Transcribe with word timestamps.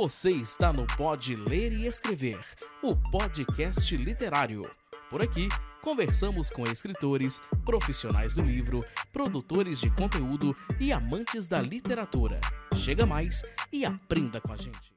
Você 0.00 0.30
está 0.30 0.72
no 0.72 0.86
Pode 0.96 1.34
Ler 1.34 1.72
e 1.72 1.84
Escrever, 1.84 2.38
o 2.80 2.94
podcast 2.94 3.96
literário. 3.96 4.62
Por 5.10 5.20
aqui, 5.20 5.48
conversamos 5.82 6.50
com 6.50 6.64
escritores, 6.68 7.42
profissionais 7.64 8.36
do 8.36 8.42
livro, 8.42 8.84
produtores 9.12 9.80
de 9.80 9.90
conteúdo 9.90 10.54
e 10.78 10.92
amantes 10.92 11.48
da 11.48 11.60
literatura. 11.60 12.40
Chega 12.76 13.04
mais 13.04 13.42
e 13.72 13.84
aprenda 13.84 14.40
com 14.40 14.52
a 14.52 14.56
gente. 14.56 14.94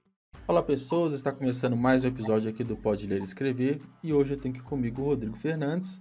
Olá 0.47 0.61
pessoas, 0.61 1.13
está 1.13 1.31
começando 1.31 1.75
mais 1.75 2.03
um 2.03 2.07
episódio 2.07 2.51
aqui 2.51 2.63
do 2.63 2.77
Pode 2.77 3.07
Ler 3.07 3.21
e 3.21 3.23
Escrever 3.23 3.81
e 4.03 4.13
hoje 4.13 4.35
eu 4.35 4.37
tenho 4.37 4.53
aqui 4.53 4.63
comigo 4.63 5.01
o 5.01 5.05
Rodrigo 5.05 5.35
Fernandes. 5.35 5.99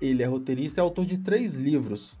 Ele 0.00 0.20
é 0.20 0.26
roteirista 0.26 0.80
e 0.80 0.82
autor 0.82 1.06
de 1.06 1.16
três 1.16 1.54
livros. 1.54 2.18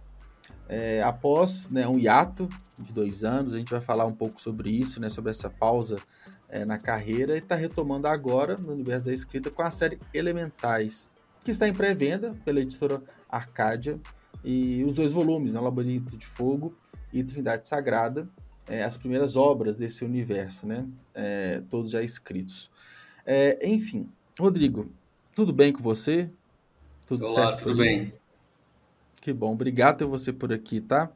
É, 0.74 1.02
após 1.02 1.68
né, 1.68 1.86
um 1.86 1.98
hiato 1.98 2.48
de 2.78 2.94
dois 2.94 3.24
anos, 3.24 3.52
a 3.52 3.58
gente 3.58 3.70
vai 3.70 3.80
falar 3.82 4.06
um 4.06 4.14
pouco 4.14 4.40
sobre 4.40 4.70
isso, 4.70 4.98
né, 5.02 5.10
sobre 5.10 5.30
essa 5.30 5.50
pausa 5.50 5.98
é, 6.48 6.64
na 6.64 6.78
carreira, 6.78 7.34
e 7.34 7.40
está 7.40 7.54
retomando 7.54 8.08
agora 8.08 8.56
no 8.56 8.72
universo 8.72 9.04
da 9.04 9.12
escrita 9.12 9.50
com 9.50 9.60
a 9.60 9.70
série 9.70 9.98
Elementais, 10.14 11.10
que 11.44 11.50
está 11.50 11.68
em 11.68 11.74
pré-venda 11.74 12.34
pela 12.42 12.58
editora 12.58 13.02
Arcádia, 13.28 14.00
e 14.42 14.82
os 14.82 14.94
dois 14.94 15.12
volumes, 15.12 15.52
né, 15.52 15.60
Labirinto 15.60 16.16
de 16.16 16.24
Fogo 16.24 16.74
e 17.12 17.22
Trindade 17.22 17.66
Sagrada, 17.66 18.26
é, 18.66 18.82
as 18.82 18.96
primeiras 18.96 19.36
obras 19.36 19.76
desse 19.76 20.06
universo, 20.06 20.66
né, 20.66 20.86
é, 21.14 21.62
todos 21.68 21.90
já 21.90 22.02
escritos. 22.02 22.70
É, 23.26 23.68
enfim, 23.68 24.08
Rodrigo, 24.40 24.90
tudo 25.34 25.52
bem 25.52 25.70
com 25.70 25.82
você? 25.82 26.30
Tudo 27.04 27.26
Olá, 27.26 27.48
certo? 27.48 27.64
Tudo 27.64 27.76
bem. 27.76 28.14
Que 29.22 29.32
bom, 29.32 29.52
obrigado 29.52 29.98
ter 29.98 30.04
você 30.04 30.32
por 30.32 30.52
aqui, 30.52 30.80
tá? 30.80 31.08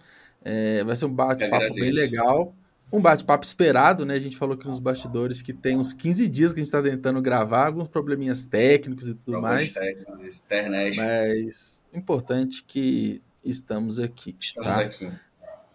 É, 0.45 0.85
vai 0.85 0.95
ser 0.95 1.07
um 1.07 1.13
bate-papo 1.13 1.75
bem 1.75 1.91
legal. 1.91 2.55
Um 2.93 3.01
bate-papo 3.01 3.45
esperado, 3.45 4.07
né? 4.07 4.15
A 4.15 4.21
gente 4.21 4.37
falou 4.37 4.55
aqui 4.55 4.65
nos 4.65 4.79
bastidores 4.79 5.43
que 5.43 5.53
tem 5.53 5.77
uns 5.77 5.93
15 5.93 6.29
dias 6.29 6.53
que 6.53 6.61
a 6.61 6.63
gente 6.63 6.69
está 6.69 6.81
tentando 6.81 7.21
gravar, 7.21 7.67
alguns 7.67 7.89
probleminhas 7.89 8.45
técnicos 8.45 9.09
e 9.09 9.15
tudo 9.15 9.33
Problemas 9.33 9.57
mais. 9.57 9.75
Técnicos, 9.75 10.39
internet. 10.39 10.97
Mas 10.97 11.85
importante 11.93 12.63
que 12.63 13.21
estamos 13.45 13.99
aqui. 13.99 14.37
Estamos 14.41 14.73
tá? 14.73 14.81
aqui. 14.83 15.11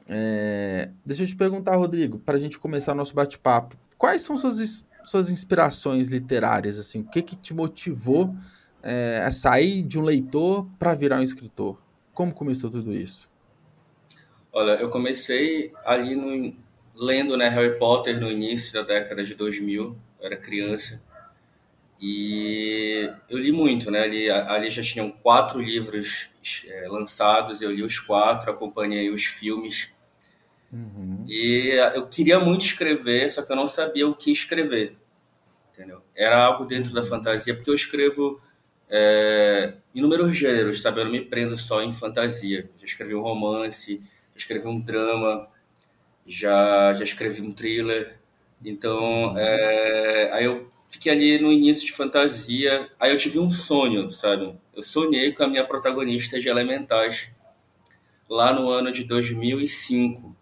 É, 0.07 0.89
deixa 1.05 1.23
eu 1.23 1.27
te 1.27 1.35
perguntar, 1.35 1.75
Rodrigo, 1.75 2.17
para 2.17 2.37
a 2.37 2.39
gente 2.39 2.57
começar 2.57 2.93
o 2.93 2.95
nosso 2.95 3.13
bate-papo, 3.13 3.75
quais 3.97 4.21
são 4.21 4.37
suas, 4.37 4.85
suas 5.03 5.29
inspirações 5.29 6.07
literárias? 6.07 6.79
Assim, 6.79 7.01
o 7.01 7.03
que, 7.03 7.21
que 7.21 7.35
te 7.35 7.53
motivou 7.53 8.33
é, 8.81 9.21
a 9.25 9.33
sair 9.33 9.81
de 9.83 9.99
um 9.99 10.03
leitor 10.03 10.65
para 10.79 10.95
virar 10.95 11.19
um 11.19 11.23
escritor? 11.23 11.90
Como 12.21 12.35
começou 12.35 12.69
tudo 12.69 12.93
isso? 12.93 13.31
Olha, 14.53 14.73
eu 14.73 14.91
comecei 14.91 15.73
ali 15.83 16.15
no, 16.15 16.55
lendo 16.93 17.35
né, 17.35 17.49
Harry 17.49 17.79
Potter 17.79 18.21
no 18.21 18.29
início 18.29 18.71
da 18.75 18.83
década 18.83 19.23
de 19.23 19.33
2000, 19.33 19.97
eu 20.19 20.25
era 20.27 20.37
criança, 20.37 21.03
e 21.99 23.11
eu 23.27 23.39
li 23.39 23.51
muito, 23.51 23.89
né? 23.89 24.03
Ali, 24.03 24.29
ali 24.29 24.69
já 24.69 24.83
tinham 24.83 25.09
quatro 25.09 25.59
livros 25.59 26.29
é, 26.67 26.87
lançados, 26.87 27.59
eu 27.59 27.71
li 27.71 27.81
os 27.81 27.99
quatro, 27.99 28.51
acompanhei 28.51 29.09
os 29.09 29.25
filmes, 29.25 29.91
uhum. 30.71 31.25
e 31.27 31.71
eu 31.95 32.05
queria 32.05 32.39
muito 32.39 32.63
escrever, 32.63 33.31
só 33.31 33.41
que 33.41 33.51
eu 33.51 33.55
não 33.55 33.67
sabia 33.67 34.07
o 34.07 34.13
que 34.13 34.31
escrever, 34.31 34.95
entendeu? 35.73 36.03
Era 36.15 36.37
algo 36.45 36.65
dentro 36.65 36.93
da 36.93 37.01
fantasia, 37.01 37.55
porque 37.55 37.71
eu 37.71 37.75
escrevo 37.75 38.39
é, 38.87 39.73
inúmeros 39.93 40.37
gêneros, 40.37 40.81
sabe? 40.81 41.01
Eu 41.01 41.05
não 41.05 41.11
me 41.11 41.21
prendo 41.21 41.55
só 41.57 41.81
em 41.81 41.93
fantasia. 41.93 42.69
Já 42.79 42.85
escrevi 42.85 43.15
um 43.15 43.21
romance, 43.21 43.97
já 43.97 44.37
escrevi 44.37 44.67
um 44.67 44.79
drama, 44.79 45.47
já, 46.25 46.93
já 46.93 47.03
escrevi 47.03 47.41
um 47.41 47.51
thriller. 47.51 48.17
Então, 48.63 49.37
é, 49.37 50.29
aí 50.33 50.45
eu 50.45 50.69
fiquei 50.89 51.11
ali 51.11 51.39
no 51.39 51.51
início 51.51 51.85
de 51.85 51.93
fantasia. 51.93 52.89
Aí 52.99 53.11
eu 53.11 53.17
tive 53.17 53.39
um 53.39 53.49
sonho, 53.51 54.11
sabe? 54.11 54.55
Eu 54.75 54.83
sonhei 54.83 55.31
com 55.33 55.43
a 55.43 55.47
minha 55.47 55.65
protagonista 55.65 56.39
de 56.39 56.47
Elementais 56.47 57.31
lá 58.29 58.53
no 58.53 58.69
ano 58.69 58.91
de 58.91 59.03
2005. 59.03 60.35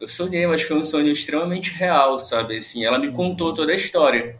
Eu 0.00 0.08
sonhei, 0.08 0.46
mas 0.46 0.62
foi 0.62 0.76
um 0.76 0.84
sonho 0.84 1.10
extremamente 1.12 1.70
real, 1.70 2.18
sabe? 2.18 2.58
Assim, 2.58 2.84
ela 2.84 2.98
me 2.98 3.12
contou 3.12 3.54
toda 3.54 3.72
a 3.72 3.76
história 3.76 4.38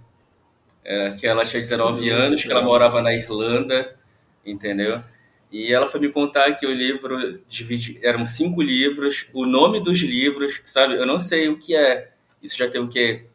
é, 0.85 1.13
que 1.13 1.27
ela 1.27 1.45
tinha 1.45 1.61
19 1.61 2.11
anos, 2.11 2.45
que 2.45 2.53
ela 2.53 2.63
morava 2.63 3.01
na 3.01 3.15
Irlanda, 3.15 3.97
entendeu? 4.45 5.03
E 5.51 5.73
ela 5.73 5.87
foi 5.87 6.01
me 6.01 6.11
contar 6.11 6.53
que 6.55 6.67
o 6.67 6.73
livro 6.73 7.17
divide, 7.49 7.99
eram 8.03 8.27
cinco 8.27 8.61
livros, 8.61 9.29
o 9.33 9.47
nome 9.47 9.81
dos 9.81 10.01
livros, 10.01 10.61
sabe? 10.67 10.95
Eu 10.95 11.07
não 11.07 11.21
sei 11.21 11.49
o 11.49 11.59
que 11.59 11.77
é. 11.77 12.11
Isso 12.43 12.57
já 12.57 12.69
tem 12.69 12.81
o 12.81 12.89
quê? 12.89 13.27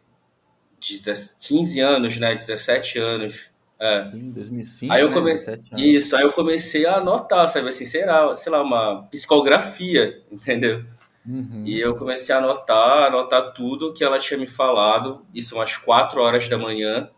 15 0.79 1.79
anos, 1.79 2.17
né? 2.17 2.35
17 2.35 2.99
anos. 2.99 3.49
É. 3.79 4.05
Sim, 4.05 4.31
2005, 4.33 4.93
aí 4.93 5.01
eu 5.01 5.13
come... 5.13 5.33
né? 5.33 5.59
Isso, 5.77 6.15
aí 6.17 6.23
eu 6.23 6.33
comecei 6.33 6.85
a 6.85 6.97
anotar, 6.97 7.47
sabe 7.47 7.69
assim, 7.69 7.85
será, 7.85 8.35
sei 8.35 8.51
lá, 8.51 8.61
uma 8.61 9.03
psicografia, 9.03 10.21
entendeu? 10.29 10.83
Uhum. 11.25 11.63
E 11.65 11.79
eu 11.79 11.95
comecei 11.95 12.35
a 12.35 12.39
anotar, 12.39 13.05
anotar 13.05 13.53
tudo 13.53 13.93
que 13.93 14.03
ela 14.03 14.19
tinha 14.19 14.37
me 14.37 14.47
falado, 14.47 15.25
isso 15.33 15.55
umas 15.55 15.77
4 15.77 16.19
horas 16.19 16.49
da 16.49 16.57
manhã, 16.57 17.09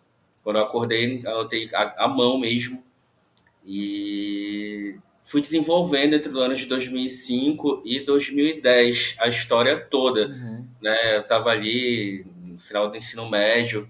quando 0.44 0.58
eu 0.58 0.64
acordei, 0.64 1.22
anotei 1.26 1.68
a, 1.74 2.06
a 2.06 2.08
mão 2.08 2.40
mesmo. 2.40 2.84
E 3.66 4.96
fui 5.24 5.42
desenvolvendo 5.42 6.16
entre 6.16 6.30
os 6.30 6.38
anos 6.38 6.60
de 6.60 6.66
2005 6.66 7.84
e 7.86 8.00
2010 8.02 9.16
a 9.20 9.28
história 9.28 9.80
toda. 9.80 10.28
Uhum. 10.28 10.68
Né? 10.82 11.16
Eu 11.16 11.22
estava 11.22 11.50
ali 11.52 12.26
no 12.44 12.60
final 12.60 12.90
do 12.90 12.98
ensino 12.98 13.30
médio. 13.30 13.90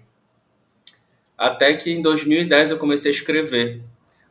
Até 1.36 1.74
que 1.74 1.90
em 1.90 2.02
2010 2.02 2.70
eu 2.70 2.78
comecei 2.78 3.10
a 3.10 3.14
escrever. 3.14 3.82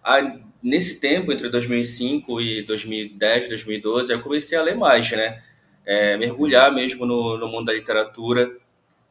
Ah, 0.03 0.39
nesse 0.63 0.99
tempo, 0.99 1.31
entre 1.31 1.49
2005 1.49 2.39
e 2.39 2.63
2010, 2.63 3.49
2012, 3.49 4.13
eu 4.13 4.21
comecei 4.21 4.57
a 4.57 4.61
ler 4.61 4.75
mais, 4.75 5.11
né? 5.11 5.41
É, 5.85 6.15
mergulhar 6.15 6.71
mesmo 6.71 7.05
no, 7.05 7.37
no 7.37 7.47
mundo 7.47 7.65
da 7.65 7.73
literatura. 7.73 8.55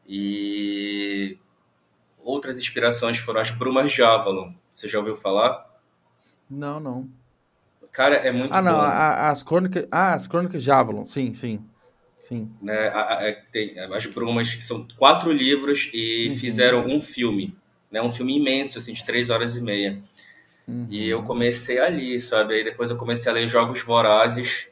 E 0.07 1.37
outras 2.17 2.57
inspirações 2.57 3.17
foram 3.17 3.41
as 3.41 3.51
Brumas 3.51 3.91
de 3.91 4.01
Avalon. 4.01 4.53
Você 4.71 4.87
já 4.87 4.99
ouviu 4.99 5.15
falar? 5.15 5.70
Não, 6.51 6.79
não. 6.81 7.09
Cara, 7.91 8.15
é 8.15 8.31
muito 8.31 8.53
Ah, 8.53 8.61
não, 8.61 8.79
a, 8.79 9.29
as 9.29 9.41
crônicas, 9.41 9.87
ah, 9.89 10.13
as 10.13 10.27
crônicas 10.27 10.61
de 10.61 10.69
Avalon, 10.69 11.03
sim, 11.03 11.33
sim. 11.33 11.63
Sim. 12.19 12.51
Né, 12.61 12.89
a, 12.89 13.29
a, 13.29 13.33
tem, 13.51 13.79
as 13.79 14.05
Brumas 14.05 14.59
são 14.61 14.87
quatro 14.95 15.31
livros 15.31 15.89
e 15.91 16.27
uhum. 16.29 16.35
fizeram 16.35 16.85
um 16.85 17.01
filme, 17.01 17.55
né, 17.89 17.99
um 18.01 18.11
filme 18.11 18.37
imenso, 18.37 18.77
assim, 18.77 18.93
de 18.93 19.03
três 19.03 19.29
horas 19.29 19.55
e 19.55 19.61
meia. 19.61 19.99
Uhum. 20.67 20.87
E 20.89 21.09
eu 21.09 21.23
comecei 21.23 21.79
ali, 21.79 22.19
sabe? 22.19 22.53
Aí 22.55 22.63
depois 22.63 22.91
eu 22.91 22.97
comecei 22.97 23.31
a 23.31 23.33
ler 23.33 23.47
Jogos 23.47 23.81
Vorazes 23.81 24.69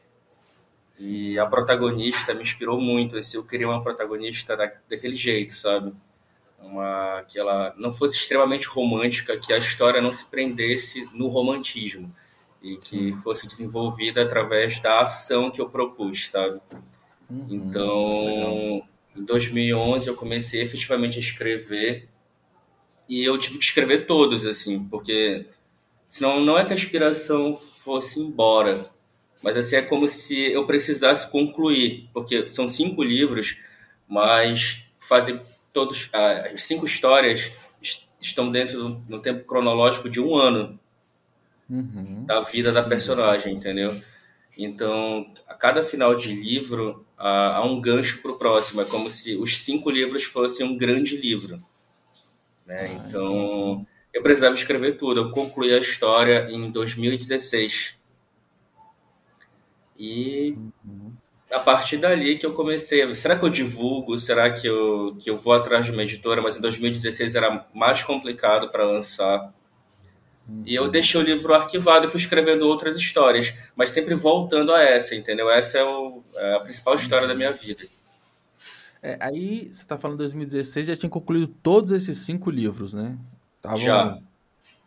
sim. 0.92 1.12
e 1.12 1.38
a 1.38 1.46
protagonista 1.46 2.32
me 2.32 2.42
inspirou 2.42 2.80
muito. 2.80 3.16
Assim, 3.16 3.36
eu 3.36 3.44
queria 3.44 3.68
uma 3.68 3.82
protagonista 3.82 4.56
da, 4.56 4.72
daquele 4.88 5.16
jeito, 5.16 5.52
sabe? 5.52 5.92
Uma 6.62 7.24
que 7.28 7.38
ela 7.38 7.74
não 7.76 7.92
fosse 7.92 8.16
extremamente 8.16 8.66
romântica, 8.66 9.38
que 9.38 9.52
a 9.52 9.58
história 9.58 10.00
não 10.00 10.12
se 10.12 10.24
prendesse 10.26 11.08
no 11.14 11.28
romantismo 11.28 12.14
e 12.62 12.76
que 12.76 13.12
fosse 13.14 13.46
desenvolvida 13.46 14.22
através 14.22 14.80
da 14.80 15.00
ação 15.00 15.50
que 15.50 15.60
eu 15.60 15.68
propus, 15.68 16.30
sabe? 16.30 16.60
Uhum, 17.28 17.46
então, 17.48 18.82
em 19.16 19.24
2011 19.24 20.08
eu 20.08 20.14
comecei 20.14 20.60
efetivamente 20.60 21.16
a 21.16 21.20
escrever 21.20 22.08
e 23.08 23.24
eu 23.24 23.38
tive 23.38 23.58
que 23.58 23.64
escrever 23.64 24.06
todos 24.06 24.46
assim, 24.46 24.84
porque 24.84 25.46
senão 26.06 26.44
não 26.44 26.58
é 26.58 26.64
que 26.64 26.72
a 26.72 26.76
inspiração 26.76 27.56
fosse 27.56 28.20
embora, 28.20 28.90
mas 29.42 29.56
assim 29.56 29.76
é 29.76 29.82
como 29.82 30.06
se 30.06 30.52
eu 30.52 30.66
precisasse 30.66 31.30
concluir, 31.30 32.08
porque 32.12 32.48
são 32.48 32.68
cinco 32.68 33.02
livros, 33.02 33.58
mas 34.06 34.84
fazem 34.98 35.40
todos 35.72 36.10
as 36.12 36.62
cinco 36.62 36.86
histórias 36.86 37.52
estão 38.20 38.50
dentro 38.50 38.94
do 39.08 39.20
tempo 39.20 39.44
cronológico 39.44 40.10
de 40.10 40.20
um 40.20 40.36
ano 40.36 40.78
uhum. 41.68 42.24
da 42.26 42.40
vida 42.40 42.70
da 42.70 42.82
personagem, 42.82 43.54
entendeu? 43.54 44.00
Então, 44.58 45.32
a 45.46 45.54
cada 45.54 45.82
final 45.82 46.14
de 46.14 46.34
livro 46.34 47.06
há, 47.16 47.56
há 47.56 47.64
um 47.64 47.80
gancho 47.80 48.20
para 48.20 48.32
o 48.32 48.36
próximo. 48.36 48.80
É 48.82 48.84
como 48.84 49.10
se 49.10 49.36
os 49.36 49.58
cinco 49.58 49.90
livros 49.90 50.24
fossem 50.24 50.66
um 50.66 50.76
grande 50.76 51.16
livro. 51.16 51.56
Né? 52.66 52.80
Ah, 52.80 53.06
então, 53.06 53.72
entendi. 53.72 53.86
eu 54.12 54.22
precisava 54.22 54.54
escrever 54.54 54.96
tudo. 54.96 55.20
Eu 55.20 55.30
concluí 55.30 55.72
a 55.72 55.78
história 55.78 56.48
em 56.50 56.70
2016. 56.70 57.94
E 59.96 60.54
uhum 60.84 61.09
a 61.50 61.58
partir 61.58 61.96
dali 61.96 62.38
que 62.38 62.46
eu 62.46 62.52
comecei. 62.52 63.14
Será 63.14 63.38
que 63.38 63.44
eu 63.44 63.50
divulgo? 63.50 64.18
Será 64.18 64.50
que 64.50 64.66
eu, 64.66 65.16
que 65.18 65.28
eu 65.28 65.36
vou 65.36 65.52
atrás 65.52 65.84
de 65.84 65.92
uma 65.92 66.02
editora? 66.02 66.40
Mas 66.40 66.56
em 66.56 66.60
2016 66.60 67.34
era 67.34 67.66
mais 67.74 68.02
complicado 68.02 68.70
para 68.70 68.84
lançar. 68.84 69.52
E 70.64 70.74
eu 70.74 70.88
deixei 70.88 71.20
o 71.20 71.24
livro 71.24 71.54
arquivado 71.54 72.06
e 72.06 72.08
fui 72.08 72.20
escrevendo 72.20 72.66
outras 72.66 72.96
histórias, 72.96 73.54
mas 73.76 73.90
sempre 73.90 74.14
voltando 74.14 74.72
a 74.72 74.82
essa, 74.82 75.14
entendeu? 75.14 75.50
Essa 75.50 75.78
é, 75.78 75.84
o, 75.84 76.22
é 76.36 76.56
a 76.56 76.60
principal 76.60 76.94
história 76.96 77.28
da 77.28 77.34
minha 77.34 77.52
vida. 77.52 77.82
É, 79.02 79.16
aí, 79.20 79.66
você 79.66 79.82
está 79.82 79.96
falando 79.96 80.18
2016, 80.18 80.86
já 80.86 80.96
tinha 80.96 81.08
concluído 81.08 81.46
todos 81.62 81.92
esses 81.92 82.18
cinco 82.18 82.50
livros, 82.50 82.94
né? 82.94 83.16
Tavam, 83.62 83.78
já. 83.78 84.18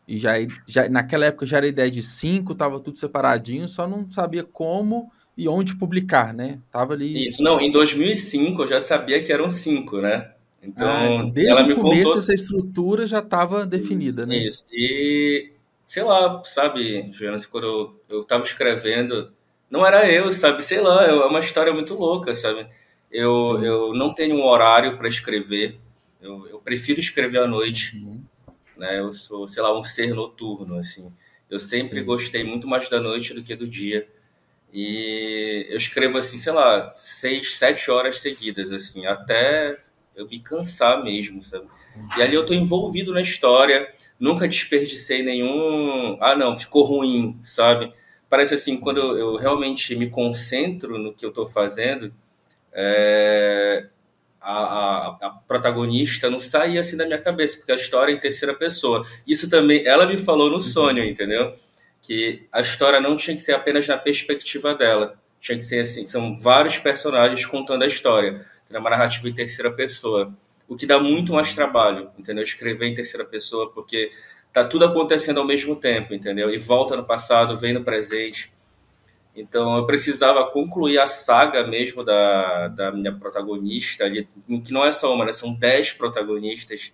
E 0.07 0.17
já, 0.17 0.33
já, 0.67 0.89
naquela 0.89 1.25
época 1.25 1.45
já 1.45 1.57
era 1.57 1.67
ideia 1.67 1.89
de 1.89 2.01
cinco, 2.01 2.53
tava 2.53 2.79
tudo 2.79 2.99
separadinho, 2.99 3.67
só 3.67 3.87
não 3.87 4.09
sabia 4.11 4.43
como 4.43 5.09
e 5.37 5.47
onde 5.47 5.75
publicar, 5.75 6.33
né? 6.33 6.59
Tava 6.71 6.93
ali. 6.93 7.27
Isso, 7.27 7.41
não, 7.41 7.59
em 7.59 7.71
2005 7.71 8.63
eu 8.63 8.67
já 8.67 8.79
sabia 8.79 9.23
que 9.23 9.31
eram 9.31 9.51
cinco, 9.51 9.99
né? 9.99 10.31
Então, 10.61 10.87
ah, 10.87 11.05
então 11.05 11.29
desde 11.29 11.73
o 11.73 11.75
começo 11.75 12.03
contou... 12.03 12.17
essa 12.17 12.33
estrutura 12.33 13.05
já 13.05 13.19
estava 13.19 13.65
definida, 13.65 14.25
né? 14.25 14.37
Isso. 14.37 14.65
E 14.71 15.51
sei 15.85 16.03
lá, 16.03 16.41
sabe, 16.45 17.11
Juliana, 17.11 17.37
quando 17.51 17.67
eu, 17.67 18.17
eu 18.17 18.23
tava 18.23 18.43
escrevendo, 18.43 19.31
não 19.69 19.85
era 19.85 20.09
eu, 20.09 20.31
sabe? 20.31 20.63
Sei 20.63 20.79
lá, 20.79 21.05
é 21.05 21.13
uma 21.13 21.39
história 21.39 21.73
muito 21.73 21.93
louca, 21.95 22.33
sabe? 22.35 22.67
Eu, 23.11 23.63
eu 23.63 23.93
não 23.93 24.13
tenho 24.13 24.35
um 24.35 24.43
horário 24.43 24.97
para 24.97 25.07
escrever. 25.07 25.79
Eu, 26.21 26.47
eu 26.47 26.59
prefiro 26.59 26.99
escrever 26.99 27.39
à 27.39 27.47
noite. 27.47 27.97
Uhum. 27.97 28.23
Né? 28.77 28.99
Eu 28.99 29.13
sou, 29.13 29.47
sei 29.47 29.61
lá, 29.61 29.77
um 29.77 29.83
ser 29.83 30.13
noturno, 30.13 30.79
assim. 30.79 31.11
Eu 31.49 31.59
sempre 31.59 31.99
Sim. 31.99 32.05
gostei 32.05 32.43
muito 32.43 32.67
mais 32.67 32.89
da 32.89 32.99
noite 32.99 33.33
do 33.33 33.43
que 33.43 33.55
do 33.55 33.67
dia. 33.67 34.07
E 34.73 35.67
eu 35.69 35.77
escrevo, 35.77 36.17
assim, 36.17 36.35
sei 36.35 36.51
lá, 36.51 36.91
seis, 36.95 37.57
sete 37.57 37.91
horas 37.91 38.19
seguidas, 38.19 38.71
assim, 38.71 39.05
até 39.05 39.77
eu 40.15 40.27
me 40.27 40.39
cansar 40.39 41.03
mesmo, 41.03 41.43
sabe? 41.43 41.67
E 42.17 42.21
ali 42.23 42.33
eu 42.33 42.45
tô 42.45 42.55
envolvido 42.55 43.13
na 43.13 43.21
história, 43.21 43.87
nunca 44.19 44.47
desperdicei 44.47 45.21
nenhum. 45.21 46.17
Ah, 46.19 46.35
não, 46.35 46.57
ficou 46.57 46.83
ruim, 46.83 47.39
sabe? 47.43 47.93
Parece 48.27 48.55
assim, 48.55 48.77
quando 48.77 48.97
eu, 48.97 49.15
eu 49.15 49.35
realmente 49.35 49.95
me 49.95 50.09
concentro 50.09 50.97
no 50.97 51.13
que 51.13 51.23
eu 51.23 51.31
tô 51.31 51.45
fazendo, 51.45 52.11
é, 52.73 53.87
a, 54.41 54.53
a, 54.53 55.07
a, 55.21 55.29
protagonista 55.47 56.31
não 56.31 56.39
saía 56.39 56.81
assim 56.81 56.97
da 56.97 57.05
minha 57.05 57.21
cabeça, 57.21 57.57
porque 57.57 57.71
a 57.71 57.75
história 57.75 58.11
é 58.11 58.15
em 58.15 58.19
terceira 58.19 58.55
pessoa. 58.55 59.05
Isso 59.27 59.49
também, 59.51 59.85
ela 59.85 60.07
me 60.07 60.17
falou 60.17 60.49
no 60.49 60.59
sonho, 60.59 61.03
uhum. 61.03 61.09
entendeu? 61.09 61.53
Que 62.03 62.45
a 62.51 62.61
história 62.61 63.01
não 63.01 63.17
tinha 63.17 63.35
que 63.35 63.41
ser 63.41 63.53
apenas 63.53 63.87
na 63.87 63.97
perspectiva 63.97 64.75
dela. 64.75 65.17
Tinha 65.41 65.57
que 65.57 65.63
ser 65.63 65.79
assim, 65.79 66.03
são 66.03 66.39
vários 66.39 66.77
personagens 66.77 67.45
contando 67.45 67.83
a 67.83 67.87
história. 67.87 68.45
É 68.69 68.77
uma 68.77 68.91
narrativa 68.91 69.27
em 69.27 69.33
terceira 69.33 69.71
pessoa. 69.71 70.31
O 70.67 70.75
que 70.75 70.85
dá 70.85 70.99
muito 70.99 71.33
mais 71.33 71.53
trabalho, 71.53 72.11
entendeu? 72.17 72.43
Escrever 72.43 72.87
em 72.87 72.95
terceira 72.95 73.25
pessoa, 73.25 73.71
porque 73.71 74.11
tá 74.51 74.63
tudo 74.63 74.85
acontecendo 74.85 75.39
ao 75.39 75.47
mesmo 75.47 75.75
tempo, 75.75 76.13
entendeu? 76.13 76.53
E 76.53 76.57
volta 76.57 76.95
no 76.95 77.03
passado, 77.03 77.57
vem 77.57 77.73
no 77.73 77.83
presente. 77.83 78.53
Então 79.35 79.77
eu 79.77 79.85
precisava 79.85 80.45
concluir 80.51 80.99
a 80.99 81.07
saga 81.07 81.65
mesmo 81.65 82.03
da, 82.03 82.67
da 82.67 82.91
minha 82.91 83.11
protagonista, 83.11 84.09
que 84.09 84.71
não 84.71 84.85
é 84.85 84.91
só 84.91 85.13
uma, 85.13 85.25
né? 85.25 85.33
são 85.33 85.53
dez 85.55 85.91
protagonistas 85.91 86.93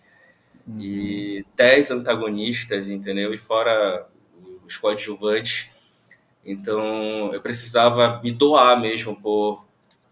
uhum. 0.66 0.80
e 0.80 1.46
dez 1.56 1.92
antagonistas, 1.92 2.90
entendeu? 2.90 3.34
E 3.34 3.38
fora 3.38 4.08
os 4.70 4.78
coadjuvantes. 4.78 5.70
Então 6.46 7.34
eu 7.34 7.42
precisava 7.42 8.22
me 8.24 8.32
doar 8.32 8.80
mesmo 8.80 9.20
por, 9.20 9.66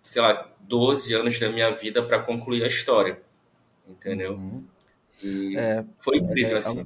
sei 0.04 0.22
lá, 0.22 0.50
12 0.62 1.14
anos 1.14 1.40
da 1.40 1.50
minha 1.50 1.72
vida 1.72 2.04
para 2.04 2.20
concluir 2.20 2.64
a 2.64 2.68
história, 2.68 3.22
entendeu? 3.88 4.34
Uhum. 4.34 4.64
E 5.24 5.58
é, 5.58 5.86
foi 5.98 6.18
incrível, 6.18 6.56
é, 6.56 6.60
assim. 6.60 6.86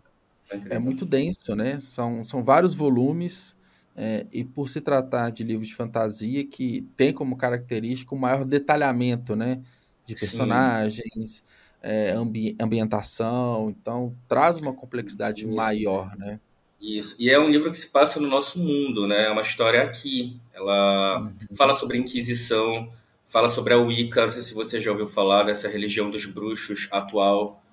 É, 0.70 0.76
é 0.76 0.80
muito 0.80 1.06
denso, 1.06 1.56
né? 1.56 1.80
São, 1.80 2.24
são 2.24 2.44
vários 2.44 2.74
volumes 2.74 3.56
é, 3.96 4.26
e 4.32 4.44
por 4.44 4.70
se 4.70 4.80
tratar 4.80 5.32
de 5.32 5.44
livros 5.44 5.70
de 5.70 5.76
fantasia 5.76 6.46
que 6.46 6.88
tem 6.96 7.14
como 7.14 7.36
característica 7.36 8.14
o 8.14 8.20
maior 8.20 8.46
detalhamento, 8.46 9.36
né? 9.36 9.62
De 10.06 10.16
personagens, 10.16 11.44
é, 11.82 12.12
ambi 12.12 12.56
ambientação, 12.60 13.70
então 13.70 14.16
traz 14.28 14.58
uma 14.58 14.74
complexidade 14.74 15.46
Isso. 15.46 15.56
maior, 15.56 16.16
né? 16.18 16.40
Isso. 16.82 17.16
E 17.20 17.30
é 17.30 17.40
um 17.40 17.50
livro 17.50 17.72
que 17.72 17.78
se 17.78 17.88
passa 17.88 18.20
no 18.20 18.28
nosso 18.28 18.58
mundo, 18.60 19.08
né? 19.08 19.26
É 19.26 19.30
uma 19.30 19.44
história 19.44 19.84
aqui. 19.84 20.40
Ela 20.54 21.20
uhum. 21.20 21.56
fala 21.56 21.76
sobre 21.76 21.98
a 21.98 22.00
Inquisição, 22.00 22.92
fala 23.28 23.50
sobre 23.50 23.74
a 23.74 23.78
Wicca. 23.78 24.26
Não 24.26 24.32
sei 24.32 24.42
se 24.42 24.54
você 24.54 24.82
já 24.82 24.92
ouviu 24.92 25.08
falar 25.08 25.44
dessa 25.44 25.68
religião 25.68 26.10
dos 26.10 26.26
bruxos 26.26 26.88
atual, 26.92 27.64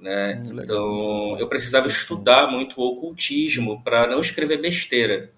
né? 0.00 0.42
Hum, 0.42 0.60
então, 0.62 1.36
eu 1.38 1.46
precisava 1.46 1.86
estudar 1.86 2.50
muito 2.50 2.80
o 2.80 2.86
ocultismo 2.86 3.82
para 3.82 4.06
não 4.06 4.20
escrever 4.20 4.62
besteira 4.62 5.30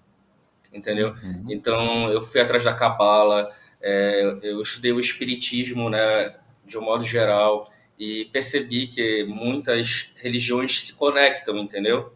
entendeu? 0.73 1.15
Uhum. 1.23 1.45
Então 1.49 2.09
eu 2.09 2.21
fui 2.21 2.39
atrás 2.39 2.63
da 2.63 2.73
cabala, 2.73 3.51
é, 3.81 4.39
eu 4.43 4.61
estudei 4.61 4.91
o 4.91 4.99
espiritismo, 4.99 5.89
né, 5.89 6.35
de 6.65 6.77
um 6.77 6.81
modo 6.81 7.03
geral 7.03 7.69
e 7.99 8.29
percebi 8.31 8.87
que 8.87 9.23
muitas 9.25 10.11
religiões 10.15 10.81
se 10.81 10.93
conectam, 10.93 11.57
entendeu? 11.57 12.13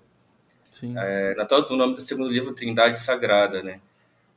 É, 0.97 1.35
na 1.35 1.45
toda 1.45 1.73
o 1.73 1.77
nome 1.77 1.95
do 1.95 2.01
segundo 2.01 2.29
livro, 2.29 2.53
Trindade 2.53 2.99
Sagrada, 2.99 3.63
né? 3.63 3.79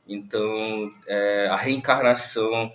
Então 0.07 0.91
é, 1.07 1.47
a 1.47 1.55
reencarnação. 1.55 2.71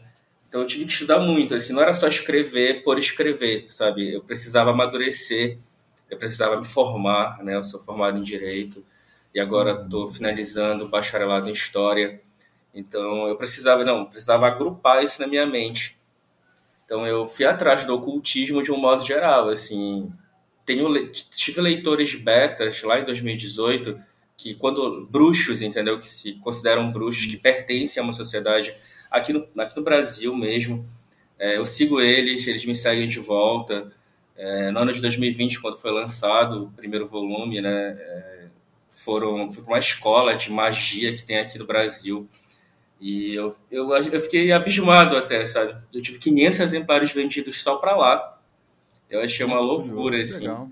Então 0.49 0.61
eu 0.61 0.67
tive 0.67 0.85
que 0.85 0.93
estudar 0.93 1.19
muito, 1.19 1.55
assim, 1.55 1.73
não 1.73 1.83
era 1.83 1.95
só 1.95 2.07
escrever 2.07 2.85
por 2.85 2.99
escrever, 2.99 3.67
sabe? 3.69 4.15
Eu 4.15 4.23
precisava 4.23 4.71
amadurecer, 4.71 5.59
eu 6.11 6.17
precisava 6.17 6.59
me 6.59 6.65
formar, 6.65 7.43
né? 7.43 7.57
Eu 7.57 7.65
sou 7.65 7.81
formado 7.81 8.19
em 8.19 8.23
direito 8.23 8.85
e 9.35 9.41
agora 9.41 9.83
estou 9.83 10.09
finalizando 10.09 10.85
o 10.85 10.89
bacharelado 10.89 11.49
em 11.49 11.53
História. 11.53 12.21
Então 12.75 13.29
eu 13.29 13.37
precisava, 13.37 13.85
não, 13.85 14.05
precisava 14.05 14.47
agrupar 14.47 15.03
isso 15.03 15.21
na 15.21 15.27
minha 15.27 15.47
mente. 15.47 15.99
Então 16.85 17.07
eu 17.07 17.27
fui 17.27 17.45
atrás 17.47 17.85
do 17.85 17.95
ocultismo 17.95 18.63
de 18.63 18.71
um 18.71 18.79
modo 18.79 19.05
geral, 19.05 19.49
assim, 19.49 20.13
tenho 20.65 21.13
tive 21.13 21.61
leitores 21.61 22.15
betas 22.15 22.83
lá 22.83 22.99
em 23.01 23.05
2018 23.05 23.99
que 24.37 24.55
quando 24.55 25.07
bruxos, 25.07 25.63
entendeu, 25.63 25.99
que 25.99 26.09
se 26.09 26.35
consideram 26.35 26.91
bruxos 26.91 27.27
que 27.27 27.37
pertencem 27.37 28.01
a 28.01 28.05
uma 28.05 28.13
sociedade 28.13 28.75
aqui 29.11 29.33
no, 29.33 29.47
aqui 29.59 29.77
no 29.77 29.83
Brasil 29.83 30.35
mesmo, 30.37 30.85
é, 31.39 31.57
eu 31.57 31.65
sigo 31.65 32.01
eles, 32.01 32.47
eles 32.47 32.65
me 32.65 32.75
seguem 32.75 33.09
de 33.09 33.21
volta. 33.21 33.93
É, 34.37 34.71
no 34.71 34.81
ano 34.81 34.93
de 34.93 35.01
2020, 35.01 35.61
quando 35.61 35.79
foi 35.79 35.93
lançado 35.93 36.65
o 36.65 36.71
primeiro 36.73 37.07
volume, 37.07 37.61
né, 37.61 37.97
é, 37.99 38.47
foram 38.89 39.49
para 39.49 39.63
uma 39.63 39.79
escola 39.79 40.35
de 40.35 40.51
magia 40.51 41.15
que 41.15 41.23
tem 41.23 41.39
aqui 41.39 41.59
no 41.59 41.67
Brasil. 41.67 42.29
E 43.01 43.35
eu, 43.35 43.55
eu, 43.71 43.95
eu 43.95 44.21
fiquei 44.21 44.51
abismado 44.51 45.17
até, 45.17 45.45
sabe? 45.45 45.77
Eu 45.93 46.01
tive 46.01 46.19
500 46.19 46.61
exemplares 46.61 47.13
vendidos 47.13 47.63
só 47.63 47.77
para 47.77 47.97
lá. 47.97 48.34
Eu 49.15 49.21
achei 49.21 49.47
uma 49.47 49.61
loucura, 49.61 50.21
assim. 50.21 50.41
Legal. 50.41 50.71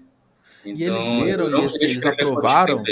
Então, 0.65 0.77
e 0.77 0.83
eles 0.85 1.07
leram, 1.25 1.59
eles, 1.59 1.81
eles 1.81 2.07
aprovaram 2.07 2.83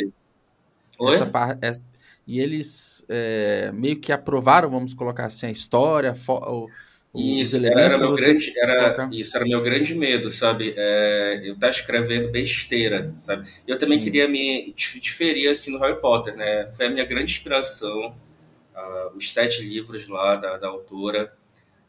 essa 1.09 1.27
parte. 1.27 1.85
E 2.27 2.39
eles 2.39 3.05
é, 3.09 3.73
meio 3.73 3.99
que 3.99 4.13
aprovaram, 4.13 4.71
vamos 4.71 4.95
colocar 4.95 5.27
assim, 5.27 5.47
a 5.47 5.51
história, 5.51 6.15
o, 6.29 6.69
isso 7.13 7.57
era, 7.57 7.81
era 7.81 7.99
meu 7.99 8.15
grande, 8.15 8.53
era, 8.57 9.09
isso 9.11 9.37
era 9.37 9.45
meu 9.45 9.61
grande 9.61 9.95
medo, 9.97 10.31
sabe? 10.31 10.73
É, 10.77 11.41
eu 11.43 11.55
estar 11.55 11.67
tá 11.67 11.71
escrevendo 11.71 12.31
besteira, 12.31 13.13
sabe? 13.19 13.49
Eu 13.67 13.77
também 13.77 13.99
Sim. 13.99 14.05
queria 14.05 14.29
me 14.29 14.73
diferir 14.77 15.51
assim 15.51 15.73
no 15.73 15.81
Harry 15.81 16.01
Potter, 16.01 16.37
né? 16.37 16.71
Foi 16.73 16.87
a 16.87 16.91
minha 16.91 17.05
grande 17.05 17.33
inspiração, 17.33 18.15
uh, 18.77 19.17
os 19.17 19.33
sete 19.33 19.61
livros 19.61 20.07
lá 20.07 20.37
da, 20.37 20.57
da 20.57 20.69
autora, 20.69 21.33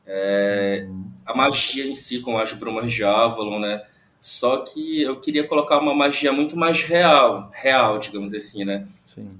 é, 0.06 0.88
a 1.26 1.36
magia 1.36 1.86
em 1.86 1.94
si 1.94 2.20
com 2.20 2.38
as 2.38 2.54
brumas 2.54 2.92
de 2.92 3.04
Avalon, 3.04 3.60
né? 3.60 3.84
Só 4.22 4.58
que 4.58 5.02
eu 5.02 5.20
queria 5.20 5.44
colocar 5.48 5.80
uma 5.80 5.96
magia 5.96 6.32
muito 6.32 6.56
mais 6.56 6.84
real, 6.84 7.50
real, 7.54 7.98
digamos 7.98 8.34
assim, 8.36 8.64
né? 8.64 8.88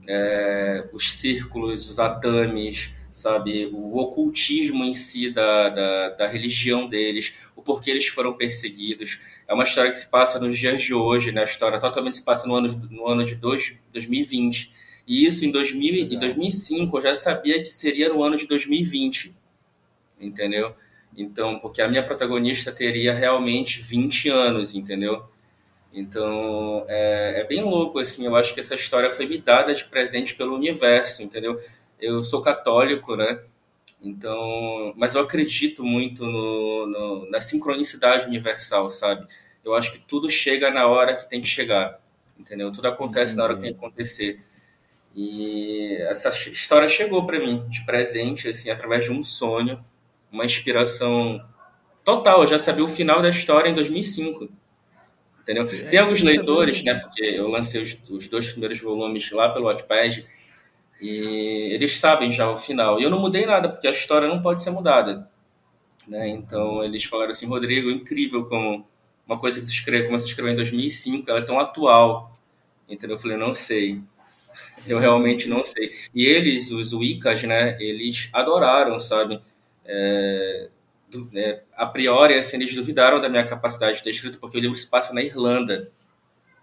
É, 0.08 0.90
os 0.92 1.14
círculos, 1.14 1.90
os 1.90 2.00
atames, 2.00 2.92
sabe? 3.14 3.68
O 3.68 3.98
ocultismo 3.98 4.84
em 4.84 4.94
si 4.96 5.30
da, 5.30 5.70
da, 5.70 6.10
da, 6.10 6.28
religião 6.28 6.88
deles, 6.88 7.36
o 7.56 7.62
porquê 7.62 7.92
eles 7.92 8.08
foram 8.08 8.34
perseguidos. 8.34 9.20
É 9.48 9.54
uma 9.54 9.64
história 9.64 9.92
que 9.92 9.98
se 9.98 10.10
passa 10.10 10.40
nos 10.40 10.58
dias 10.58 10.82
de 10.82 10.96
hoje, 10.96 11.32
né? 11.32 11.42
A 11.42 11.46
história 11.46 11.80
totalmente 11.80 12.16
se 12.16 12.26
passa 12.26 12.48
no 12.48 12.56
ano, 12.56 12.68
no 12.90 13.08
ano 13.08 13.24
de 13.24 13.36
dois, 13.36 13.78
2020. 13.94 14.72
E 15.08 15.26
isso 15.26 15.46
em, 15.46 15.52
2000, 15.52 16.12
em 16.12 16.18
2005 16.18 16.98
eu 16.98 17.02
já 17.02 17.16
sabia 17.16 17.62
que 17.62 17.72
seria 17.72 18.10
no 18.10 18.24
ano 18.24 18.36
de 18.36 18.48
2020, 18.48 19.36
entendeu? 20.22 20.76
Então, 21.18 21.60
porque 21.60 21.82
a 21.82 21.88
minha 21.90 22.04
protagonista 22.04 22.72
teria 22.72 23.14
realmente 23.14 23.82
20 23.82 24.30
anos, 24.30 24.74
entendeu? 24.76 25.26
Então, 25.94 26.86
é, 26.88 27.42
é, 27.42 27.44
bem 27.44 27.64
louco, 27.64 28.00
assim, 28.00 28.26
eu 28.26 28.36
acho 28.36 28.54
que 28.54 28.62
essa 28.62 28.76
história 28.76 29.12
foi 29.12 29.28
me 29.28 29.38
dada 29.38 29.74
de 29.74 29.84
presente 29.86 30.36
pelo 30.36 30.56
universo, 30.56 31.22
entendeu? 31.22 31.60
eu 32.02 32.24
sou 32.24 32.42
católico, 32.42 33.16
né? 33.16 33.40
Então, 34.02 34.94
mas 34.98 35.14
eu 35.14 35.22
acredito 35.22 35.84
muito 35.84 36.26
no, 36.26 36.88
no, 36.88 37.30
na 37.30 37.40
sincronicidade 37.40 38.26
universal, 38.26 38.90
sabe? 38.90 39.28
Eu 39.64 39.76
acho 39.76 39.92
que 39.92 40.00
tudo 40.00 40.28
chega 40.30 40.72
na 40.72 40.88
hora 40.88 41.16
que 41.16 41.30
tem 41.30 41.40
que 41.40 41.48
chegar, 41.48 42.02
entendeu? 42.38 42.72
Tudo 42.72 42.88
acontece 42.88 43.34
Entendi. 43.34 43.38
na 43.38 43.44
hora 43.44 43.54
que 43.54 43.62
tem 43.62 43.72
que 43.72 43.78
acontecer. 43.78 44.42
E 45.16 45.98
essa 46.10 46.30
história 46.30 46.90
chegou 46.90 47.28
para 47.28 47.40
mim 47.40 47.68
de 47.70 47.86
presente, 47.86 48.48
assim, 48.50 48.72
através 48.72 49.06
de 49.06 49.12
um 49.12 49.24
sonho, 49.24 49.84
uma 50.32 50.46
inspiração 50.46 51.44
total, 52.04 52.42
eu 52.42 52.48
já 52.48 52.58
sabia 52.58 52.84
o 52.84 52.88
final 52.88 53.22
da 53.22 53.30
história 53.30 53.70
em 53.70 53.76
2005. 53.76 54.50
Entendeu? 55.42 55.64
É, 55.66 55.90
Tem 55.90 56.00
alguns 56.00 56.22
leitores, 56.22 56.84
né? 56.84 56.96
Porque 56.96 57.24
eu 57.24 57.48
lancei 57.48 57.82
os, 57.82 57.98
os, 58.10 58.28
dois 58.28 58.50
primeiros 58.50 58.80
volumes 58.80 59.30
lá 59.32 59.50
pelo 59.50 59.66
Wattpad 59.66 60.26
e 61.02 61.70
eles 61.74 61.98
sabem 61.98 62.32
já 62.32 62.50
o 62.50 62.58
final. 62.58 63.00
E 63.00 63.04
eu 63.04 63.10
não 63.10 63.20
mudei 63.20 63.46
nada, 63.46 63.68
porque 63.68 63.88
a 63.88 63.92
história 63.92 64.28
não 64.28 64.42
pode 64.42 64.62
ser 64.62 64.70
mudada. 64.70 65.30
Né? 66.08 66.30
Então 66.30 66.84
eles 66.84 67.04
falaram 67.04 67.32
assim, 67.32 67.48
Rodrigo, 67.48 67.90
incrível 67.90 68.46
como 68.46 68.88
uma 69.26 69.40
coisa 69.40 69.60
que 69.60 69.66
tu 69.66 69.72
escreveu, 69.72 70.08
como 70.08 70.20
você 70.20 70.28
escreveu 70.28 70.54
em 70.54 70.58
2005, 70.58 71.30
ela 71.30 71.40
é 71.40 71.44
tão 71.44 71.60
atual. 71.60 72.38
Entendeu? 72.88 73.16
Eu 73.16 73.22
falei, 73.22 73.38
não 73.38 73.56
sei. 73.56 74.02
Eu 74.86 75.00
realmente 75.00 75.48
não 75.48 75.66
sei. 75.66 75.92
E 76.14 76.26
eles, 76.26 76.72
os 76.72 76.94
Wiccas, 76.94 77.42
né? 77.44 77.78
Eles 77.80 78.30
adoraram, 78.34 79.00
sabe? 79.00 79.42
É, 79.94 80.70
é, 81.36 81.64
a 81.76 81.86
priori, 81.86 82.36
assim, 82.36 82.56
eles 82.56 82.74
duvidaram 82.74 83.20
da 83.20 83.28
minha 83.28 83.46
capacidade 83.46 83.98
de 83.98 84.04
ter 84.04 84.12
escrito, 84.12 84.40
porque 84.40 84.58
o 84.58 84.62
livro 84.62 84.78
se 84.78 84.90
passa 84.90 85.14
na 85.14 85.22
Irlanda, 85.22 85.92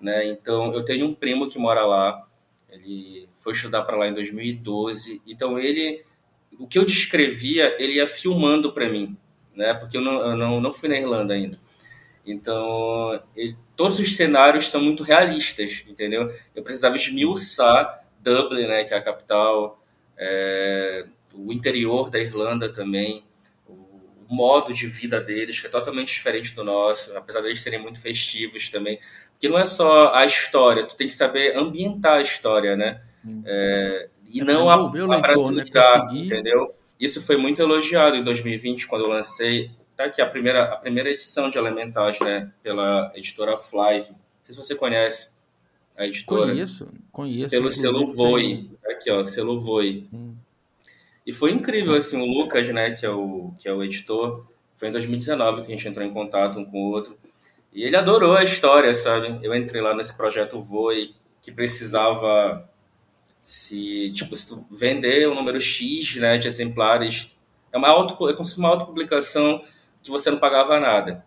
né? 0.01 0.27
Então, 0.27 0.73
eu 0.73 0.83
tenho 0.83 1.07
um 1.07 1.15
primo 1.15 1.51
que 1.51 1.59
mora 1.59 1.85
lá, 1.85 2.27
ele 2.71 3.29
foi 3.39 3.53
estudar 3.53 3.83
para 3.83 3.99
lá 3.99 4.09
em 4.09 4.15
2012, 4.15 5.21
então 5.27 5.59
ele, 5.59 6.03
o 6.59 6.67
que 6.67 6.79
eu 6.79 6.87
descrevia, 6.87 7.77
ele 7.79 7.97
ia 7.97 8.07
filmando 8.07 8.73
para 8.73 8.89
mim, 8.89 9.15
né? 9.55 9.75
Porque 9.75 9.99
eu 9.99 10.01
não, 10.01 10.21
eu 10.21 10.37
não, 10.37 10.61
não 10.61 10.73
fui 10.73 10.89
na 10.89 10.97
Irlanda 10.97 11.35
ainda. 11.35 11.59
Então, 12.25 13.23
ele, 13.37 13.57
todos 13.77 13.99
os 13.99 14.17
cenários 14.17 14.71
são 14.71 14.81
muito 14.81 15.03
realistas, 15.03 15.85
entendeu? 15.87 16.33
Eu 16.55 16.63
precisava 16.63 16.97
esmiuçar 16.97 18.05
Dublin, 18.23 18.67
né, 18.67 18.85
que 18.85 18.95
é 18.95 18.97
a 18.97 19.03
capital, 19.03 19.83
é, 20.17 21.07
o 21.47 21.53
interior 21.53 22.11
da 22.11 22.19
Irlanda 22.19 22.69
também, 22.69 23.25
modo 24.29 24.75
de 24.75 24.87
vida 24.87 25.21
deles, 25.21 25.61
que 25.61 25.67
é 25.67 25.71
totalmente 25.71 26.09
diferente 26.09 26.55
do 26.55 26.65
nosso, 26.65 27.17
apesar 27.17 27.41
deles 27.41 27.61
serem 27.61 27.81
muito 27.81 28.01
festivos 28.01 28.69
também. 28.69 28.99
Porque 29.33 29.49
não 29.49 29.59
é 29.59 29.65
só 29.65 30.13
a 30.15 30.27
história, 30.27 30.85
tu 30.85 30.97
tem 30.97 31.07
que 31.07 31.15
saber 31.15 31.57
ambientar 31.57 32.19
a 32.19 32.23
história, 32.23 32.77
né? 32.77 33.01
É, 33.45 34.09
e 34.27 34.41
é 34.41 34.45
não 34.45 34.69
a, 34.69 34.75
abraçar, 35.17 35.53
né? 35.53 35.65
entendeu? 36.13 36.75
Isso 36.99 37.25
foi 37.25 37.37
muito 37.37 37.63
elogiado 37.63 38.17
em 38.17 38.25
2020, 38.25 38.87
quando 38.87 39.05
eu 39.05 39.09
lancei 39.09 39.71
tá 39.99 40.05
aqui 40.05 40.23
a 40.23 40.27
primeira, 40.27 40.63
a 40.65 40.77
primeira 40.77 41.11
edição 41.11 41.51
de 41.51 41.59
Elementais, 41.59 42.21
né? 42.21 42.53
Pela 42.63 43.13
editora 43.17 43.57
Flive. 43.59 44.11
Não 44.11 44.45
sei 44.45 44.55
se 44.55 44.57
você 44.57 44.75
conhece 44.77 45.31
a 45.97 46.07
editora. 46.07 46.53
Conheço, 46.53 46.89
conheço. 47.11 47.51
Pelo 47.51 47.71
selo 47.73 48.15
Voe. 48.15 48.71
Aqui, 48.89 49.11
ó, 49.11 49.25
selo 49.25 49.59
Voe. 49.61 50.01
Sim. 50.01 50.37
E 51.29 51.33
foi 51.35 51.53
incrível, 51.53 51.95
assim, 51.95 52.19
o 52.19 52.25
Lucas, 52.25 52.67
né, 52.71 52.93
que 52.93 53.05
é 53.05 53.11
o, 53.11 53.53
que 53.59 53.69
é 53.69 53.73
o 53.73 53.85
editor, 53.85 54.47
foi 54.79 54.89
em 54.89 54.93
2019 54.93 55.61
que 55.61 55.71
a 55.71 55.77
gente 55.77 55.87
entrou 55.87 56.03
em 56.03 56.11
contato 56.11 56.59
um 56.59 56.65
com 56.65 56.79
o 56.79 56.91
outro. 56.91 57.19
E 57.71 57.85
ele 57.85 57.97
adorou 57.99 58.35
a 58.35 58.43
história, 58.43 58.95
sabe? 58.95 59.39
Eu 59.43 59.55
entrei 59.55 59.83
lá 59.83 59.95
nesse 59.95 60.17
projeto 60.17 60.59
Voe, 60.59 61.15
que 61.43 61.53
precisava 61.53 62.67
se, 63.43 64.11
tipo, 64.15 64.35
se 64.35 64.49
tu 64.49 64.67
vender 64.71 65.29
um 65.29 65.35
número 65.35 65.61
X, 65.61 66.17
né, 66.17 66.39
de 66.39 66.49
exemplares, 66.49 67.31
é 67.71 67.77
uma 67.77 67.89
auto, 67.89 68.15
é 68.27 68.33
como 68.33 68.47
se 68.47 68.57
uma 68.57 68.71
autopublicação 68.71 69.63
que 70.03 70.11
você 70.11 70.31
não 70.31 70.39
pagava 70.39 70.81
nada, 70.81 71.27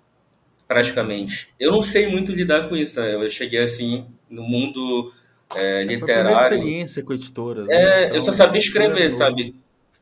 praticamente. 0.67 1.53
Eu 1.59 1.71
não 1.71 1.83
sei 1.83 2.07
muito 2.07 2.31
lidar 2.31 2.67
com 2.67 2.75
isso, 2.75 2.99
né? 2.99 3.13
eu 3.13 3.29
cheguei, 3.29 3.59
assim, 3.59 4.07
no 4.27 4.41
mundo 4.41 5.13
é, 5.55 5.83
literário. 5.83 6.31
Foi 6.31 6.43
a 6.43 6.47
experiência 6.47 7.03
com 7.03 7.13
editoras. 7.13 7.69
É, 7.69 7.77
né? 7.77 8.05
então, 8.05 8.15
eu 8.15 8.21
só 8.23 8.31
sabia 8.31 8.59
escrever, 8.59 9.11
sabe? 9.11 9.53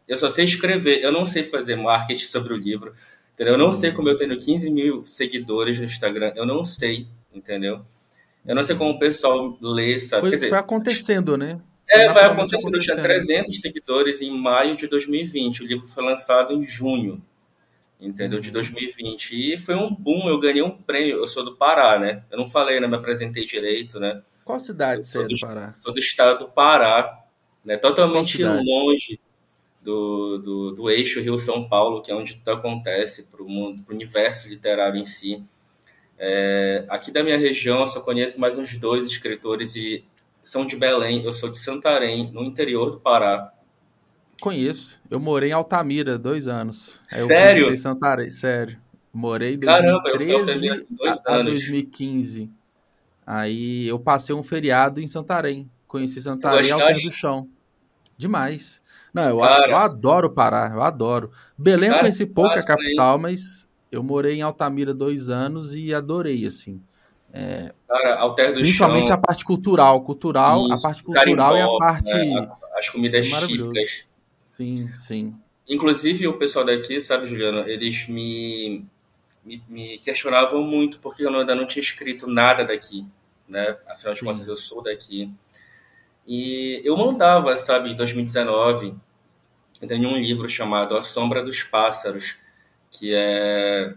Eu 0.09 0.17
só 0.17 0.27
sei 0.27 0.43
escrever, 0.43 1.03
eu 1.03 1.11
não 1.11 1.23
sei 1.27 1.43
fazer 1.43 1.75
marketing 1.75 2.25
sobre 2.25 2.51
o 2.51 2.57
livro, 2.57 2.95
entendeu? 3.35 3.53
Eu 3.53 3.59
não 3.59 3.71
sei 3.71 3.91
como 3.91 4.09
eu 4.09 4.17
tenho 4.17 4.39
15 4.39 4.71
mil 4.71 5.05
seguidores 5.05 5.77
no 5.77 5.85
Instagram, 5.85 6.33
eu 6.35 6.47
não 6.47 6.65
sei, 6.65 7.07
entendeu? 7.31 7.85
Eu 8.43 8.55
não 8.55 8.63
sei 8.63 8.75
como 8.75 8.89
o 8.89 8.97
pessoal 8.97 9.55
lê, 9.61 9.99
sabe? 9.99 10.21
Foi, 10.21 10.31
dizer, 10.31 10.49
foi 10.49 10.57
acontecendo, 10.57 11.37
né? 11.37 11.61
É, 11.87 12.09
vai 12.09 12.25
acontecendo. 12.25 12.75
Eu 12.75 12.81
tinha 12.81 12.99
300 12.99 13.61
seguidores 13.61 14.19
em 14.21 14.35
maio 14.35 14.75
de 14.75 14.87
2020. 14.87 15.61
O 15.61 15.67
livro 15.67 15.87
foi 15.87 16.03
lançado 16.03 16.53
em 16.53 16.63
junho, 16.63 17.21
entendeu? 18.01 18.39
De 18.39 18.49
2020. 18.49 19.31
Uhum. 19.31 19.39
E 19.39 19.57
foi 19.59 19.75
um 19.75 19.93
boom. 19.93 20.27
Eu 20.27 20.39
ganhei 20.39 20.63
um 20.63 20.71
prêmio. 20.71 21.17
Eu 21.17 21.27
sou 21.27 21.45
do 21.45 21.55
Pará, 21.55 21.99
né? 21.99 22.23
Eu 22.31 22.37
não 22.39 22.47
falei, 22.47 22.79
né? 22.79 22.87
Me 22.87 22.95
apresentei 22.95 23.45
direito, 23.45 23.99
né? 23.99 24.23
Qual 24.43 24.59
cidade 24.59 25.05
você 25.05 25.19
é 25.19 25.27
do 25.27 25.39
Pará? 25.39 25.73
Sou 25.75 25.93
do 25.93 25.99
estado 25.99 26.39
do 26.39 26.49
Pará, 26.49 27.23
né? 27.63 27.77
Totalmente 27.77 28.43
longe 28.43 29.19
do, 29.81 30.37
do, 30.37 30.71
do 30.71 30.89
eixo 30.89 31.21
Rio-São 31.21 31.67
Paulo, 31.67 32.01
que 32.01 32.11
é 32.11 32.15
onde 32.15 32.35
tudo 32.35 32.51
acontece, 32.51 33.23
para 33.23 33.41
o 33.41 33.49
mundo, 33.49 33.81
para 33.83 33.93
o 33.93 33.95
universo 33.95 34.47
literário 34.49 34.99
em 34.99 35.05
si. 35.05 35.43
É, 36.17 36.85
aqui 36.89 37.11
da 37.11 37.23
minha 37.23 37.37
região, 37.37 37.79
eu 37.79 37.87
só 37.87 38.01
conheço 38.01 38.39
mais 38.39 38.57
uns 38.57 38.75
dois 38.77 39.05
escritores 39.05 39.75
e 39.75 40.03
são 40.43 40.65
de 40.65 40.75
Belém. 40.75 41.23
Eu 41.23 41.31
sou 41.31 41.49
de 41.49 41.57
Santarém, 41.57 42.31
no 42.31 42.43
interior 42.43 42.91
do 42.91 42.99
Pará. 42.99 43.53
Conheço. 44.41 45.01
Eu 45.09 45.19
morei 45.19 45.49
em 45.49 45.53
Altamira 45.53 46.17
dois 46.17 46.47
anos. 46.47 47.05
Aí 47.11 47.25
sério? 47.25 47.75
Santarém, 47.77 48.29
sério. 48.29 48.77
Morei 49.13 49.57
de 49.57 49.65
2013 49.65 50.69
a, 51.25 51.35
a 51.35 51.41
2015. 51.41 52.49
Aí 53.25 53.87
eu 53.87 53.99
passei 53.99 54.35
um 54.35 54.43
feriado 54.43 55.01
em 55.01 55.07
Santarém. 55.07 55.69
Conheci 55.87 56.21
Santarém 56.21 56.71
ao 56.71 56.79
pé 56.79 56.93
do 56.93 57.11
chão. 57.11 57.49
Demais. 58.19 58.81
Não, 59.13 59.29
eu, 59.29 59.37
cara, 59.37 59.69
eu 59.69 59.77
adoro 59.77 60.29
Pará, 60.29 60.69
eu 60.73 60.81
adoro. 60.81 61.31
Belém 61.57 61.89
eu 61.89 61.99
conheci 61.99 62.25
pouco 62.25 62.53
a 62.53 62.61
capital, 62.61 63.15
aí. 63.15 63.21
mas 63.21 63.65
eu 63.89 64.03
morei 64.03 64.35
em 64.35 64.41
Altamira 64.41 64.93
dois 64.93 65.29
anos 65.29 65.73
e 65.73 65.93
adorei, 65.93 66.45
assim. 66.45 66.81
É, 67.31 67.73
cara, 67.87 68.19
Alter 68.19 68.53
do 68.53 68.59
Principalmente 68.59 69.07
chão. 69.07 69.15
a 69.15 69.17
parte 69.17 69.45
cultural. 69.45 70.01
Cultural, 70.01 70.65
Isso, 70.65 70.73
a 70.73 70.89
parte 70.89 71.01
cultural 71.01 71.55
e 71.55 71.61
a 71.61 71.67
parte. 71.77 72.13
Né, 72.13 72.51
as 72.75 72.89
comidas 72.89 73.25
é 73.25 73.47
típicas. 73.47 74.03
Sim, 74.43 74.89
sim. 74.93 75.33
Inclusive, 75.65 76.27
o 76.27 76.37
pessoal 76.37 76.65
daqui, 76.65 76.99
sabe, 76.99 77.25
Juliano, 77.25 77.59
eles 77.69 78.05
me, 78.09 78.85
me, 79.45 79.63
me 79.69 79.97
questionavam 79.99 80.61
muito 80.61 80.99
porque 80.99 81.23
eu 81.23 81.33
ainda 81.33 81.55
não 81.55 81.65
tinha 81.65 81.81
escrito 81.81 82.27
nada 82.27 82.65
daqui, 82.65 83.05
né? 83.47 83.77
Afinal 83.87 84.13
de 84.13 84.19
sim. 84.19 84.25
contas, 84.25 84.47
eu 84.49 84.57
sou 84.57 84.83
daqui. 84.83 85.31
E 86.29 86.79
eu 86.85 86.95
mandava, 86.95 87.57
sabe, 87.57 87.89
em 87.89 87.95
2019, 87.95 88.93
eu 89.81 89.87
tenho 89.87 90.07
um 90.07 90.15
livro 90.15 90.47
chamado 90.47 90.95
A 90.95 91.01
Sombra 91.01 91.41
dos 91.41 91.63
Pássaros, 91.63 92.37
que 92.91 93.15
é 93.15 93.95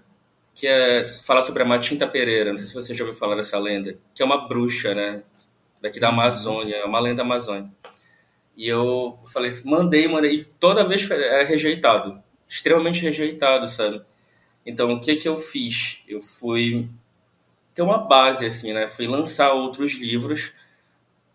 que 0.55 0.67
é 0.67 1.05
fala 1.05 1.43
sobre 1.43 1.62
a 1.62 1.67
Matinta 1.67 2.09
Pereira, 2.09 2.53
não 2.53 2.59
sei 2.59 2.69
se 2.69 2.75
você 2.75 2.95
já 2.95 3.05
ouviu 3.05 3.19
falar 3.19 3.37
dessa 3.37 3.59
lenda, 3.59 3.99
que 4.15 4.23
é 4.23 4.25
uma 4.25 4.49
bruxa, 4.49 4.95
né, 4.95 5.23
daqui 5.81 6.01
da 6.01 6.09
Amazônia, 6.09 6.77
é 6.77 6.85
uma 6.87 7.01
lenda 7.01 7.21
amazônica. 7.21 7.71
E 8.57 8.67
eu 8.67 9.19
falei, 9.27 9.51
mandei, 9.67 10.09
mandei, 10.09 10.33
e 10.33 10.45
toda 10.45 10.89
vez 10.89 11.11
é 11.11 11.45
rejeitado, 11.45 12.23
extremamente 12.49 13.03
rejeitado, 13.03 13.69
sabe? 13.69 14.03
Então, 14.65 14.91
o 14.93 15.01
que 15.01 15.17
que 15.17 15.29
eu 15.29 15.37
fiz? 15.37 16.03
Eu 16.09 16.21
fui 16.23 16.89
ter 17.75 17.83
uma 17.83 17.99
base, 17.99 18.47
assim, 18.47 18.73
né? 18.73 18.89
Fui 18.89 19.07
lançar 19.07 19.53
outros 19.53 19.93
livros 19.93 20.53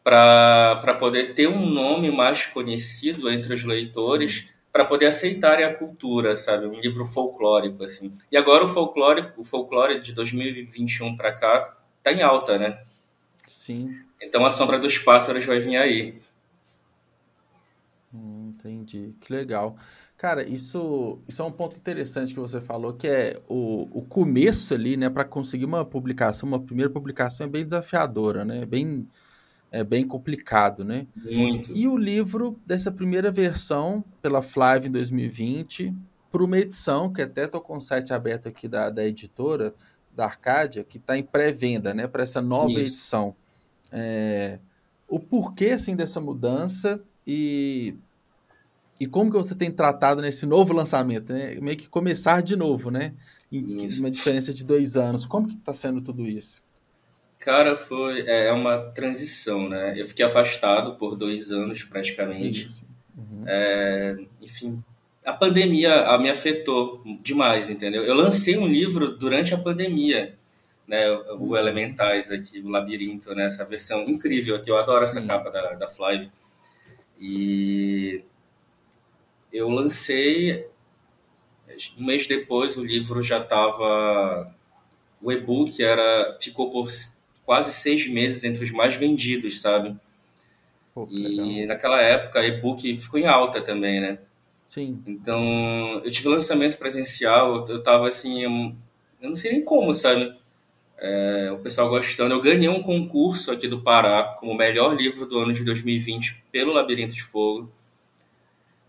para 0.07 0.95
poder 0.97 1.33
ter 1.33 1.49
um 1.49 1.65
nome 1.65 2.09
mais 2.09 2.45
conhecido 2.45 3.29
entre 3.29 3.53
os 3.53 3.65
leitores, 3.65 4.47
para 4.71 4.85
poder 4.85 5.07
aceitarem 5.07 5.65
a 5.65 5.73
cultura, 5.73 6.37
sabe? 6.37 6.65
Um 6.65 6.79
livro 6.79 7.03
folclórico, 7.03 7.83
assim. 7.83 8.13
E 8.31 8.37
agora 8.37 8.63
o 8.63 8.69
folclore, 8.69 9.33
o 9.35 9.43
folclore 9.43 9.99
de 9.99 10.13
2021 10.13 11.17
para 11.17 11.33
cá 11.33 11.77
tá 12.01 12.13
em 12.13 12.21
alta, 12.21 12.57
né? 12.57 12.81
Sim. 13.45 13.99
Então 14.21 14.45
a 14.45 14.51
Sombra 14.51 14.79
dos 14.79 14.97
Pássaros 14.97 15.43
vai 15.43 15.59
vir 15.59 15.75
aí. 15.75 16.21
Hum, 18.13 18.53
entendi. 18.55 19.13
Que 19.19 19.33
legal. 19.33 19.75
Cara, 20.15 20.47
isso, 20.47 21.19
isso 21.27 21.41
é 21.41 21.45
um 21.45 21.51
ponto 21.51 21.75
interessante 21.75 22.33
que 22.33 22.39
você 22.39 22.61
falou, 22.61 22.93
que 22.93 23.09
é 23.09 23.41
o, 23.45 23.89
o 23.91 24.01
começo 24.03 24.73
ali, 24.73 24.95
né, 24.95 25.09
para 25.09 25.25
conseguir 25.25 25.65
uma 25.65 25.83
publicação, 25.83 26.47
uma 26.47 26.61
primeira 26.61 26.89
publicação 26.89 27.45
é 27.45 27.49
bem 27.49 27.65
desafiadora, 27.65 28.45
né? 28.45 28.65
Bem 28.65 29.05
é 29.71 29.83
bem 29.83 30.07
complicado, 30.07 30.83
né? 30.83 31.07
Muito. 31.15 31.75
E 31.75 31.87
o 31.87 31.97
livro 31.97 32.59
dessa 32.65 32.91
primeira 32.91 33.31
versão, 33.31 34.03
pela 34.21 34.41
Flávia 34.41 34.87
em 34.87 34.91
2020, 34.91 35.93
para 36.31 36.43
uma 36.43 36.57
edição, 36.57 37.11
que 37.11 37.21
até 37.21 37.45
estou 37.45 37.61
com 37.61 37.77
o 37.77 37.81
site 37.81 38.13
aberto 38.13 38.47
aqui 38.47 38.67
da, 38.67 38.89
da 38.89 39.05
editora, 39.05 39.73
da 40.15 40.25
Arcádia, 40.25 40.83
que 40.83 40.97
está 40.97 41.17
em 41.17 41.23
pré-venda, 41.23 41.93
né? 41.93 42.07
Para 42.07 42.23
essa 42.23 42.41
nova 42.41 42.71
Isso. 42.71 42.79
edição. 42.79 43.35
É, 43.91 44.59
o 45.07 45.19
porquê, 45.19 45.71
assim, 45.71 45.95
dessa 45.95 46.19
mudança 46.19 47.01
e, 47.25 47.95
e 48.99 49.05
como 49.05 49.31
que 49.31 49.37
você 49.37 49.55
tem 49.55 49.71
tratado 49.71 50.21
nesse 50.21 50.45
novo 50.45 50.73
lançamento, 50.73 51.33
né? 51.33 51.55
Meio 51.55 51.77
que 51.77 51.87
começar 51.87 52.41
de 52.41 52.55
novo, 52.55 52.89
né? 52.89 53.13
Em, 53.51 53.87
uma 53.99 54.11
diferença 54.11 54.53
de 54.53 54.65
dois 54.65 54.97
anos. 54.97 55.25
Como 55.25 55.47
que 55.47 55.55
está 55.55 55.73
sendo 55.73 56.01
tudo 56.01 56.27
isso? 56.27 56.66
Cara, 57.39 57.77
foi 57.77 58.21
é, 58.21 58.47
é 58.47 58.51
uma 58.51 58.77
transição, 58.91 59.69
né? 59.69 59.93
Eu 59.95 60.05
fiquei 60.05 60.25
afastado 60.25 60.95
por 60.95 61.15
dois 61.15 61.51
anos 61.51 61.83
praticamente. 61.83 62.67
Uhum. 63.15 63.43
É, 63.47 64.17
enfim, 64.41 64.83
a 65.25 65.33
pandemia 65.33 66.07
a 66.07 66.17
me 66.17 66.29
afetou 66.29 67.03
demais, 67.21 67.69
entendeu? 67.69 68.03
Eu 68.03 68.15
lancei 68.15 68.57
um 68.57 68.67
livro 68.67 69.17
durante 69.17 69.53
a 69.53 69.57
pandemia, 69.57 70.37
né? 70.87 71.09
O 71.11 71.35
uhum. 71.35 71.57
Elementais 71.57 72.31
aqui, 72.31 72.59
o 72.59 72.69
Labirinto, 72.69 73.33
né? 73.35 73.45
Essa 73.45 73.65
versão 73.65 74.03
incrível 74.03 74.55
aqui, 74.55 74.71
eu 74.71 74.77
adoro 74.77 75.05
essa 75.05 75.21
Sim. 75.21 75.27
capa 75.27 75.49
da, 75.49 75.73
da 75.73 75.87
Fly. 75.87 76.31
E 77.19 78.23
eu 79.51 79.69
lancei 79.69 80.67
um 81.97 82.05
mês 82.05 82.27
depois 82.27 82.77
o 82.77 82.83
livro 82.83 83.21
já 83.21 83.39
estava 83.39 84.53
o 85.21 85.31
e-book 85.31 85.83
era 85.83 86.37
ficou 86.39 86.69
por 86.69 86.89
quase 87.47 87.73
seis 87.73 88.07
meses 88.07 88.43
entre 88.43 88.63
os 88.63 88.71
mais 88.71 88.93
vendidos 88.93 89.59
sabe 89.59 89.95
Pô, 90.93 91.07
e 91.09 91.27
legal. 91.27 91.67
naquela 91.67 91.99
época 92.01 92.45
e-book 92.45 92.99
ficou 92.99 93.19
em 93.19 93.25
alta 93.25 93.61
também 93.61 93.99
né 93.99 94.19
sim 94.67 95.01
então 95.07 96.01
eu 96.03 96.11
tive 96.11 96.27
lançamento 96.27 96.77
presencial 96.77 97.65
eu 97.67 97.81
tava 97.81 98.07
assim 98.07 98.43
eu, 98.43 98.75
não 99.29 99.35
sei 99.35 99.53
nem 99.53 99.63
como 99.63 99.93
sabe 99.93 100.35
é, 100.99 101.49
o 101.51 101.59
pessoal 101.59 101.89
gostando 101.89 102.35
eu 102.35 102.41
ganhei 102.41 102.69
um 102.69 102.83
concurso 102.83 103.51
aqui 103.51 103.67
do 103.67 103.81
Pará 103.81 104.35
como 104.39 104.53
melhor 104.55 104.95
livro 104.95 105.25
do 105.25 105.39
ano 105.39 105.53
de 105.53 105.63
2020 105.63 106.43
pelo 106.51 106.73
Labirinto 106.73 107.15
de 107.15 107.23
Fogo 107.23 107.71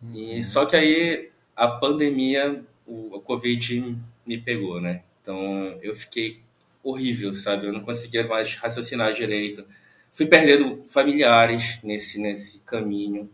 uhum. 0.02 0.14
e 0.14 0.42
só 0.42 0.66
que 0.66 0.76
aí 0.76 1.30
a 1.54 1.68
pandemia 1.68 2.62
o, 2.86 3.16
o 3.16 3.20
Covid 3.20 3.98
me 4.26 4.38
pegou, 4.38 4.80
né? 4.80 5.02
Então 5.20 5.78
eu 5.82 5.94
fiquei 5.94 6.40
horrível, 6.90 7.34
sabe? 7.36 7.66
Eu 7.66 7.72
não 7.72 7.80
conseguia 7.80 8.26
mais 8.26 8.54
raciocinar 8.54 9.12
direito. 9.12 9.64
Fui 10.12 10.26
perdendo 10.26 10.84
familiares 10.88 11.78
nesse, 11.82 12.20
nesse 12.20 12.58
caminho. 12.60 13.30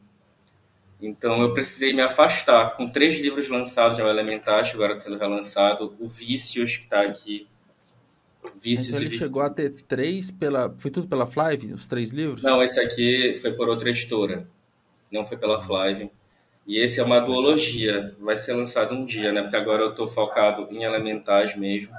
Então 1.01 1.43
eu 1.43 1.53
precisei 1.53 1.93
me 1.93 2.03
afastar. 2.03 2.77
Com 2.77 2.87
três 2.89 3.19
livros 3.19 3.49
lançados 3.49 3.99
já 3.99 4.09
Elementar, 4.09 4.69
agora 4.73 4.99
sendo 4.99 5.19
relançado, 5.19 5.95
o 5.99 6.09
Vícios, 6.09 6.77
que 6.77 6.85
está 6.85 7.03
aqui. 7.03 7.47
Vícios 8.61 8.89
então 8.89 9.01
ele 9.01 9.17
chegou 9.17 9.43
a 9.43 9.51
ter 9.51 9.71
três 9.71 10.31
pela. 10.31 10.75
Foi 10.79 10.91
tudo 10.91 11.09
pela 11.09 11.27
Flive, 11.27 11.73
os 11.73 11.87
três 11.87 12.11
livros? 12.11 12.43
Não, 12.43 12.63
esse 12.63 12.79
aqui 12.79 13.35
foi 13.41 13.53
por 13.53 13.69
outra 13.69 13.89
editora. 13.89 14.47
Não 15.11 15.25
foi 15.25 15.37
pela 15.37 15.61
Flive. 15.61 16.11
E 16.67 16.79
esse 16.79 16.99
é 16.99 17.03
uma 17.03 17.21
duologia, 17.21 18.15
vai 18.19 18.37
ser 18.37 18.55
lançado 18.55 18.95
um 18.95 19.05
dia, 19.05 19.33
né? 19.33 19.43
Porque 19.43 19.57
agora 19.57 19.83
eu 19.83 19.91
estou 19.91 20.07
focado 20.07 20.67
em 20.71 20.83
elementais 20.83 21.55
mesmo. 21.57 21.95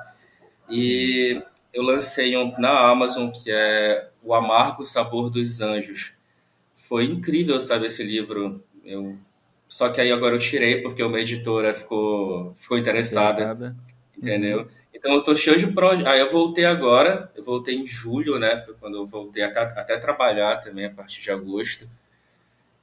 E 0.69 1.41
eu 1.74 1.84
lancei 1.84 2.36
um 2.38 2.53
na 2.60 2.89
Amazon 2.89 3.29
que 3.29 3.51
é 3.51 4.10
O 4.24 4.34
Amargo 4.34 4.86
Sabor 4.86 5.29
dos 5.29 5.62
Anjos. 5.62 6.13
Foi 6.75 7.05
incrível, 7.05 7.60
sabe, 7.60 7.88
esse 7.88 8.03
livro. 8.03 8.63
Eu 8.84 9.17
só 9.67 9.89
que 9.89 10.00
aí 10.00 10.12
agora 10.12 10.36
eu 10.36 10.39
tirei 10.39 10.81
porque 10.81 11.03
uma 11.03 11.19
editora 11.19 11.74
ficou 11.74 12.53
ficou 12.55 12.77
interessada, 12.77 13.41
interessada. 13.41 13.75
entendeu? 14.17 14.60
Uhum. 14.60 14.67
Então 14.93 15.13
eu 15.13 15.24
tô 15.24 15.36
cheio 15.36 15.60
de 15.60 15.67
projetos. 15.67 16.07
Aí 16.07 16.19
eu 16.19 16.29
voltei 16.29 16.65
agora, 16.65 17.31
eu 17.36 17.43
voltei 17.43 17.75
em 17.75 17.86
julho, 17.86 18.39
né? 18.39 18.57
Foi 18.57 18.74
quando 18.75 18.98
eu 18.98 19.05
voltei 19.05 19.43
até, 19.43 19.60
até 19.60 19.98
trabalhar 19.98 20.57
também 20.57 20.86
a 20.86 20.89
partir 20.89 21.22
de 21.22 21.31
agosto. 21.31 21.89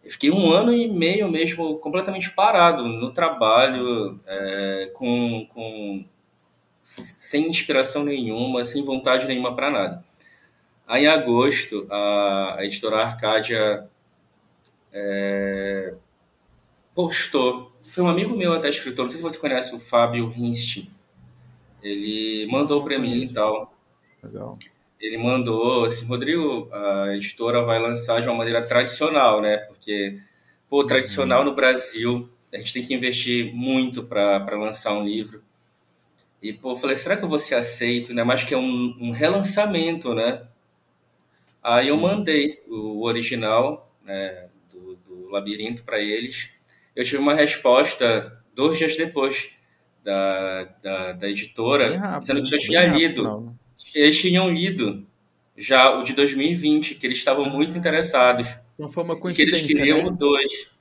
Eu 0.04 0.10
fiquei 0.10 0.30
um 0.30 0.50
ano 0.50 0.72
e 0.72 0.88
meio 0.88 1.30
mesmo 1.30 1.78
completamente 1.78 2.30
parado 2.30 2.84
no 2.84 3.12
trabalho, 3.12 4.20
é, 4.26 4.90
com, 4.94 5.46
com 5.46 6.04
sem 7.32 7.48
inspiração 7.48 8.04
nenhuma, 8.04 8.64
sem 8.64 8.84
vontade 8.84 9.26
nenhuma 9.26 9.54
para 9.54 9.70
nada. 9.70 10.04
Aí, 10.86 11.04
em 11.04 11.08
agosto, 11.08 11.86
a, 11.90 12.56
a 12.58 12.64
editora 12.64 12.98
Arcádia 12.98 13.88
é, 14.92 15.94
postou. 16.94 17.72
Foi 17.82 18.04
um 18.04 18.08
amigo 18.08 18.36
meu, 18.36 18.52
até 18.52 18.68
escritor, 18.68 19.04
não 19.04 19.10
sei 19.10 19.18
se 19.18 19.22
você 19.22 19.38
conhece 19.38 19.74
o 19.74 19.80
Fábio 19.80 20.28
Rinst. 20.28 20.84
Ele 21.82 22.46
mandou 22.50 22.84
para 22.84 22.98
mim 22.98 23.24
e 23.24 23.32
tal. 23.32 23.74
Legal 24.22 24.58
ele 25.02 25.18
mandou 25.18 25.84
assim, 25.84 26.06
Rodrigo, 26.06 26.68
a 26.72 27.16
editora 27.16 27.64
vai 27.64 27.80
lançar 27.80 28.22
de 28.22 28.28
uma 28.28 28.36
maneira 28.36 28.62
tradicional, 28.62 29.42
né? 29.42 29.56
Porque, 29.56 30.16
pô, 30.70 30.86
tradicional 30.86 31.40
uhum. 31.40 31.46
no 31.46 31.54
Brasil, 31.56 32.30
a 32.54 32.56
gente 32.56 32.72
tem 32.72 32.86
que 32.86 32.94
investir 32.94 33.52
muito 33.52 34.04
para 34.04 34.56
lançar 34.56 34.92
um 34.94 35.04
livro. 35.04 35.42
E, 36.42 36.52
pô, 36.52 36.72
eu 36.72 36.76
falei, 36.76 36.96
será 36.96 37.16
que 37.16 37.22
eu 37.22 37.28
vou 37.28 37.38
ser 37.38 37.54
aceito, 37.54 38.12
né? 38.12 38.24
Mas 38.24 38.42
que 38.42 38.52
é 38.52 38.58
um, 38.58 38.96
um 39.00 39.10
relançamento, 39.12 40.12
né? 40.12 40.42
Aí 41.62 41.88
eu 41.88 41.96
mandei 41.96 42.60
o 42.66 43.04
original 43.04 43.94
né, 44.04 44.48
do, 44.72 44.96
do 44.96 45.30
Labirinto 45.30 45.84
para 45.84 46.00
eles. 46.00 46.50
Eu 46.96 47.04
tive 47.04 47.18
uma 47.18 47.34
resposta 47.34 48.42
dois 48.54 48.76
dias 48.76 48.96
depois 48.96 49.52
da, 50.02 50.64
da, 50.82 51.12
da 51.12 51.28
editora, 51.28 51.96
rápido, 51.96 52.20
dizendo 52.20 52.42
que 52.42 52.50
já 52.50 52.58
tinha 52.58 52.86
lido. 52.86 53.22
Rápido, 53.22 53.46
né? 53.46 53.54
eles 53.94 54.20
tinham 54.20 54.50
lido 54.50 55.06
já 55.56 55.96
o 55.96 56.02
de 56.02 56.12
2020, 56.12 56.96
que 56.96 57.06
eles 57.06 57.18
estavam 57.18 57.48
muito 57.48 57.78
interessados. 57.78 58.48
Não 58.76 58.88
foi 58.88 59.04
uma 59.04 59.16
coincidência, 59.16 59.64
que 59.64 59.72
eles 59.72 59.78
queriam 59.78 60.10
né? 60.10 60.16
dois. 60.18 60.71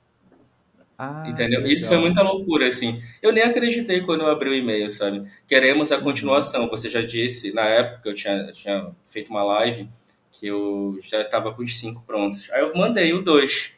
Ah, 0.98 1.24
Entendeu? 1.26 1.64
Isso 1.66 1.88
foi 1.88 1.98
muita 1.98 2.22
loucura, 2.22 2.68
assim. 2.68 3.02
Eu 3.20 3.32
nem 3.32 3.42
acreditei 3.42 4.02
quando 4.02 4.20
eu 4.22 4.30
abri 4.30 4.50
o 4.50 4.54
e-mail, 4.54 4.88
sabe? 4.90 5.26
Queremos 5.48 5.90
a 5.90 5.98
continuação. 6.00 6.68
Você 6.68 6.88
já 6.90 7.02
disse, 7.02 7.52
na 7.52 7.62
época 7.62 8.08
eu 8.10 8.14
tinha, 8.14 8.34
eu 8.34 8.52
tinha 8.52 8.90
feito 9.04 9.30
uma 9.30 9.42
live 9.42 9.88
que 10.30 10.46
eu 10.46 10.98
já 11.02 11.22
estava 11.22 11.52
com 11.52 11.62
os 11.62 11.78
cinco 11.78 12.02
prontos. 12.06 12.50
Aí 12.52 12.60
eu 12.62 12.72
mandei 12.76 13.12
o 13.12 13.22
dois, 13.22 13.74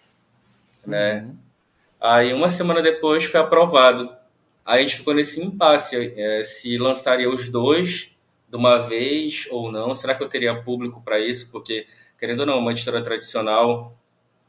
né? 0.87 1.22
Uhum. 1.22 1.37
Aí 2.00 2.33
uma 2.35 2.50
semana 2.50 2.83
depois 2.83 3.24
foi 3.24 3.40
aprovado. 3.40 4.11
Aí 4.64 4.81
a 4.81 4.83
gente 4.83 4.96
ficou 4.96 5.14
nesse 5.14 5.42
impasse, 5.42 5.96
é, 6.16 6.44
se 6.44 6.79
lançaria 6.79 7.29
os 7.31 7.50
dois 7.50 8.11
de 8.48 8.57
uma 8.57 8.79
vez 8.79 9.46
ou 9.50 9.72
não? 9.72 9.94
Será 9.94 10.14
que 10.14 10.22
eu 10.22 10.29
teria 10.29 10.55
público 10.62 11.03
para 11.03 11.18
isso? 11.20 11.53
Porque, 11.53 11.87
querendo 12.18 12.40
ou 12.40 12.46
não, 12.46 12.59
uma 12.59 12.72
editora 12.72 13.03
tradicional 13.03 13.96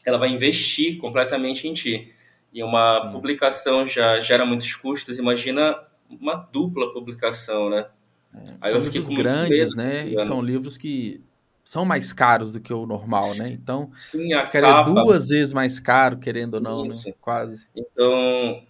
ela 0.06 0.18
vai 0.18 0.30
investir 0.30 0.98
completamente 1.00 1.68
em 1.68 1.74
ti. 1.74 2.14
E 2.56 2.64
uma 2.64 3.02
Sim. 3.02 3.12
publicação 3.12 3.86
já 3.86 4.18
gera 4.22 4.46
muitos 4.46 4.74
custos, 4.74 5.20
imagina 5.20 5.78
uma 6.10 6.36
dupla 6.36 6.94
publicação, 6.94 7.70
né? 7.70 7.88
É, 8.34 8.40
Aí 8.62 8.72
são 8.72 8.82
eu 8.82 8.90
livros 8.90 9.10
grandes, 9.10 9.76
medo, 9.76 9.84
né? 9.84 10.08
E 10.08 10.18
são 10.20 10.42
livros 10.42 10.78
que 10.78 11.22
são 11.66 11.84
mais 11.84 12.14
caros 12.14 12.54
do 12.54 12.62
que 12.62 12.74
o 12.74 12.86
normal, 12.86 13.36
né? 13.36 13.50
Então, 13.50 13.92
Sim, 13.94 14.34
a 14.34 14.46
ficaria 14.46 14.70
capa... 14.70 14.90
duas 14.90 15.28
vezes 15.28 15.52
mais 15.52 15.82
caro, 15.82 16.18
querendo 16.18 16.54
ou 16.56 16.62
não, 16.62 16.84
né? 16.84 16.94
Quase. 17.20 17.68
Então, 17.76 18.64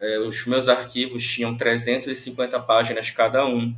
é, 0.00 0.18
os 0.18 0.44
meus 0.46 0.68
arquivos 0.68 1.24
tinham 1.24 1.56
350 1.56 2.58
páginas 2.58 3.12
cada 3.12 3.46
um. 3.46 3.72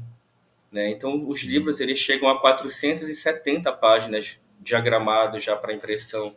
Né? 0.72 0.90
Então, 0.90 1.28
os 1.28 1.42
livros 1.42 1.78
eles 1.78 1.98
chegam 1.98 2.30
a 2.30 2.40
470 2.40 3.70
páginas 3.74 4.38
diagramados 4.58 5.44
já 5.44 5.54
para 5.54 5.74
impressão. 5.74 6.34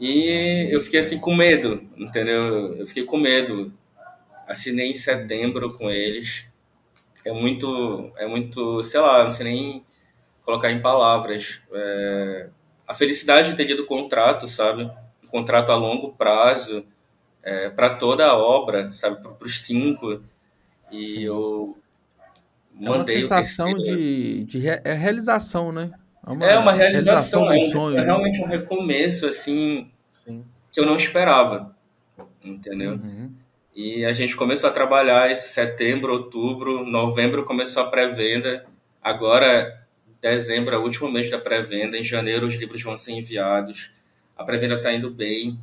E 0.00 0.68
eu 0.70 0.80
fiquei 0.80 1.00
assim 1.00 1.18
com 1.18 1.34
medo, 1.36 1.86
entendeu? 1.96 2.74
Eu 2.74 2.86
fiquei 2.86 3.04
com 3.04 3.18
medo. 3.18 3.70
Assinei 4.48 4.90
em 4.90 4.94
setembro 4.94 5.68
com 5.76 5.90
eles. 5.90 6.46
É 7.24 7.32
muito, 7.32 8.10
é 8.16 8.26
muito, 8.26 8.82
sei 8.82 8.98
lá, 8.98 9.22
não 9.22 9.30
sei 9.30 9.44
nem 9.44 9.84
colocar 10.42 10.72
em 10.72 10.80
palavras. 10.80 11.60
É... 11.70 12.48
a 12.88 12.94
felicidade 12.94 13.50
de 13.50 13.56
ter 13.56 13.64
lido 13.64 13.82
o 13.82 13.86
contrato, 13.86 14.48
sabe? 14.48 14.90
Um 15.22 15.28
contrato 15.28 15.70
a 15.70 15.76
longo 15.76 16.14
prazo, 16.14 16.82
é, 17.42 17.68
para 17.68 17.90
toda 17.90 18.26
a 18.26 18.36
obra, 18.36 18.90
sabe? 18.92 19.22
Para 19.22 19.46
os 19.46 19.60
cinco. 19.60 20.22
E 20.90 21.06
Sim. 21.06 21.22
eu 21.24 21.76
é 22.80 22.90
uma 22.90 23.04
sensação 23.04 23.74
de, 23.74 24.44
de 24.44 24.58
re, 24.58 24.80
é 24.82 24.92
realização, 24.94 25.70
né? 25.70 25.90
É 26.26 26.30
uma, 26.30 26.46
é 26.46 26.58
uma 26.58 26.72
realização, 26.72 27.44
realização 27.44 27.68
do 27.68 27.72
sonho. 27.72 27.98
É, 27.98 28.02
é 28.02 28.04
realmente 28.04 28.40
um 28.40 28.46
recomeço, 28.46 29.26
assim, 29.26 29.90
Sim. 30.12 30.44
que 30.70 30.80
eu 30.80 30.86
não 30.86 30.96
esperava, 30.96 31.74
entendeu? 32.44 32.92
Uhum. 32.92 33.32
E 33.74 34.04
a 34.04 34.12
gente 34.12 34.36
começou 34.36 34.68
a 34.68 34.72
trabalhar 34.72 35.30
esse 35.30 35.48
setembro, 35.48 36.12
outubro, 36.12 36.84
novembro 36.84 37.44
começou 37.44 37.82
a 37.82 37.86
pré-venda, 37.86 38.66
agora 39.02 39.80
dezembro 40.20 40.74
é 40.74 40.78
o 40.78 40.82
último 40.82 41.10
mês 41.10 41.30
da 41.30 41.38
pré-venda, 41.38 41.96
em 41.96 42.04
janeiro 42.04 42.46
os 42.46 42.54
livros 42.56 42.82
vão 42.82 42.98
ser 42.98 43.12
enviados, 43.12 43.92
a 44.36 44.44
pré-venda 44.44 44.74
está 44.74 44.92
indo 44.92 45.10
bem, 45.10 45.58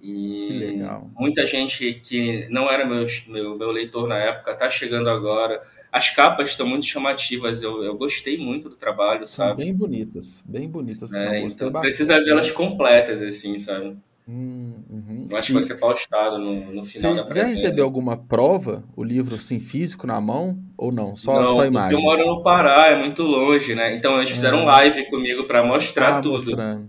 e 0.00 0.78
muita 1.18 1.46
gente 1.46 1.94
que 1.94 2.48
não 2.48 2.70
era 2.70 2.86
meu, 2.86 3.04
meu, 3.26 3.58
meu 3.58 3.70
leitor 3.70 4.08
na 4.08 4.16
época 4.16 4.52
está 4.52 4.70
chegando 4.70 5.10
agora, 5.10 5.60
as 5.92 6.10
capas 6.10 6.50
estão 6.50 6.66
muito 6.66 6.86
chamativas, 6.86 7.62
eu, 7.62 7.82
eu 7.82 7.96
gostei 7.96 8.38
muito 8.38 8.68
do 8.68 8.76
trabalho, 8.76 9.26
sabe? 9.26 9.48
São 9.48 9.56
bem 9.56 9.74
bonitas, 9.74 10.42
bem 10.46 10.68
bonitas. 10.68 11.12
É, 11.12 11.40
então 11.40 11.72
precisa 11.72 12.22
vê-las 12.22 12.50
completas, 12.50 13.20
assim, 13.20 13.58
sabe? 13.58 13.96
Hum, 14.28 14.74
uhum. 14.88 15.26
Eu 15.28 15.36
acho 15.36 15.48
que 15.48 15.54
vai 15.54 15.62
ser 15.64 15.74
postado 15.74 16.38
no, 16.38 16.72
no 16.72 16.84
final 16.84 17.16
Você 17.16 17.24
da 17.24 17.34
já 17.34 17.44
recebeu 17.44 17.84
alguma 17.84 18.16
prova, 18.16 18.84
o 18.94 19.02
livro 19.02 19.34
assim, 19.34 19.58
físico 19.58 20.06
na 20.06 20.20
mão, 20.20 20.56
ou 20.76 20.92
não? 20.92 21.16
Só, 21.16 21.40
não, 21.42 21.54
só 21.54 21.64
imagens? 21.64 21.98
eu 21.98 22.00
moro 22.00 22.24
no 22.24 22.42
Pará, 22.42 22.90
é 22.90 22.96
muito 22.96 23.24
longe, 23.24 23.74
né? 23.74 23.96
Então 23.96 24.18
eles 24.18 24.30
fizeram 24.30 24.60
é. 24.60 24.64
live 24.64 25.10
comigo 25.10 25.44
para 25.44 25.64
mostrar 25.64 26.18
ah, 26.18 26.22
tudo. 26.22 26.32
Mostrando. 26.32 26.88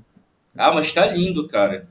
Ah, 0.56 0.72
mas 0.72 0.94
tá 0.94 1.08
lindo, 1.08 1.48
cara. 1.48 1.88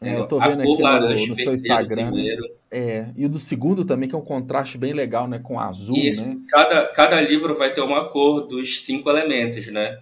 É, 0.00 0.16
eu 0.16 0.26
tô 0.26 0.38
vendo 0.38 0.62
aqui 0.62 0.82
no, 0.82 1.26
no 1.26 1.34
seu 1.34 1.54
Instagram. 1.54 2.12
Né? 2.12 2.36
É, 2.70 3.08
e 3.16 3.26
o 3.26 3.28
do 3.28 3.38
segundo 3.38 3.84
também, 3.84 4.08
que 4.08 4.14
é 4.14 4.18
um 4.18 4.24
contraste 4.24 4.78
bem 4.78 4.92
legal, 4.92 5.26
né? 5.26 5.40
Com 5.40 5.58
azul, 5.58 5.96
Isso. 5.96 6.26
né? 6.26 6.38
Cada, 6.48 6.86
cada 6.88 7.20
livro 7.20 7.56
vai 7.56 7.72
ter 7.74 7.80
uma 7.80 8.08
cor 8.08 8.46
dos 8.46 8.84
cinco 8.84 9.10
elementos, 9.10 9.66
né? 9.68 9.98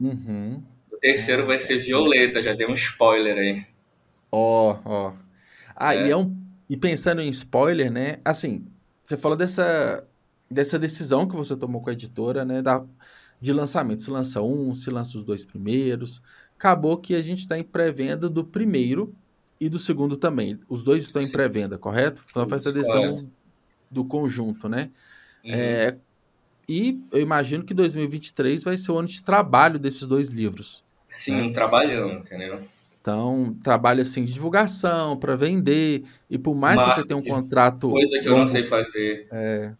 Uhum. 0.00 0.62
O 0.90 0.96
terceiro 0.96 1.46
vai 1.46 1.58
ser 1.58 1.78
violeta, 1.78 2.42
já 2.42 2.54
dei 2.54 2.66
um 2.66 2.74
spoiler 2.74 3.38
aí. 3.38 3.64
Ó, 4.32 4.72
oh, 4.72 4.78
ó. 4.84 5.12
Ah, 5.76 5.94
é. 5.94 6.08
e, 6.08 6.10
é 6.10 6.16
um, 6.16 6.34
e 6.68 6.76
pensando 6.76 7.20
em 7.20 7.28
spoiler, 7.28 7.90
né? 7.90 8.18
Assim, 8.24 8.66
você 9.04 9.16
falou 9.16 9.36
dessa, 9.36 10.04
dessa 10.50 10.78
decisão 10.78 11.28
que 11.28 11.36
você 11.36 11.56
tomou 11.56 11.80
com 11.80 11.90
a 11.90 11.92
editora, 11.92 12.44
né? 12.44 12.62
Da, 12.62 12.84
de 13.40 13.52
lançamento. 13.52 14.02
Se 14.02 14.10
lança 14.10 14.42
um, 14.42 14.74
se 14.74 14.90
lança 14.90 15.16
os 15.16 15.22
dois 15.22 15.44
primeiros. 15.44 16.20
Acabou 16.58 16.96
que 16.96 17.14
a 17.14 17.20
gente 17.20 17.40
está 17.40 17.56
em 17.56 17.62
pré-venda 17.62 18.28
do 18.28 18.42
primeiro 18.42 19.14
e 19.60 19.68
do 19.68 19.78
segundo 19.78 20.16
também. 20.16 20.58
Os 20.68 20.82
dois 20.82 21.02
estão 21.02 21.22
em 21.22 21.30
pré-venda, 21.30 21.78
correto? 21.78 22.22
Então 22.28 22.46
faz 22.48 22.66
a 22.66 22.70
decisão 22.70 23.28
do 23.90 24.04
conjunto, 24.04 24.68
né? 24.68 24.90
Uhum. 25.44 25.52
É, 25.52 25.96
e 26.68 27.00
eu 27.12 27.20
imagino 27.20 27.64
que 27.64 27.72
2023 27.72 28.64
vai 28.64 28.76
ser 28.76 28.92
o 28.92 28.98
ano 28.98 29.08
de 29.08 29.22
trabalho 29.22 29.78
desses 29.78 30.06
dois 30.06 30.30
livros. 30.30 30.84
Sim, 31.08 31.48
né? 31.48 31.52
trabalhando, 31.52 32.18
entendeu? 32.18 32.60
Então, 33.00 33.56
trabalho 33.62 34.02
assim 34.02 34.24
de 34.24 34.32
divulgação, 34.32 35.16
para 35.16 35.36
vender, 35.36 36.02
e 36.28 36.36
por 36.36 36.56
mais 36.56 36.76
Marketing, 36.76 36.94
que 36.94 37.00
você 37.00 37.06
tenha 37.06 37.20
um 37.20 37.36
contrato. 37.36 37.88
Coisa 37.90 38.18
que 38.18 38.28
longo, 38.28 38.38
eu 38.38 38.40
não 38.40 38.48
sei 38.48 38.64
fazer. 38.64 39.28
É, 39.30 39.72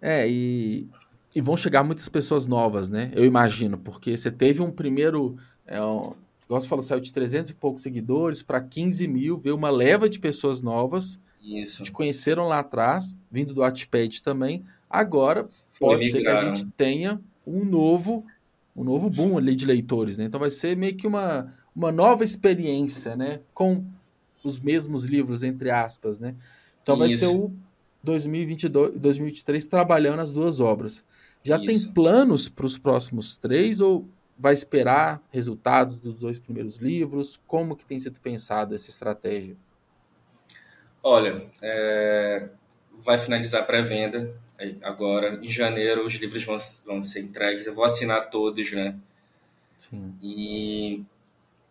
é 0.00 0.28
e, 0.28 0.88
e 1.36 1.40
vão 1.42 1.58
chegar 1.58 1.84
muitas 1.84 2.08
pessoas 2.08 2.46
novas, 2.46 2.88
né? 2.88 3.10
Eu 3.14 3.26
imagino, 3.26 3.76
porque 3.76 4.16
você 4.16 4.30
teve 4.30 4.62
um 4.62 4.70
primeiro. 4.70 5.36
É, 5.66 5.78
um, 5.82 6.14
igual 6.44 6.60
você 6.60 6.68
falou, 6.68 6.82
saiu 6.82 7.00
de 7.00 7.12
300 7.12 7.50
e 7.50 7.54
poucos 7.54 7.82
seguidores 7.82 8.42
para 8.42 8.60
15 8.60 9.06
mil, 9.08 9.36
veio 9.36 9.56
uma 9.56 9.70
leva 9.70 10.08
de 10.08 10.18
pessoas 10.18 10.60
novas 10.60 11.20
Isso. 11.42 11.78
que 11.78 11.84
te 11.84 11.92
conheceram 11.92 12.46
lá 12.46 12.60
atrás, 12.60 13.18
vindo 13.30 13.54
do 13.54 13.60
Wattpad 13.60 14.22
também. 14.22 14.64
Agora, 14.88 15.48
Foi 15.68 15.96
pode 15.96 16.10
ser 16.10 16.22
que 16.22 16.28
a 16.28 16.44
gente 16.44 16.66
tenha 16.76 17.20
um 17.46 17.64
novo, 17.64 18.24
um 18.76 18.84
novo 18.84 19.10
boom 19.10 19.38
ali 19.38 19.56
de 19.56 19.66
leitores, 19.66 20.18
né? 20.18 20.24
Então 20.24 20.38
vai 20.40 20.50
ser 20.50 20.76
meio 20.76 20.94
que 20.94 21.06
uma 21.06 21.52
uma 21.74 21.90
nova 21.90 22.22
experiência, 22.22 23.16
né? 23.16 23.40
Com 23.52 23.84
os 24.44 24.60
mesmos 24.60 25.04
livros, 25.04 25.42
entre 25.42 25.70
aspas, 25.70 26.18
né? 26.18 26.34
Então 26.82 26.96
vai 26.96 27.10
ser 27.10 27.26
o 27.26 27.50
2022, 28.02 28.92
2023 28.92 29.64
trabalhando 29.64 30.20
as 30.20 30.30
duas 30.30 30.60
obras. 30.60 31.04
Já 31.42 31.56
Isso. 31.56 31.66
tem 31.66 31.92
planos 31.92 32.48
para 32.48 32.66
os 32.66 32.78
próximos 32.78 33.36
três 33.36 33.80
ou 33.80 34.06
vai 34.38 34.54
esperar 34.54 35.22
resultados 35.30 35.98
dos 35.98 36.16
dois 36.16 36.38
primeiros 36.38 36.76
livros? 36.76 37.40
Como 37.46 37.76
que 37.76 37.84
tem 37.84 37.98
sido 37.98 38.18
pensado 38.20 38.74
essa 38.74 38.90
estratégia? 38.90 39.56
Olha, 41.02 41.46
é... 41.62 42.48
vai 43.00 43.18
finalizar 43.18 43.62
a 43.62 43.64
pré-venda 43.64 44.34
agora. 44.82 45.38
Em 45.42 45.48
janeiro 45.48 46.06
os 46.06 46.14
livros 46.14 46.44
vão, 46.44 46.56
vão 46.86 47.02
ser 47.02 47.20
entregues. 47.20 47.66
Eu 47.66 47.74
vou 47.74 47.84
assinar 47.84 48.30
todos, 48.30 48.72
né? 48.72 48.96
Sim. 49.76 50.14
E 50.22 51.04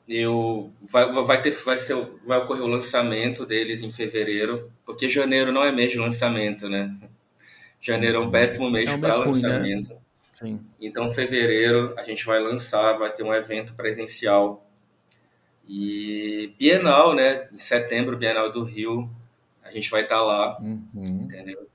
eu 0.08 0.72
vai, 0.82 1.12
vai 1.12 1.42
ter 1.42 1.52
vai 1.52 1.78
ser 1.78 1.96
vai 2.26 2.38
ocorrer 2.40 2.64
o 2.64 2.68
lançamento 2.68 3.46
deles 3.46 3.82
em 3.82 3.92
fevereiro 3.92 4.70
porque 4.86 5.08
janeiro 5.08 5.52
não 5.52 5.64
é 5.64 5.72
mês 5.72 5.92
de 5.92 5.98
lançamento 5.98 6.68
né 6.68 6.94
janeiro 7.80 8.18
é 8.18 8.20
um 8.20 8.30
péssimo 8.30 8.70
mês 8.70 8.90
é 8.90 8.96
um 8.96 9.00
para 9.00 9.16
lançamento 9.16 9.94
né? 9.94 9.98
Sim. 10.34 10.60
então 10.82 11.12
fevereiro 11.14 11.94
a 11.98 12.04
gente 12.04 12.26
vai 12.26 12.40
lançar 12.40 12.98
vai 12.98 13.12
ter 13.14 13.24
um 13.24 13.34
evento 13.34 13.74
presencial 13.76 14.68
e 15.68 16.54
Bienal 16.60 17.16
né 17.16 17.48
em 17.52 17.58
setembro 17.58 18.18
Bienal 18.18 18.52
do 18.52 18.64
Rio 18.64 19.10
a 19.64 19.72
gente 19.72 19.90
vai 19.90 20.02
estar 20.02 20.18
tá 20.18 20.22
lá 20.22 20.60
uhum. 20.60 21.26
entendeu 21.26 21.68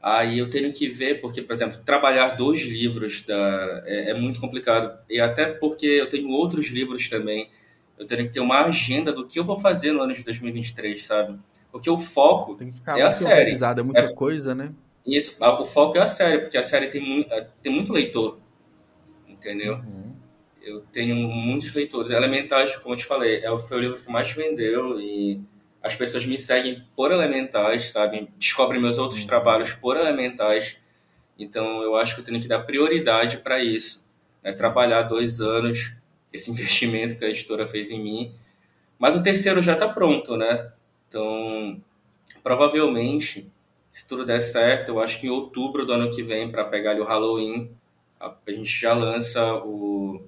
Aí 0.00 0.38
eu 0.38 0.48
tenho 0.48 0.72
que 0.72 0.88
ver, 0.88 1.20
porque, 1.20 1.42
por 1.42 1.52
exemplo, 1.52 1.80
trabalhar 1.84 2.36
dois 2.36 2.62
livros 2.62 3.24
da, 3.26 3.82
é, 3.84 4.10
é, 4.10 4.14
muito 4.14 4.40
complicado. 4.40 4.96
E 5.10 5.20
até 5.20 5.46
porque 5.46 5.86
eu 5.86 6.08
tenho 6.08 6.28
outros 6.28 6.66
livros 6.68 7.08
também. 7.08 7.50
Eu 7.98 8.06
tenho 8.06 8.24
que 8.26 8.32
ter 8.32 8.40
uma 8.40 8.60
agenda 8.64 9.12
do 9.12 9.26
que 9.26 9.38
eu 9.40 9.44
vou 9.44 9.58
fazer 9.58 9.92
no 9.92 10.00
ano 10.00 10.14
de 10.14 10.22
2023, 10.22 11.04
sabe? 11.04 11.38
Porque 11.72 11.90
o 11.90 11.98
foco 11.98 12.56
é 12.86 13.02
a 13.02 13.10
série. 13.10 13.52
É 13.52 13.82
muita 13.82 14.00
é, 14.00 14.12
coisa, 14.14 14.54
né? 14.54 14.72
Isso, 15.08 15.42
o 15.42 15.64
foco 15.64 15.96
é 15.96 16.02
a 16.02 16.06
série, 16.06 16.40
porque 16.40 16.58
a 16.58 16.62
série 16.62 16.88
tem, 16.88 17.00
mu 17.00 17.24
é, 17.30 17.46
tem 17.62 17.72
muito 17.72 17.94
leitor. 17.94 18.38
Entendeu? 19.26 19.76
Uhum. 19.76 20.14
Eu 20.60 20.80
tenho 20.92 21.16
muitos 21.16 21.72
leitores. 21.72 22.10
Elementais, 22.10 22.76
como 22.76 22.94
eu 22.94 22.98
te 22.98 23.06
falei, 23.06 23.36
é, 23.36 23.58
foi 23.58 23.78
o 23.78 23.80
livro 23.80 24.00
que 24.00 24.10
mais 24.10 24.30
vendeu 24.32 25.00
e 25.00 25.40
as 25.82 25.94
pessoas 25.94 26.26
me 26.26 26.38
seguem 26.38 26.84
por 26.94 27.10
elementais, 27.10 27.90
sabe? 27.90 28.28
Descobrem 28.36 28.82
meus 28.82 28.98
outros 28.98 29.22
uhum. 29.22 29.26
trabalhos 29.26 29.72
por 29.72 29.96
elementais. 29.96 30.76
Então, 31.38 31.82
eu 31.82 31.96
acho 31.96 32.14
que 32.14 32.20
eu 32.20 32.24
tenho 32.24 32.40
que 32.40 32.48
dar 32.48 32.60
prioridade 32.60 33.38
para 33.38 33.62
isso. 33.62 34.06
Né? 34.42 34.52
Trabalhar 34.52 35.04
dois 35.04 35.40
anos, 35.40 35.94
esse 36.30 36.50
investimento 36.52 37.16
que 37.16 37.24
a 37.24 37.30
editora 37.30 37.66
fez 37.66 37.90
em 37.90 38.02
mim. 38.02 38.34
Mas 38.98 39.16
o 39.16 39.22
terceiro 39.22 39.62
já 39.62 39.72
está 39.72 39.88
pronto, 39.88 40.36
né? 40.36 40.70
Então, 41.08 41.80
provavelmente, 42.42 43.50
se 43.90 44.06
tudo 44.06 44.24
der 44.24 44.40
certo, 44.40 44.90
eu 44.90 45.00
acho 45.00 45.20
que 45.20 45.26
em 45.26 45.30
outubro 45.30 45.84
do 45.84 45.92
ano 45.92 46.10
que 46.10 46.22
vem, 46.22 46.50
para 46.50 46.64
pegar 46.64 46.92
ali 46.92 47.00
o 47.00 47.04
Halloween, 47.04 47.70
a, 48.20 48.34
a 48.46 48.52
gente 48.52 48.80
já 48.80 48.92
lança 48.92 49.54
o 49.64 50.20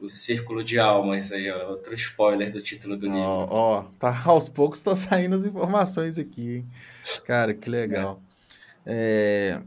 o 0.00 0.08
Círculo 0.08 0.62
de 0.62 0.78
Almas, 0.78 1.32
aí, 1.32 1.50
ó, 1.50 1.70
outro 1.70 1.94
spoiler 1.94 2.52
do 2.52 2.62
título 2.62 2.96
do 2.96 3.06
livro. 3.06 3.20
Ó, 3.20 3.82
tá, 3.98 4.22
aos 4.26 4.48
poucos 4.48 4.78
estão 4.78 4.94
saindo 4.96 5.34
as 5.34 5.44
informações 5.44 6.18
aqui, 6.18 6.56
hein? 6.56 6.66
Cara, 7.24 7.52
que 7.52 7.68
legal. 7.68 8.22
É. 8.86 9.60
É, 9.60 9.62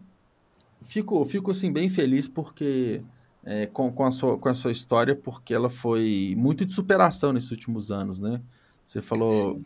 fico, 0.81 1.23
fico, 1.25 1.51
assim, 1.51 1.71
bem 1.71 1.89
feliz 1.89 2.27
porque... 2.27 3.01
É, 3.43 3.65
com, 3.65 3.91
com, 3.91 4.03
a 4.03 4.11
sua, 4.11 4.37
com 4.37 4.49
a 4.49 4.53
sua 4.53 4.71
história, 4.71 5.15
porque 5.15 5.51
ela 5.51 5.67
foi 5.67 6.35
muito 6.37 6.63
de 6.63 6.75
superação 6.75 7.33
nesses 7.33 7.49
últimos 7.49 7.91
anos, 7.91 8.21
né? 8.21 8.39
Você 8.85 9.01
falou 9.01 9.55
Sim. 9.55 9.65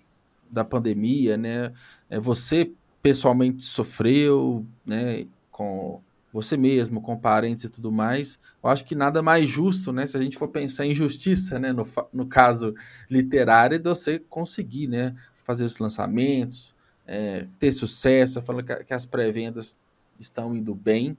da 0.49 0.63
pandemia, 0.63 1.35
né? 1.35 1.73
É, 2.09 2.17
você 2.17 2.71
pessoalmente 3.05 3.61
sofreu, 3.61 4.65
né? 4.83 5.27
Com 5.51 6.01
você 6.33 6.57
mesmo, 6.57 6.99
com 6.99 7.15
parentes 7.15 7.63
e 7.63 7.69
tudo 7.69 7.91
mais. 7.91 8.39
Eu 8.63 8.67
acho 8.67 8.83
que 8.83 8.95
nada 8.95 9.21
mais 9.21 9.47
justo, 9.47 9.93
né? 9.93 10.07
Se 10.07 10.17
a 10.17 10.21
gente 10.21 10.39
for 10.39 10.47
pensar 10.47 10.87
em 10.87 10.95
justiça, 10.95 11.59
né? 11.59 11.71
No, 11.71 11.87
no 12.11 12.25
caso 12.25 12.73
literário, 13.07 13.77
de 13.77 13.87
você 13.87 14.17
conseguir, 14.17 14.87
né? 14.87 15.13
Fazer 15.35 15.65
esses 15.65 15.77
lançamentos, 15.77 16.75
é, 17.05 17.47
ter 17.59 17.71
sucesso, 17.71 18.41
falando 18.41 18.65
que, 18.65 18.85
que 18.85 18.93
as 18.95 19.05
pré-vendas 19.05 19.77
estão 20.19 20.55
indo 20.55 20.73
bem. 20.73 21.15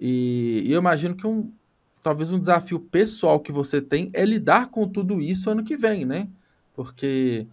E, 0.00 0.62
e, 0.64 0.72
eu 0.72 0.78
imagino 0.78 1.14
que 1.14 1.26
um 1.26 1.52
talvez 2.02 2.32
um 2.32 2.40
desafio 2.40 2.80
pessoal 2.80 3.40
que 3.40 3.52
você 3.52 3.82
tem 3.82 4.08
é 4.14 4.24
lidar 4.24 4.68
com 4.68 4.88
tudo 4.88 5.20
isso 5.20 5.50
ano 5.50 5.62
que 5.62 5.76
vem, 5.76 6.06
né? 6.06 6.28
Porque 6.72 7.46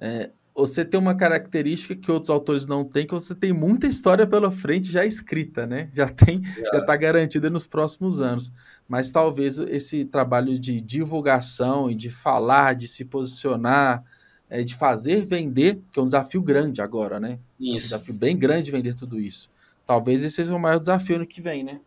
é, 0.00 0.30
você 0.54 0.84
tem 0.84 1.00
uma 1.00 1.14
característica 1.14 1.96
que 1.96 2.10
outros 2.10 2.28
autores 2.28 2.66
não 2.66 2.84
têm, 2.84 3.06
que 3.06 3.14
você 3.14 3.34
tem 3.34 3.52
muita 3.52 3.86
história 3.86 4.26
pela 4.26 4.52
frente 4.52 4.92
já 4.92 5.04
escrita, 5.04 5.66
né? 5.66 5.90
Já 5.94 6.08
tem, 6.08 6.42
já 6.44 6.78
está 6.78 6.94
garantida 6.94 7.48
nos 7.48 7.66
próximos 7.66 8.20
anos. 8.20 8.52
Mas 8.86 9.10
talvez 9.10 9.58
esse 9.58 10.04
trabalho 10.04 10.58
de 10.58 10.80
divulgação 10.80 11.90
e 11.90 11.94
de 11.94 12.10
falar, 12.10 12.74
de 12.74 12.86
se 12.86 13.04
posicionar, 13.04 14.04
é, 14.50 14.62
de 14.62 14.74
fazer 14.74 15.24
vender, 15.24 15.80
que 15.90 15.98
é 15.98 16.02
um 16.02 16.06
desafio 16.06 16.42
grande 16.42 16.82
agora, 16.82 17.18
né? 17.18 17.38
Isso. 17.58 17.70
É 17.70 17.72
um 17.72 17.76
desafio 17.76 18.14
bem 18.14 18.36
grande 18.36 18.70
vender 18.70 18.94
tudo 18.94 19.18
isso. 19.18 19.50
Talvez 19.86 20.22
esse 20.22 20.36
seja 20.36 20.54
o 20.54 20.60
maior 20.60 20.78
desafio 20.78 21.18
no 21.18 21.26
que 21.26 21.40
vem, 21.40 21.64
né? 21.64 21.80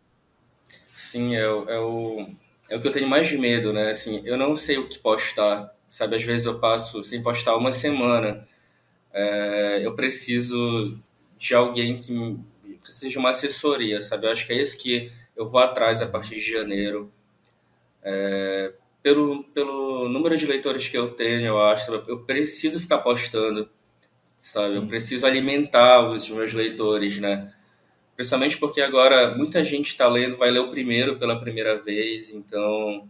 Sim, 0.92 1.36
é, 1.36 1.48
o, 1.48 1.70
é, 1.70 1.78
o, 1.78 2.28
é 2.68 2.76
o 2.76 2.80
que 2.80 2.88
eu 2.88 2.92
tenho 2.92 3.08
mais 3.08 3.28
de 3.28 3.38
medo, 3.38 3.72
né? 3.72 3.90
Assim, 3.90 4.22
eu 4.24 4.36
não 4.36 4.56
sei 4.56 4.76
o 4.76 4.88
que 4.88 4.98
postar, 4.98 5.72
sabe? 5.88 6.16
Às 6.16 6.24
vezes 6.24 6.46
eu 6.46 6.58
passo 6.58 7.04
sem 7.04 7.22
postar 7.22 7.56
uma 7.56 7.72
semana 7.72 8.44
é, 9.16 9.80
eu 9.82 9.94
preciso 9.94 10.98
de 11.38 11.54
alguém 11.54 11.98
que 11.98 12.38
precisa 12.82 13.08
de 13.08 13.16
uma 13.16 13.30
assessoria, 13.30 14.02
sabe? 14.02 14.26
Eu 14.26 14.30
acho 14.30 14.46
que 14.46 14.52
é 14.52 14.60
isso 14.60 14.76
que 14.76 15.10
eu 15.34 15.46
vou 15.46 15.58
atrás 15.58 16.02
a 16.02 16.06
partir 16.06 16.34
de 16.34 16.52
janeiro. 16.52 17.10
É, 18.02 18.74
pelo, 19.02 19.42
pelo 19.54 20.06
número 20.10 20.36
de 20.36 20.44
leitores 20.44 20.86
que 20.86 20.98
eu 20.98 21.10
tenho, 21.12 21.46
eu 21.46 21.62
acho, 21.62 21.90
eu 22.06 22.18
preciso 22.24 22.78
ficar 22.78 22.98
postando, 22.98 23.70
sabe? 24.36 24.68
Sim. 24.68 24.76
Eu 24.76 24.86
preciso 24.86 25.26
alimentar 25.26 26.06
os 26.06 26.28
meus 26.28 26.52
leitores, 26.52 27.18
né? 27.18 27.54
Principalmente 28.14 28.58
porque 28.58 28.82
agora 28.82 29.34
muita 29.34 29.64
gente 29.64 29.86
está 29.86 30.06
lendo, 30.08 30.36
vai 30.36 30.50
ler 30.50 30.60
o 30.60 30.70
primeiro 30.70 31.18
pela 31.18 31.40
primeira 31.40 31.80
vez, 31.80 32.30
então 32.30 33.08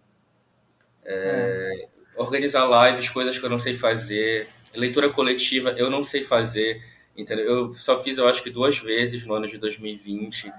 é, 1.05 1.73
é. 1.83 1.89
organizar 2.17 2.69
lives, 2.89 3.09
coisas 3.09 3.37
que 3.37 3.45
eu 3.45 3.51
não 3.51 3.59
sei 3.59 3.75
fazer, 3.75 4.49
Leitura 4.77 5.09
coletiva 5.11 5.71
eu 5.71 5.91
não 5.91 6.05
sei 6.05 6.23
fazer, 6.23 6.83
entendeu? 7.17 7.45
Eu 7.45 7.75
só 7.75 8.03
fiz, 8.03 8.19
eu 8.19 8.29
acho 8.29 8.43
que 8.43 8.51
duas 8.51 8.79
vezes 8.79 9.25
no 9.25 9.35
ano 9.35 9.49
de 9.49 9.59
2020. 9.59 10.53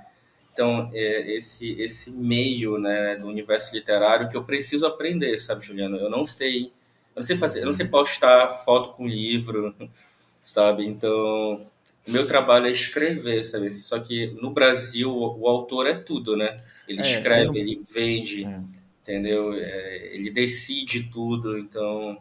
Então, 0.58 0.90
é, 0.92 1.36
esse, 1.36 1.80
esse 1.80 2.10
meio 2.10 2.80
né, 2.80 3.16
do 3.16 3.28
universo 3.28 3.76
literário 3.76 4.28
que 4.28 4.36
eu 4.36 4.44
preciso 4.44 4.88
aprender, 4.88 5.38
sabe, 5.38 5.64
Juliano? 5.64 5.98
Eu 5.98 6.10
não 6.10 6.26
sei, 6.26 6.72
Eu 7.16 7.18
não 7.18 7.24
sei 7.24 7.38
fazer, 7.38 7.62
eu 7.62 7.68
não 7.68 7.74
sei 7.74 7.88
postar 7.88 8.50
foto 8.50 8.94
com 8.94 9.08
livro, 9.08 9.76
sabe? 10.42 10.84
Então, 10.84 11.68
o 12.08 12.12
meu 12.12 12.26
trabalho 12.26 12.66
é 12.66 12.72
escrever, 12.72 13.44
sabe? 13.44 13.72
Só 13.72 14.00
que 14.00 14.36
no 14.42 14.50
Brasil 14.50 15.16
o, 15.16 15.48
autor 15.48 15.86
é 15.86 15.94
tudo, 15.94 16.36
né? 16.36 16.60
Ele 16.88 17.02
é, 17.02 17.12
escreve, 17.12 17.46
não... 17.46 17.56
ele 17.56 17.82
vende, 17.94 18.46
é. 18.46 18.60
entendeu? 19.04 19.54
É, 19.54 20.10
ele 20.16 20.32
decide 20.32 21.04
tudo, 21.04 21.56
então. 21.58 22.18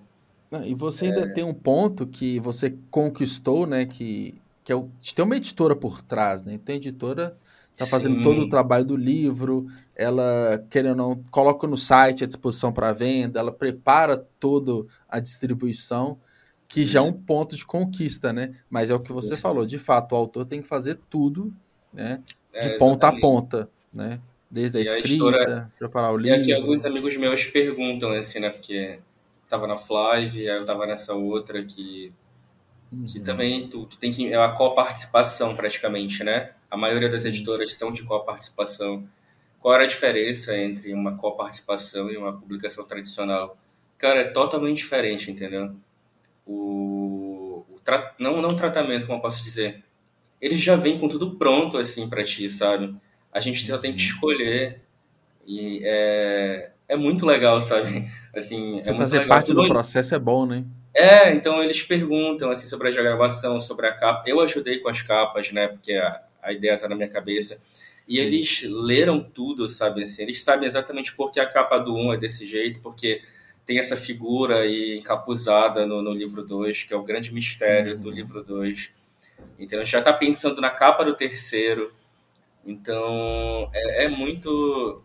E 0.64 0.74
você 0.74 1.06
ainda 1.06 1.22
é. 1.22 1.32
tem 1.32 1.44
um 1.44 1.54
ponto 1.54 2.06
que 2.06 2.38
você 2.40 2.76
conquistou, 2.90 3.66
né? 3.66 3.84
Que, 3.84 4.34
que 4.64 4.72
é 4.72 4.76
o, 4.76 4.88
tem 5.14 5.24
uma 5.24 5.36
editora 5.36 5.74
por 5.74 6.02
trás, 6.02 6.42
né? 6.42 6.54
Então 6.54 6.72
a 6.72 6.76
editora 6.76 7.36
está 7.72 7.86
fazendo 7.86 8.16
Sim. 8.16 8.22
todo 8.22 8.40
o 8.40 8.48
trabalho 8.48 8.84
do 8.84 8.96
livro, 8.96 9.66
ela, 9.94 10.64
querendo 10.70 11.02
ou 11.02 11.08
não, 11.08 11.24
coloca 11.30 11.66
no 11.66 11.76
site 11.76 12.24
à 12.24 12.26
disposição 12.26 12.72
para 12.72 12.92
venda, 12.92 13.38
ela 13.38 13.52
prepara 13.52 14.16
toda 14.40 14.86
a 15.08 15.20
distribuição, 15.20 16.18
que 16.66 16.80
Isso. 16.80 16.92
já 16.92 17.00
é 17.00 17.02
um 17.02 17.12
ponto 17.12 17.54
de 17.54 17.66
conquista, 17.66 18.32
né? 18.32 18.54
Mas 18.70 18.90
é 18.90 18.94
o 18.94 19.00
que 19.00 19.12
você 19.12 19.34
Isso. 19.34 19.42
falou, 19.42 19.66
de 19.66 19.78
fato, 19.78 20.12
o 20.12 20.16
autor 20.16 20.46
tem 20.46 20.62
que 20.62 20.68
fazer 20.68 20.98
tudo, 21.10 21.52
né? 21.92 22.22
De 22.26 22.68
é, 22.68 22.78
ponta 22.78 23.08
a 23.08 23.20
ponta, 23.20 23.68
né? 23.92 24.20
Desde 24.50 24.78
a 24.78 24.80
e 24.80 24.84
escrita, 24.84 25.04
a 25.04 25.08
editora... 25.08 25.72
preparar 25.78 26.14
o 26.14 26.16
livro. 26.16 26.38
E 26.38 26.40
aqui 26.40 26.52
alguns 26.54 26.84
amigos 26.84 27.16
meus 27.16 27.44
perguntam, 27.44 28.10
assim, 28.12 28.40
né? 28.40 28.48
Porque 28.48 29.00
tava 29.48 29.66
na 29.66 29.76
Flive, 29.76 30.48
aí 30.48 30.58
eu 30.58 30.66
tava 30.66 30.86
nessa 30.86 31.14
outra 31.14 31.64
que, 31.64 32.12
uhum. 32.92 33.04
que 33.04 33.20
também 33.20 33.68
tu, 33.68 33.86
tu 33.86 33.98
tem 33.98 34.10
que... 34.10 34.32
É 34.32 34.36
a 34.36 34.48
coparticipação, 34.50 35.54
praticamente, 35.54 36.24
né? 36.24 36.52
A 36.70 36.76
maioria 36.76 37.08
das 37.08 37.24
editoras 37.24 37.74
são 37.74 37.92
de 37.92 38.02
coparticipação. 38.02 39.08
Qual 39.60 39.74
era 39.74 39.84
a 39.84 39.88
diferença 39.88 40.56
entre 40.56 40.92
uma 40.92 41.16
coparticipação 41.16 42.10
e 42.10 42.16
uma 42.16 42.32
publicação 42.32 42.84
tradicional? 42.84 43.56
Cara, 43.98 44.20
é 44.20 44.24
totalmente 44.24 44.78
diferente, 44.78 45.30
entendeu? 45.30 45.74
O, 46.46 47.64
o 47.68 47.80
tra... 47.82 48.14
não 48.18 48.40
não 48.42 48.54
tratamento, 48.54 49.06
como 49.06 49.18
eu 49.18 49.22
posso 49.22 49.42
dizer, 49.42 49.82
eles 50.40 50.60
já 50.60 50.76
vêm 50.76 50.98
com 50.98 51.08
tudo 51.08 51.36
pronto 51.36 51.78
assim 51.78 52.08
para 52.08 52.22
ti, 52.22 52.48
sabe? 52.50 52.94
A 53.32 53.40
gente 53.40 53.66
só 53.66 53.78
tem 53.78 53.92
que 53.92 54.02
uhum. 54.02 54.06
escolher 54.06 54.82
e 55.46 55.80
é, 55.84 56.72
é 56.88 56.96
muito 56.96 57.26
legal, 57.26 57.60
sabe? 57.60 58.08
Assim, 58.34 58.74
Você 58.74 58.90
é 58.90 58.94
fazer 58.94 59.18
legal. 59.20 59.36
parte 59.36 59.54
do 59.54 59.66
processo 59.66 60.14
é 60.14 60.18
bom, 60.18 60.46
né? 60.46 60.64
É, 60.94 61.30
então 61.30 61.62
eles 61.62 61.82
perguntam 61.82 62.50
assim 62.50 62.66
sobre 62.66 62.88
a 62.88 62.90
diagramação, 62.90 63.60
sobre 63.60 63.86
a 63.86 63.92
capa. 63.92 64.22
Eu 64.26 64.40
ajudei 64.40 64.78
com 64.78 64.88
as 64.88 65.02
capas, 65.02 65.52
né? 65.52 65.68
Porque 65.68 65.92
a, 65.92 66.22
a 66.42 66.52
ideia 66.52 66.78
tá 66.78 66.88
na 66.88 66.96
minha 66.96 67.08
cabeça. 67.08 67.60
E 68.08 68.14
Sim. 68.16 68.20
eles 68.22 68.62
leram 68.62 69.22
tudo, 69.22 69.68
sabe? 69.68 70.04
Assim, 70.04 70.22
eles 70.22 70.42
sabem 70.42 70.66
exatamente 70.66 71.14
por 71.14 71.30
que 71.30 71.38
a 71.38 71.46
capa 71.46 71.76
do 71.78 71.94
1 71.94 72.14
é 72.14 72.16
desse 72.16 72.46
jeito, 72.46 72.80
porque 72.80 73.20
tem 73.66 73.78
essa 73.78 73.96
figura 73.96 74.60
aí 74.60 74.98
encapuzada 74.98 75.84
no, 75.84 76.00
no 76.00 76.14
livro 76.14 76.42
2, 76.42 76.84
que 76.84 76.94
é 76.94 76.96
o 76.96 77.02
grande 77.02 77.34
mistério 77.34 77.96
uhum. 77.96 78.00
do 78.00 78.10
livro 78.10 78.42
2. 78.42 78.92
Então, 79.58 79.80
a 79.80 79.84
gente 79.84 79.92
já 79.92 79.98
está 79.98 80.12
pensando 80.12 80.60
na 80.60 80.70
capa 80.70 81.04
do 81.04 81.14
terceiro. 81.14 81.92
Então, 82.64 83.68
é, 83.74 84.04
é 84.04 84.08
muito... 84.08 85.02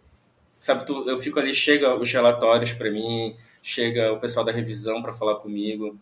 Sabe, 0.62 0.86
tu, 0.86 1.10
eu 1.10 1.20
fico 1.20 1.40
ali, 1.40 1.56
chega 1.56 1.96
os 1.96 2.14
relatórios 2.14 2.72
para 2.72 2.92
mim, 2.92 3.36
chega 3.64 4.14
o 4.14 4.20
pessoal 4.20 4.46
da 4.46 4.52
revisão 4.52 5.02
para 5.02 5.12
falar 5.12 5.36
comigo. 5.38 6.00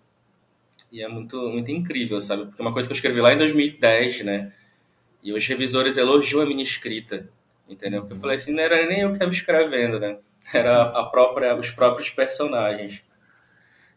E 0.91 1.01
é 1.01 1.07
muito, 1.07 1.37
muito 1.49 1.71
incrível, 1.71 2.19
sabe? 2.19 2.45
Porque 2.45 2.61
uma 2.61 2.73
coisa 2.73 2.85
que 2.85 2.91
eu 2.91 2.95
escrevi 2.95 3.21
lá 3.21 3.33
em 3.33 3.37
2010, 3.37 4.25
né? 4.25 4.51
E 5.23 5.31
os 5.31 5.47
revisores 5.47 5.95
elogiam 5.95 6.41
a 6.41 6.45
minha 6.45 6.61
escrita, 6.61 7.29
entendeu? 7.69 8.01
Porque 8.01 8.15
eu 8.15 8.19
falei 8.19 8.35
assim, 8.35 8.51
não 8.51 8.61
era 8.61 8.85
nem 8.85 9.01
eu 9.01 9.07
que 9.09 9.13
estava 9.13 9.31
escrevendo, 9.31 9.97
né? 9.97 10.17
Era 10.51 10.81
a 10.81 11.05
própria, 11.05 11.55
os 11.55 11.69
próprios 11.69 12.09
personagens. 12.09 13.03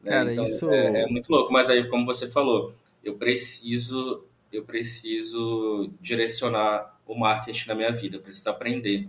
Né? 0.00 0.12
Cara, 0.12 0.32
então, 0.32 0.44
isso... 0.44 0.70
É, 0.70 1.02
é, 1.02 1.06
muito 1.06 1.28
louco. 1.30 1.52
Mas 1.52 1.70
aí, 1.70 1.88
como 1.88 2.06
você 2.06 2.30
falou, 2.30 2.74
eu 3.02 3.14
preciso, 3.14 4.24
eu 4.52 4.62
preciso 4.62 5.90
direcionar 6.00 7.00
o 7.06 7.18
marketing 7.18 7.68
na 7.68 7.74
minha 7.74 7.90
vida, 7.90 8.16
eu 8.16 8.20
preciso 8.20 8.50
aprender, 8.50 9.08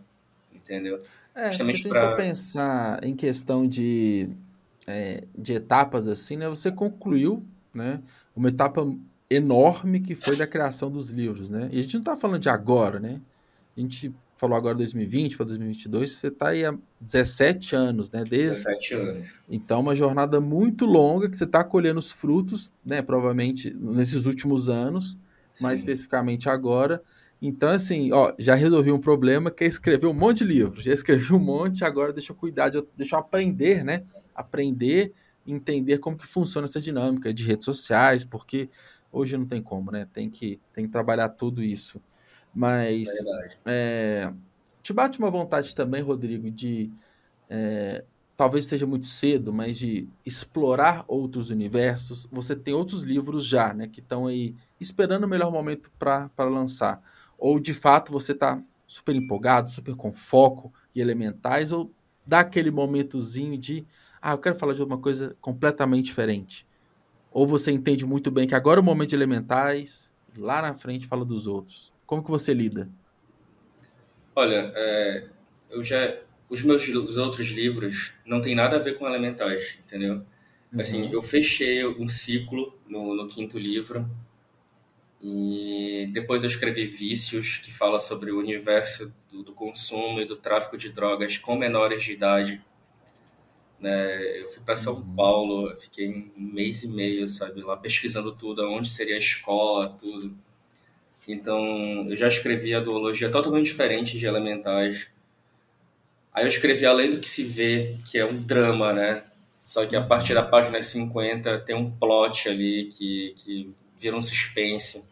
entendeu? 0.54 1.00
É, 1.36 1.52
se 1.52 1.62
a 1.62 1.66
gente 1.66 1.88
pra... 1.88 2.10
for 2.10 2.18
pensar 2.18 3.04
em 3.04 3.16
questão 3.16 3.68
de, 3.68 4.30
é, 4.88 5.24
de 5.38 5.54
etapas 5.54 6.08
assim, 6.08 6.38
né? 6.38 6.48
Você 6.50 6.72
concluiu, 6.72 7.44
né? 7.74 8.02
Uma 8.36 8.50
etapa 8.50 8.86
enorme 9.30 10.00
que 10.00 10.16
foi 10.16 10.36
da 10.36 10.46
criação 10.46 10.92
dos 10.92 11.10
livros, 11.10 11.50
né? 11.50 11.70
E 11.72 11.80
a 11.80 11.82
gente 11.82 11.96
não 11.96 12.02
está 12.02 12.16
falando 12.16 12.42
de 12.42 12.50
agora, 12.50 13.00
né? 13.00 13.20
A 13.76 13.80
gente 13.80 14.14
falou 14.36 14.58
agora 14.58 14.76
2020 14.76 15.38
para 15.38 15.46
2022, 15.46 16.12
você 16.12 16.28
está 16.28 16.50
aí 16.50 16.66
há 16.66 16.76
17 17.00 17.76
anos, 17.76 18.12
né? 18.12 18.24
Desde... 18.24 18.66
17 18.66 18.94
anos. 18.94 19.30
Então, 19.50 19.80
uma 19.80 19.96
jornada 19.96 20.40
muito 20.42 20.86
longa 20.86 21.30
que 21.30 21.38
você 21.38 21.46
está 21.46 21.64
colhendo 21.64 22.00
os 22.00 22.12
frutos, 22.12 22.72
né? 22.86 23.02
Provavelmente 23.02 23.74
nesses 23.74 24.26
últimos 24.26 24.70
anos, 24.70 25.18
Sim. 25.54 25.64
mais 25.64 25.80
especificamente 25.80 26.50
agora. 26.50 27.02
Então, 27.46 27.70
assim, 27.70 28.12
ó, 28.14 28.34
já 28.40 28.56
resolvi 28.56 28.92
um 28.92 29.00
problema 29.00 29.52
que 29.52 29.66
é 29.66 29.68
escrever 29.68 30.08
um 30.08 30.14
monte 30.14 30.38
de 30.38 30.46
livros. 30.46 30.86
Já 30.86 30.94
escrevi 30.94 31.34
um 31.34 31.40
monte, 31.40 31.84
agora 31.84 32.14
deixa 32.14 32.32
eu 32.32 32.36
cuidar, 32.36 32.70
de, 32.70 32.82
deixa 32.96 33.16
eu 33.16 33.20
aprender, 33.20 33.84
né? 33.84 34.04
Aprender, 34.34 35.12
entender 35.46 35.98
como 35.98 36.18
que 36.18 36.26
funciona 36.26 36.66
essa 36.66 36.80
dinâmica 36.80 37.34
de 37.34 37.44
redes 37.44 37.66
sociais, 37.66 38.24
porque 38.24 38.70
Hoje 39.14 39.38
não 39.38 39.46
tem 39.46 39.62
como, 39.62 39.92
né? 39.92 40.08
Tem 40.12 40.28
que, 40.28 40.60
tem 40.74 40.88
que 40.88 40.92
trabalhar 40.92 41.30
tudo 41.30 41.62
isso. 41.62 42.02
Mas 42.52 43.08
é, 43.64 44.34
te 44.82 44.92
bate 44.92 45.20
uma 45.20 45.30
vontade 45.30 45.76
também, 45.76 46.02
Rodrigo, 46.02 46.50
de 46.50 46.92
é, 47.48 48.04
talvez 48.36 48.66
seja 48.66 48.88
muito 48.88 49.06
cedo, 49.06 49.54
mas 49.54 49.78
de 49.78 50.10
explorar 50.26 51.06
outros 51.08 51.52
universos. 51.52 52.28
Você 52.32 52.56
tem 52.56 52.74
outros 52.74 53.04
livros 53.04 53.46
já, 53.46 53.72
né? 53.72 53.88
Que 53.88 54.00
estão 54.00 54.26
aí 54.26 54.56
esperando 54.82 55.26
o 55.26 55.30
melhor 55.30 55.52
momento 55.52 55.92
para 56.00 56.32
lançar. 56.40 57.00
Ou 57.38 57.60
de 57.60 57.74
fato 57.74 58.12
você 58.12 58.32
está 58.32 58.62
super 58.86 59.16
empolgado, 59.16 59.72
super 59.72 59.96
com 59.96 60.12
foco 60.12 60.74
e 60.94 61.02
elementais, 61.02 61.72
ou 61.72 61.92
dá 62.26 62.42
aquele 62.42 62.72
momentozinho 62.72 63.58
de 63.58 63.86
ah, 64.22 64.32
eu 64.32 64.38
quero 64.38 64.56
falar 64.56 64.74
de 64.74 64.82
uma 64.82 64.98
coisa 64.98 65.36
completamente 65.42 66.06
diferente. 66.06 66.66
Ou 67.30 67.46
você 67.46 67.72
entende 67.72 68.06
muito 68.06 68.32
bem 68.32 68.48
que 68.48 68.56
agora 68.56 68.80
é 68.80 68.82
o 68.82 68.84
momento 68.84 69.10
de 69.10 69.16
elementais, 69.16 70.14
lá 70.38 70.62
na 70.62 70.74
frente 70.74 71.08
fala 71.08 71.26
dos 71.26 71.48
outros? 71.48 71.92
Como 72.06 72.24
que 72.24 72.32
você 72.32 72.54
lida? 72.54 72.90
Olha, 74.36 74.72
é, 74.76 75.28
eu 75.70 75.84
já 75.84 76.18
os 76.50 76.62
meus 76.62 76.88
os 76.88 77.18
outros 77.18 77.48
livros 77.48 78.14
não 78.26 78.40
tem 78.40 78.56
nada 78.56 78.78
a 78.78 78.80
ver 78.80 78.98
com 78.98 79.08
elementais, 79.08 79.78
entendeu? 79.86 80.22
Uhum. 80.72 80.80
Assim, 80.80 81.12
eu 81.12 81.22
fechei 81.22 81.86
um 81.86 82.08
ciclo 82.08 82.78
no, 82.88 83.16
no 83.16 83.28
quinto 83.28 83.58
livro 83.58 84.10
e 85.24 86.10
depois 86.12 86.44
eu 86.44 86.50
escrevi 86.50 86.86
Vícios, 86.86 87.58
que 87.58 87.74
fala 87.74 87.98
sobre 87.98 88.32
o 88.32 88.40
universo 88.40 89.14
do, 89.32 89.42
do 89.42 89.54
consumo 89.54 90.20
e 90.20 90.26
do 90.26 90.36
tráfico 90.36 90.78
de 90.78 90.90
drogas 90.90 91.38
com 91.38 91.56
menores 91.56 92.04
de 92.04 92.12
idade 92.12 92.62
né? 93.84 94.40
Eu 94.40 94.48
fui 94.48 94.64
para 94.64 94.78
São 94.78 94.96
uhum. 94.96 95.16
Paulo, 95.16 95.76
fiquei 95.78 96.08
um 96.10 96.32
mês 96.38 96.84
e 96.84 96.88
meio, 96.88 97.28
sabe, 97.28 97.62
lá 97.62 97.76
pesquisando 97.76 98.32
tudo, 98.32 98.66
onde 98.72 98.90
seria 98.90 99.16
a 99.16 99.20
escola, 99.20 99.90
tudo. 99.90 100.34
Então, 101.28 102.08
eu 102.10 102.16
já 102.16 102.30
escrevi 102.30 102.74
a 102.74 102.80
duologia 102.80 103.30
totalmente 103.30 103.66
diferente 103.66 104.18
de 104.18 104.26
Elementais. 104.26 105.10
Aí 106.34 106.46
eu 106.46 106.48
escrevi 106.48 106.86
Além 106.86 107.12
do 107.12 107.20
que 107.20 107.28
se 107.28 107.44
vê, 107.44 107.96
que 108.10 108.18
é 108.18 108.26
um 108.26 108.42
drama, 108.42 108.94
né? 108.94 109.24
Só 109.66 109.86
que 109.86 109.96
a 109.96 110.02
partir 110.02 110.34
da 110.34 110.44
página 110.44 110.82
50 110.82 111.60
tem 111.60 111.76
um 111.76 111.92
plot 111.92 112.50
ali 112.50 112.86
que, 112.86 113.34
que 113.38 113.74
vira 113.98 114.16
um 114.16 114.22
suspense. 114.22 115.04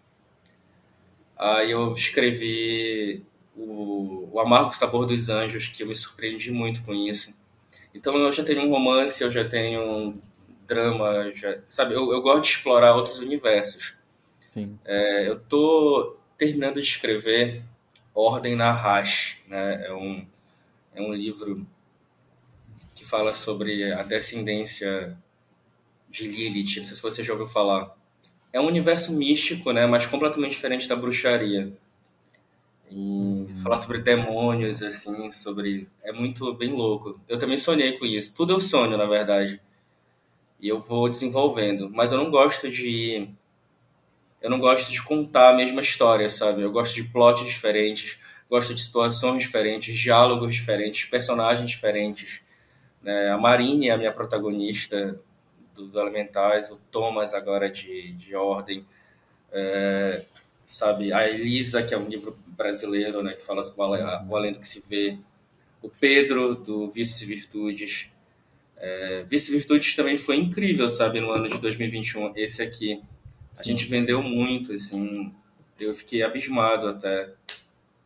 Aí 1.42 1.72
eu 1.72 1.94
escrevi 1.94 3.26
o, 3.58 4.30
o 4.34 4.40
Amargo 4.40 4.74
Sabor 4.76 5.08
dos 5.08 5.30
Anjos, 5.30 5.68
que 5.70 5.84
eu 5.84 5.88
me 5.88 5.96
surpreendi 5.96 6.52
muito 6.52 6.84
com 6.84 6.94
isso 6.94 7.34
então 7.94 8.16
eu 8.18 8.32
já 8.32 8.44
tenho 8.44 8.62
um 8.64 8.70
romance, 8.70 9.24
eu 9.24 9.32
já 9.32 9.48
tenho 9.48 9.82
um 9.82 10.22
drama, 10.66 11.32
já, 11.34 11.60
sabe? 11.68 11.94
Eu, 11.94 12.12
eu 12.12 12.22
gosto 12.22 12.44
de 12.44 12.50
explorar 12.50 12.96
outros 12.96 13.20
universos. 13.20 13.96
Sim. 14.54 14.80
É, 14.86 15.28
eu 15.28 15.40
tô 15.40 16.18
terminando 16.38 16.76
de 16.76 16.82
escrever 16.88 17.64
Ordem 18.14 18.56
na 18.56 18.72
Rash, 18.72 19.40
né? 19.48 19.86
É 19.86 19.94
um, 19.94 20.26
é 20.94 21.02
um 21.02 21.14
livro 21.14 21.66
que 22.96 23.06
fala 23.06 23.34
sobre 23.34 23.92
a 23.92 24.04
descendência 24.04 25.18
de 26.10 26.28
Lilith. 26.28 26.78
Não 26.80 26.86
sei 26.86 26.96
se 26.96 27.02
você 27.02 27.24
já 27.24 27.34
ouviu 27.34 27.48
falar. 27.48 27.96
É 28.54 28.60
um 28.60 28.68
universo 28.68 29.14
místico, 29.14 29.72
né? 29.72 29.86
Mas 29.86 30.06
completamente 30.06 30.52
diferente 30.52 30.88
da 30.88 30.96
bruxaria 30.96 31.72
e 32.92 32.96
uhum. 32.96 33.48
falar 33.64 33.78
sobre 33.78 34.00
demônios, 34.00 34.84
assim, 34.84 35.32
sobre. 35.32 35.88
É 36.04 36.12
muito 36.12 36.54
bem 36.54 36.74
louco. 36.74 37.20
Eu 37.28 37.40
também 37.40 37.58
sonhei 37.58 37.98
com 37.98 38.06
isso. 38.06 38.36
Tudo 38.36 38.54
eu 38.54 38.60
sonho, 38.60 38.98
na 38.98 39.06
verdade. 39.06 39.62
E 40.60 40.68
eu 40.68 40.80
vou 40.80 41.10
desenvolvendo. 41.10 41.90
Mas 41.90 42.12
eu 42.12 42.18
não 42.18 42.30
gosto 42.30 42.70
de. 42.70 43.30
Eu 44.42 44.50
não 44.50 44.60
gosto 44.60 44.92
de 44.92 45.02
contar 45.02 45.52
a 45.52 45.54
mesma 45.54 45.82
história, 45.82 46.30
sabe? 46.30 46.62
Eu 46.64 46.72
gosto 46.72 46.96
de 46.96 47.06
plots 47.06 47.46
diferentes, 47.46 48.20
gosto 48.50 48.76
de 48.76 48.84
situações 48.84 49.44
diferentes, 49.44 49.96
diálogos 49.98 50.54
diferentes, 50.54 51.06
personagens 51.06 51.70
diferentes. 51.70 52.42
Né? 53.02 53.30
A 53.30 53.38
Marine 53.38 53.88
é 53.88 53.92
a 53.92 53.98
minha 53.98 54.12
protagonista 54.12 55.20
do, 55.82 55.88
do 55.88 56.00
Elementais, 56.00 56.72
o 56.72 56.78
Thomas 56.92 57.34
agora 57.34 57.70
de, 57.70 58.14
de 58.14 58.36
Ordem, 58.36 58.86
é, 59.52 60.24
sabe, 60.66 61.12
a 61.12 61.28
Elisa, 61.28 61.84
que 61.84 61.94
é 61.94 61.98
um 61.98 62.08
livro 62.08 62.38
brasileiro, 62.48 63.24
né, 63.24 63.34
que 63.34 63.44
fala 63.44 63.64
sobre 63.64 64.02
o 64.02 64.36
além 64.36 64.52
do 64.52 64.60
que 64.60 64.68
se 64.68 64.84
vê, 64.88 65.18
o 65.82 65.90
Pedro, 65.90 66.56
do 66.56 66.90
Vice 66.90 67.26
Virtudes, 67.26 68.10
é, 68.78 69.24
Vice 69.28 69.52
Virtudes 69.52 69.96
também 69.96 70.18
foi 70.18 70.38
incrível, 70.38 70.88
sabe, 70.90 71.20
no 71.20 71.32
ano 71.32 71.50
de 71.50 71.58
2021, 71.58 72.34
esse 72.36 72.62
aqui, 72.62 73.02
a 73.58 73.64
gente 73.64 73.86
vendeu 73.86 74.22
muito, 74.24 74.74
assim, 74.74 75.34
eu 75.80 75.94
fiquei 75.96 76.24
abismado 76.24 76.88
até, 76.88 77.32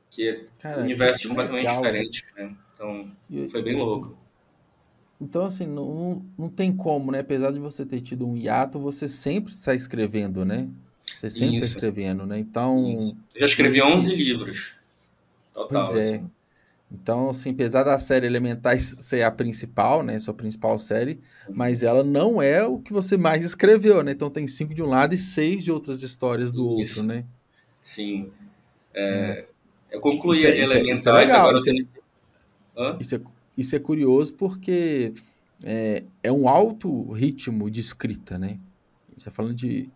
que 0.10 0.46
Cara, 0.60 0.82
universos 0.82 1.26
completamente 1.26 1.64
legal. 1.64 1.82
diferentes, 1.82 2.24
né, 2.36 2.56
então 2.74 3.12
foi 3.50 3.62
bem 3.62 3.76
louco. 3.76 4.25
Então, 5.20 5.46
assim, 5.46 5.66
não, 5.66 6.26
não 6.38 6.50
tem 6.50 6.76
como, 6.76 7.12
né? 7.12 7.20
Apesar 7.20 7.52
de 7.52 7.60
você 7.60 7.86
ter 7.86 8.02
tido 8.02 8.28
um 8.28 8.36
hiato, 8.36 8.80
você 8.80 9.08
sempre 9.08 9.54
está 9.54 9.74
escrevendo, 9.74 10.44
né? 10.44 10.68
Você 11.16 11.30
sempre 11.30 11.58
está 11.58 11.68
escrevendo, 11.68 12.26
né? 12.26 12.38
Então. 12.38 12.92
Isso. 12.92 13.18
Eu 13.34 13.42
já 13.42 13.46
escrevi 13.46 13.82
11 13.82 14.16
livros. 14.16 14.74
Total. 15.54 15.86
Pois 15.86 15.96
é. 15.96 16.16
Assim. 16.16 16.30
Então, 16.92 17.30
assim, 17.30 17.52
apesar 17.52 17.84
da 17.84 17.98
série 17.98 18.26
Elementais 18.26 18.84
ser 19.00 19.24
a 19.24 19.32
principal, 19.32 20.04
né? 20.04 20.20
Sua 20.20 20.34
principal 20.34 20.78
série, 20.78 21.20
mas 21.50 21.82
ela 21.82 22.04
não 22.04 22.42
é 22.42 22.64
o 22.64 22.80
que 22.80 22.94
você 22.94 23.18
mais 23.18 23.44
escreveu, 23.44 24.04
né? 24.04 24.12
Então 24.12 24.30
tem 24.30 24.46
cinco 24.46 24.74
de 24.74 24.84
um 24.84 24.88
lado 24.88 25.14
e 25.14 25.18
seis 25.18 25.64
de 25.64 25.72
outras 25.72 26.04
histórias 26.04 26.52
do 26.52 26.80
Isso. 26.80 27.00
outro, 27.00 27.16
né? 27.16 27.26
Sim. 27.82 28.32
É, 28.94 29.04
é. 29.04 29.46
Eu 29.92 30.00
concluí 30.00 30.38
isso, 30.38 30.48
é, 30.48 30.50
Elementais, 30.60 31.00
isso 31.00 31.10
é, 31.10 31.24
isso 31.24 31.36
é 31.36 31.38
agora 31.38 31.58
isso, 31.58 31.70
é, 31.70 32.98
isso, 33.00 33.16
é, 33.16 33.22
isso 33.58 33.76
é 33.76 33.80
curioso 33.80 34.34
porque 34.36 35.14
é, 35.64 36.04
é 36.24 36.32
um 36.32 36.48
alto 36.48 37.12
ritmo 37.12 37.70
de 37.70 37.80
escrita, 37.80 38.38
né? 38.38 38.60
Você 39.10 39.30
está 39.30 39.32
falando 39.32 39.56
de 39.56 39.90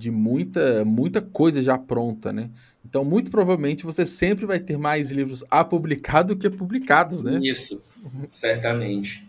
de 0.00 0.10
muita, 0.10 0.84
muita 0.84 1.20
coisa 1.20 1.62
já 1.62 1.76
pronta, 1.76 2.32
né? 2.32 2.50
Então, 2.84 3.04
muito 3.04 3.30
provavelmente, 3.30 3.84
você 3.84 4.06
sempre 4.06 4.46
vai 4.46 4.58
ter 4.58 4.78
mais 4.78 5.10
livros 5.10 5.44
a 5.50 5.62
publicar 5.62 6.22
do 6.22 6.34
que 6.34 6.48
publicados, 6.48 7.22
né? 7.22 7.38
Isso, 7.42 7.80
certamente. 8.32 9.22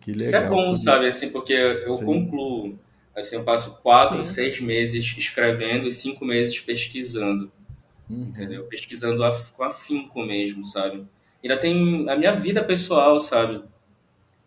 Que 0.00 0.12
legal. 0.12 0.26
Isso 0.26 0.36
é 0.36 0.48
bom, 0.48 0.74
sabe? 0.74 1.06
Assim, 1.06 1.30
porque 1.30 1.54
eu 1.54 1.94
Sim. 1.94 2.04
concluo, 2.04 2.78
assim, 3.16 3.36
eu 3.36 3.42
passo 3.42 3.78
quatro, 3.78 4.24
Sim. 4.24 4.34
seis 4.34 4.60
meses 4.60 5.16
escrevendo 5.16 5.88
e 5.88 5.92
cinco 5.92 6.24
meses 6.24 6.60
pesquisando, 6.60 7.50
uhum. 8.08 8.24
entendeu? 8.24 8.64
Pesquisando 8.64 9.22
com 9.56 9.64
afinco 9.64 10.22
mesmo, 10.22 10.64
sabe? 10.66 11.04
Ainda 11.42 11.56
tem 11.56 12.08
a 12.08 12.16
minha 12.16 12.32
vida 12.32 12.62
pessoal, 12.62 13.18
sabe? 13.20 13.62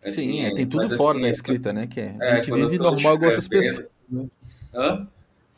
Assim, 0.04 0.32
Sim, 0.32 0.44
é, 0.44 0.54
tem 0.54 0.66
tudo 0.66 0.88
fora 0.96 1.18
assim, 1.18 1.22
da 1.22 1.30
escrita, 1.30 1.72
né? 1.72 1.86
Que 1.86 2.00
é, 2.00 2.16
a 2.20 2.24
é, 2.24 2.34
gente 2.36 2.52
vive 2.52 2.78
normal 2.78 3.18
com 3.18 3.24
outras 3.24 3.48
pessoas. 3.48 3.88
Né? 4.08 4.26
Hã? 4.74 5.08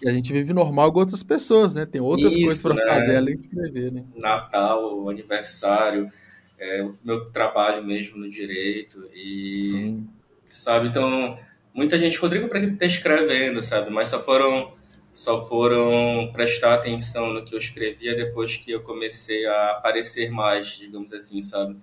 E 0.00 0.08
a 0.08 0.12
gente 0.12 0.32
vive 0.32 0.52
normal 0.52 0.92
com 0.92 1.00
outras 1.00 1.22
pessoas, 1.22 1.74
né? 1.74 1.86
Tem 1.86 2.00
outras 2.00 2.32
Isso, 2.32 2.42
coisas 2.42 2.62
para 2.62 2.74
né? 2.74 2.82
fazer 2.86 3.16
além 3.16 3.34
de 3.34 3.40
escrever, 3.40 3.90
né? 3.90 4.04
Natal, 4.14 5.08
aniversário, 5.08 6.10
é, 6.58 6.82
o 6.82 6.94
meu 7.02 7.30
trabalho 7.30 7.84
mesmo 7.84 8.18
no 8.18 8.30
direito 8.30 9.08
e 9.14 9.62
Sim. 9.62 10.08
sabe, 10.48 10.88
então 10.88 11.38
muita 11.74 11.98
gente, 11.98 12.18
Rodrigo, 12.18 12.48
para 12.48 12.60
que 12.60 12.70
tá 12.72 12.86
escrevendo, 12.86 13.62
sabe? 13.62 13.90
Mas 13.90 14.08
só 14.08 14.20
foram 14.20 14.75
só 15.16 15.40
foram 15.40 16.30
prestar 16.30 16.74
atenção 16.74 17.32
no 17.32 17.42
que 17.42 17.54
eu 17.54 17.58
escrevia 17.58 18.14
depois 18.14 18.56
que 18.56 18.70
eu 18.70 18.82
comecei 18.82 19.46
a 19.46 19.70
aparecer 19.70 20.30
mais, 20.30 20.76
digamos 20.76 21.10
assim, 21.12 21.40
sabe? 21.40 21.74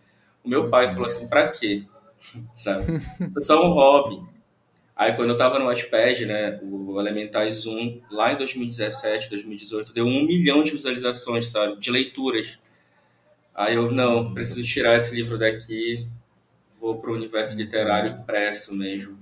O 0.44 0.48
meu 0.48 0.70
pai 0.70 0.88
falou 0.88 1.08
assim, 1.08 1.28
para 1.28 1.48
quê? 1.48 1.84
sabe? 2.56 3.00
Foi 3.34 3.42
só 3.42 3.66
um 3.66 3.74
hobby. 3.74 4.24
Aí 4.96 5.14
quando 5.14 5.32
eu 5.32 5.38
tava 5.38 5.58
no 5.58 5.66
Watchpad, 5.66 6.28
né, 6.28 6.60
o 6.62 7.00
Elementais 7.00 7.66
1, 7.66 8.04
lá 8.12 8.32
em 8.32 8.38
2017, 8.38 9.32
2018, 9.32 9.94
deu 9.94 10.06
um 10.06 10.24
milhão 10.24 10.64
de 10.64 10.70
visualizações, 10.70 11.48
sabe, 11.48 11.80
de 11.80 11.90
leituras. 11.90 12.60
Aí 13.56 13.74
eu, 13.74 13.92
não, 13.92 14.32
preciso 14.32 14.64
tirar 14.64 14.96
esse 14.96 15.14
livro 15.16 15.40
daqui, 15.40 16.08
vou 16.80 17.00
pro 17.00 17.16
universo 17.16 17.58
literário 17.58 18.12
impresso 18.12 18.76
mesmo. 18.76 19.18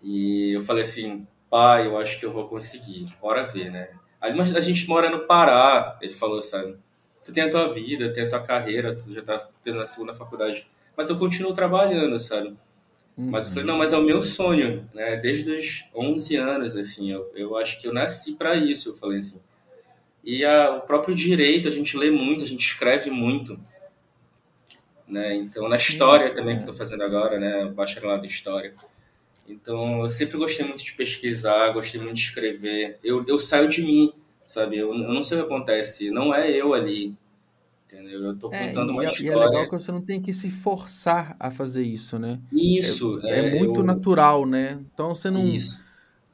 E 0.00 0.52
eu 0.52 0.60
falei 0.60 0.82
assim, 0.82 1.26
pai, 1.56 1.86
eu 1.86 1.96
acho 1.96 2.20
que 2.20 2.26
eu 2.26 2.30
vou 2.30 2.46
conseguir, 2.46 3.06
bora 3.18 3.42
ver, 3.42 3.70
né. 3.70 3.88
Aí 4.20 4.34
mas 4.34 4.54
a 4.54 4.60
gente 4.60 4.86
mora 4.86 5.08
no 5.08 5.26
Pará, 5.26 5.98
ele 6.02 6.12
falou, 6.12 6.42
sabe, 6.42 6.76
tu 7.24 7.32
tem 7.32 7.44
a 7.44 7.50
tua 7.50 7.72
vida, 7.72 8.12
tem 8.12 8.24
a 8.24 8.28
tua 8.28 8.42
carreira, 8.42 8.94
tu 8.94 9.10
já 9.10 9.22
tá 9.22 9.48
tendo 9.64 9.80
a 9.80 9.86
segunda 9.86 10.12
faculdade, 10.12 10.66
mas 10.94 11.08
eu 11.08 11.18
continuo 11.18 11.54
trabalhando, 11.54 12.20
sabe. 12.20 12.48
Uhum. 13.16 13.30
Mas 13.30 13.46
eu 13.46 13.54
falei, 13.54 13.66
não, 13.66 13.78
mas 13.78 13.94
é 13.94 13.96
o 13.96 14.02
meu 14.02 14.20
sonho, 14.20 14.86
né? 14.92 15.16
Desde 15.16 15.50
os 15.50 15.84
11 15.94 16.36
anos, 16.36 16.76
assim, 16.76 17.10
eu, 17.10 17.32
eu 17.34 17.56
acho 17.56 17.80
que 17.80 17.88
eu 17.88 17.94
nasci 17.94 18.34
para 18.34 18.54
isso, 18.54 18.90
eu 18.90 18.94
falei 18.94 19.20
assim. 19.20 19.40
E 20.22 20.44
a, 20.44 20.76
o 20.76 20.80
próprio 20.82 21.14
direito, 21.14 21.68
a 21.68 21.70
gente 21.70 21.96
lê 21.96 22.10
muito, 22.10 22.44
a 22.44 22.46
gente 22.46 22.66
escreve 22.66 23.10
muito, 23.10 23.58
né? 25.08 25.34
Então, 25.34 25.66
na 25.70 25.78
Sim, 25.78 25.92
história 25.92 26.34
também 26.34 26.52
é. 26.52 26.56
que 26.56 26.62
estou 26.64 26.74
fazendo 26.74 27.02
agora, 27.02 27.40
né? 27.40 27.64
Bacharelado 27.72 28.26
em 28.26 28.28
História. 28.28 28.74
Então, 29.48 30.02
eu 30.02 30.10
sempre 30.10 30.36
gostei 30.36 30.66
muito 30.66 30.84
de 30.84 30.92
pesquisar, 30.92 31.70
gostei 31.70 32.00
muito 32.00 32.14
de 32.14 32.22
escrever. 32.22 32.98
Eu, 33.02 33.24
eu 33.26 33.38
saio 33.38 33.68
de 33.68 33.82
mim, 33.82 34.12
sabe? 34.44 34.78
Eu, 34.78 34.92
eu 34.92 35.12
não 35.12 35.22
sei 35.22 35.38
o 35.38 35.40
que 35.42 35.46
acontece, 35.46 36.10
não 36.10 36.34
é 36.34 36.50
eu 36.50 36.74
ali, 36.74 37.14
entendeu? 37.86 38.22
Eu 38.24 38.36
tô 38.36 38.52
é, 38.52 38.68
contando 38.68 38.90
é, 38.90 38.92
uma 38.92 39.02
e, 39.04 39.06
história. 39.06 39.26
E 39.26 39.30
é 39.30 39.36
legal 39.36 39.64
que 39.68 39.72
você 39.72 39.92
não 39.92 40.02
tem 40.02 40.20
que 40.20 40.32
se 40.32 40.50
forçar 40.50 41.36
a 41.38 41.50
fazer 41.50 41.82
isso, 41.82 42.18
né? 42.18 42.40
Isso. 42.52 43.20
É, 43.24 43.40
é, 43.40 43.56
é 43.56 43.58
muito 43.58 43.80
eu... 43.80 43.84
natural, 43.84 44.46
né? 44.46 44.80
Então 44.92 45.14
você 45.14 45.30
não. 45.30 45.46
Isso. 45.46 45.84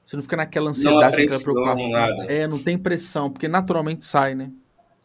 Você 0.04 0.16
não 0.16 0.22
fica 0.22 0.36
naquela 0.36 0.70
ansiedade, 0.70 1.16
naquela 1.16 1.40
preocupação. 1.40 1.90
Nada. 1.90 2.24
É, 2.24 2.48
não 2.48 2.58
tem 2.58 2.76
pressão, 2.76 3.30
porque 3.30 3.46
naturalmente 3.46 4.04
sai, 4.04 4.34
né? 4.34 4.50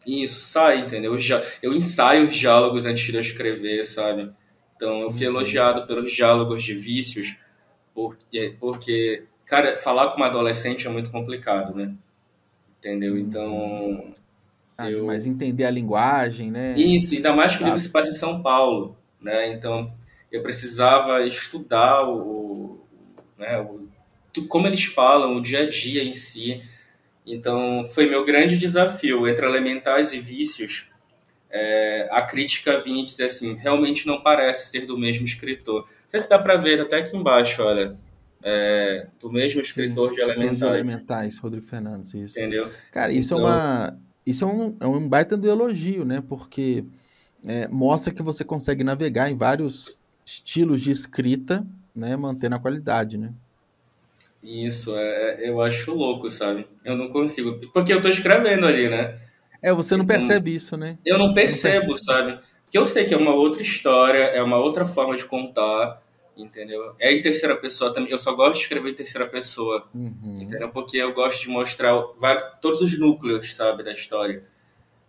Isso, 0.06 0.40
sai, 0.40 0.80
entendeu? 0.80 1.14
Eu, 1.14 1.20
já, 1.20 1.42
eu 1.62 1.72
ensaio 1.72 2.28
os 2.28 2.36
diálogos 2.36 2.84
antes 2.84 3.04
de 3.04 3.14
eu 3.14 3.20
escrever, 3.20 3.84
sabe? 3.84 4.30
Então, 4.74 5.02
eu 5.02 5.10
fui 5.10 5.26
uhum. 5.26 5.34
elogiado 5.34 5.86
pelos 5.86 6.12
diálogos 6.12 6.62
de 6.62 6.74
vícios, 6.74 7.36
porque, 7.98 8.54
porque, 8.60 9.24
cara, 9.44 9.76
falar 9.76 10.10
com 10.10 10.18
uma 10.18 10.26
adolescente 10.26 10.86
é 10.86 10.90
muito 10.90 11.10
complicado, 11.10 11.74
né? 11.74 11.92
Entendeu? 12.78 13.14
Uhum. 13.14 13.18
Então, 13.18 14.14
ah, 14.76 14.88
eu... 14.88 15.04
Mas 15.04 15.26
entender 15.26 15.64
a 15.64 15.70
linguagem, 15.70 16.48
né? 16.48 16.76
Isso, 16.78 17.16
ainda 17.16 17.32
mais 17.32 17.56
que 17.56 17.64
o 17.64 17.64
livro 17.64 17.80
se 17.80 17.90
passa 17.90 18.10
em 18.10 18.14
São 18.14 18.40
Paulo, 18.40 18.96
né? 19.20 19.52
Então, 19.52 19.92
eu 20.30 20.44
precisava 20.44 21.26
estudar 21.26 22.08
o, 22.08 22.78
né, 23.36 23.60
o, 23.62 23.88
como 24.46 24.68
eles 24.68 24.84
falam, 24.84 25.34
o 25.34 25.42
dia 25.42 25.64
a 25.64 25.68
dia 25.68 26.04
em 26.04 26.12
si. 26.12 26.62
Então, 27.26 27.84
foi 27.92 28.08
meu 28.08 28.24
grande 28.24 28.56
desafio. 28.56 29.26
Entre 29.26 29.44
elementais 29.44 30.12
e 30.12 30.20
vícios, 30.20 30.86
é, 31.50 32.08
a 32.12 32.22
crítica 32.22 32.78
vinha 32.78 33.04
dizer 33.04 33.24
assim, 33.24 33.56
realmente 33.56 34.06
não 34.06 34.20
parece 34.20 34.70
ser 34.70 34.86
do 34.86 34.96
mesmo 34.96 35.26
escritor. 35.26 35.84
Não 36.08 36.12
sei 36.12 36.20
se 36.20 36.28
dá 36.28 36.38
para 36.38 36.56
ver 36.56 36.80
até 36.80 36.98
aqui 36.98 37.16
embaixo, 37.16 37.62
olha. 37.62 37.96
É, 38.42 39.08
do 39.20 39.30
mesmo 39.30 39.60
escritor 39.60 40.10
Sim, 40.10 40.14
de 40.14 40.20
elementais. 40.22 40.62
Elementais, 40.62 41.38
Rodrigo 41.38 41.66
Fernandes, 41.66 42.14
isso. 42.14 42.38
Entendeu? 42.38 42.70
Cara, 42.92 43.12
isso 43.12 43.34
é 43.34 43.36
então, 43.36 43.48
é 43.48 43.52
uma 43.52 43.98
isso 44.24 44.44
é 44.44 44.46
um, 44.46 44.76
é 44.80 44.86
um 44.86 45.08
baita 45.08 45.36
do 45.36 45.48
elogio, 45.48 46.04
né? 46.04 46.22
Porque 46.26 46.84
é, 47.46 47.66
mostra 47.68 48.12
que 48.12 48.22
você 48.22 48.44
consegue 48.44 48.84
navegar 48.84 49.30
em 49.30 49.36
vários 49.36 50.00
estilos 50.24 50.82
de 50.82 50.90
escrita, 50.90 51.66
né? 51.94 52.16
Mantendo 52.16 52.56
a 52.56 52.58
qualidade, 52.58 53.18
né? 53.18 53.32
Isso, 54.42 54.94
é, 54.96 55.44
é 55.44 55.48
eu 55.48 55.60
acho 55.60 55.94
louco, 55.94 56.30
sabe? 56.30 56.66
Eu 56.84 56.96
não 56.96 57.08
consigo. 57.08 57.58
Porque 57.72 57.92
eu 57.92 58.00
tô 58.00 58.08
escrevendo 58.08 58.66
ali, 58.66 58.88
né? 58.88 59.18
É, 59.60 59.72
você 59.72 59.96
não 59.96 60.06
percebe 60.06 60.54
isso, 60.54 60.76
né? 60.76 60.96
Eu 61.04 61.18
não 61.18 61.34
percebo, 61.34 61.96
sabe? 61.96 62.38
Porque 62.68 62.76
eu 62.76 62.84
sei 62.84 63.06
que 63.06 63.14
é 63.14 63.16
uma 63.16 63.34
outra 63.34 63.62
história, 63.62 64.24
é 64.24 64.42
uma 64.42 64.58
outra 64.58 64.84
forma 64.86 65.16
de 65.16 65.24
contar 65.24 66.02
entendeu? 66.36 66.94
É 67.00 67.12
em 67.12 67.20
terceira 67.20 67.56
pessoa 67.56 67.92
também. 67.92 68.12
Eu 68.12 68.18
só 68.18 68.32
gosto 68.32 68.54
de 68.54 68.60
escrever 68.60 68.90
em 68.90 68.94
terceira 68.94 69.26
pessoa, 69.26 69.88
uhum. 69.92 70.40
entendeu? 70.40 70.68
Porque 70.68 70.96
eu 70.96 71.12
gosto 71.12 71.40
de 71.42 71.48
mostrar 71.48 71.92
vai, 72.18 72.40
todos 72.60 72.80
os 72.80 72.96
núcleos, 72.96 73.56
sabe, 73.56 73.82
da 73.82 73.92
história. 73.92 74.44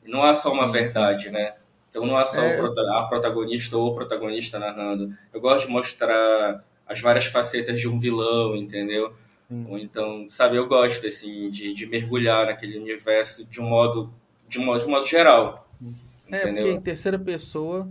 Não 0.04 0.24
há 0.24 0.34
só 0.34 0.52
uma 0.52 0.66
sim, 0.66 0.72
verdade, 0.72 1.26
sim. 1.26 1.30
né? 1.30 1.54
Então 1.90 2.06
não 2.06 2.18
há 2.18 2.26
só 2.26 2.42
é... 2.42 2.60
a 2.60 3.04
protagonista 3.04 3.78
ou 3.78 3.92
o 3.92 3.96
protagonista 3.96 4.58
narrando. 4.58 5.14
Eu 5.32 5.40
gosto 5.40 5.68
de 5.68 5.72
mostrar 5.72 6.64
as 6.88 7.00
várias 7.00 7.26
facetas 7.26 7.80
de 7.80 7.88
um 7.88 8.00
vilão, 8.00 8.56
entendeu? 8.56 9.14
Sim. 9.48 9.68
Ou 9.70 9.78
então, 9.78 10.26
sabe, 10.28 10.58
eu 10.58 10.68
gosto 10.68 11.06
assim 11.06 11.52
de, 11.52 11.74
de 11.74 11.86
mergulhar 11.86 12.48
naquele 12.48 12.78
universo 12.78 13.46
de 13.46 13.62
um 13.62 13.66
modo 13.66 14.12
de 14.48 14.58
um 14.58 14.66
modo, 14.66 14.80
de 14.80 14.88
um 14.88 14.90
modo 14.90 15.06
geral. 15.06 15.64
É, 15.84 16.09
entendeu? 16.38 16.64
porque 16.64 16.78
em 16.78 16.82
terceira 16.82 17.20
pessoa 17.20 17.90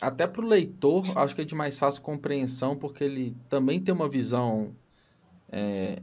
até 0.00 0.26
para 0.26 0.42
o 0.42 0.48
leitor, 0.48 1.16
acho 1.16 1.34
que 1.34 1.42
é 1.42 1.44
de 1.44 1.54
mais 1.54 1.78
fácil 1.78 2.02
compreensão, 2.02 2.76
porque 2.76 3.04
ele 3.04 3.36
também 3.48 3.80
tem 3.80 3.94
uma 3.94 4.08
visão 4.08 4.74
é, 5.50 6.00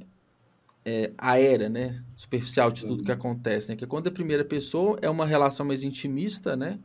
é, 0.86 1.12
aérea, 1.18 1.68
né? 1.68 2.02
Superficial 2.16 2.72
de 2.72 2.86
tudo 2.86 3.04
que 3.04 3.12
acontece, 3.12 3.70
né? 3.70 3.76
Que 3.76 3.86
quando 3.86 4.08
é 4.08 4.12
primeira 4.12 4.46
pessoa 4.46 4.98
é 5.02 5.10
uma 5.10 5.26
relação 5.26 5.66
mais 5.66 5.84
intimista, 5.84 6.56
né? 6.56 6.80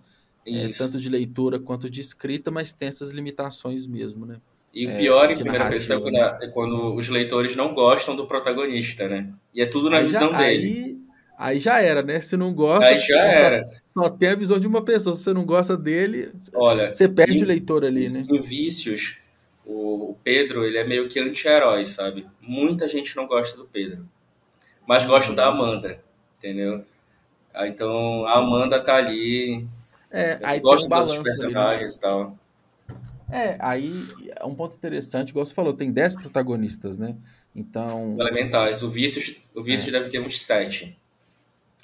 É, 0.46 0.68
tanto 0.76 0.98
de 0.98 1.08
leitura 1.08 1.58
quanto 1.58 1.88
de 1.88 2.00
escrita, 2.00 2.50
mas 2.50 2.72
tem 2.72 2.88
essas 2.88 3.10
limitações 3.10 3.86
mesmo, 3.86 4.26
né? 4.26 4.36
E 4.74 4.86
o 4.86 4.90
é, 4.90 4.98
pior 4.98 5.30
em 5.30 5.34
primeira 5.34 5.70
pessoa 5.70 5.98
é 5.98 6.02
quando, 6.02 6.14
né? 6.14 6.38
é 6.42 6.48
quando, 6.48 6.94
os 6.96 7.08
leitores 7.08 7.54
não 7.54 7.72
gostam 7.72 8.16
do 8.16 8.26
protagonista, 8.26 9.08
né? 9.08 9.32
E 9.54 9.62
é 9.62 9.66
tudo 9.66 9.88
na 9.88 9.98
aí 9.98 10.06
visão 10.06 10.32
já, 10.32 10.38
dele. 10.38 10.66
Aí, 10.66 11.03
aí, 11.38 11.58
já 11.58 11.80
era, 11.80 12.02
né? 12.02 12.20
Se 12.20 12.36
não 12.36 12.52
gosta, 12.52 12.86
aí 12.86 12.98
já 12.98 13.24
era. 13.24 13.62
Só, 13.82 14.08
tem 14.08 14.30
a 14.30 14.34
visão 14.34 14.58
de 14.58 14.66
uma 14.66 14.82
pessoa. 14.82 15.14
Se 15.14 15.22
você 15.22 15.32
não 15.32 15.44
gosta 15.44 15.76
dele, 15.76 16.32
Olha, 16.54 16.92
você 16.92 17.08
perde 17.08 17.38
em, 17.38 17.42
o 17.42 17.46
leitor 17.46 17.84
ali, 17.84 18.10
né? 18.10 18.26
Em 18.30 18.40
Vícios, 18.40 19.16
o, 19.64 20.10
o 20.10 20.14
Pedro, 20.22 20.64
ele 20.64 20.78
é 20.78 20.84
meio 20.84 21.08
que 21.08 21.18
anti-herói, 21.20 21.86
sabe? 21.86 22.26
Muita 22.40 22.86
gente 22.88 23.16
não 23.16 23.26
gosta 23.26 23.56
do 23.56 23.64
Pedro. 23.64 24.06
Mas 24.86 25.06
gosta 25.06 25.32
da 25.32 25.46
Amanda, 25.46 26.00
entendeu? 26.38 26.84
Ah, 27.52 27.66
então 27.66 28.26
a 28.26 28.38
Amanda 28.38 28.80
tá 28.80 28.96
ali. 28.96 29.66
É, 30.10 30.38
aí 30.42 30.60
gosta 30.60 30.86
um 30.86 30.88
balanço 30.88 31.22
dos 31.22 31.22
personagens 31.22 31.82
ali, 31.82 31.84
né? 31.84 31.96
e 31.96 32.00
tal. 32.00 32.38
É, 33.30 33.56
aí 33.58 34.08
é 34.36 34.44
um 34.44 34.54
ponto 34.54 34.76
interessante, 34.76 35.30
igual 35.30 35.46
você 35.46 35.54
falou, 35.54 35.72
tem 35.72 35.90
10 35.90 36.16
protagonistas, 36.16 36.98
né? 36.98 37.16
Então. 37.54 38.16
Elementais. 38.20 38.82
O 38.82 38.90
Vício, 38.90 39.36
o 39.54 39.62
Vício 39.62 39.88
é. 39.88 39.92
deve 39.92 40.10
ter 40.10 40.20
uns 40.20 40.42
7. 40.42 40.98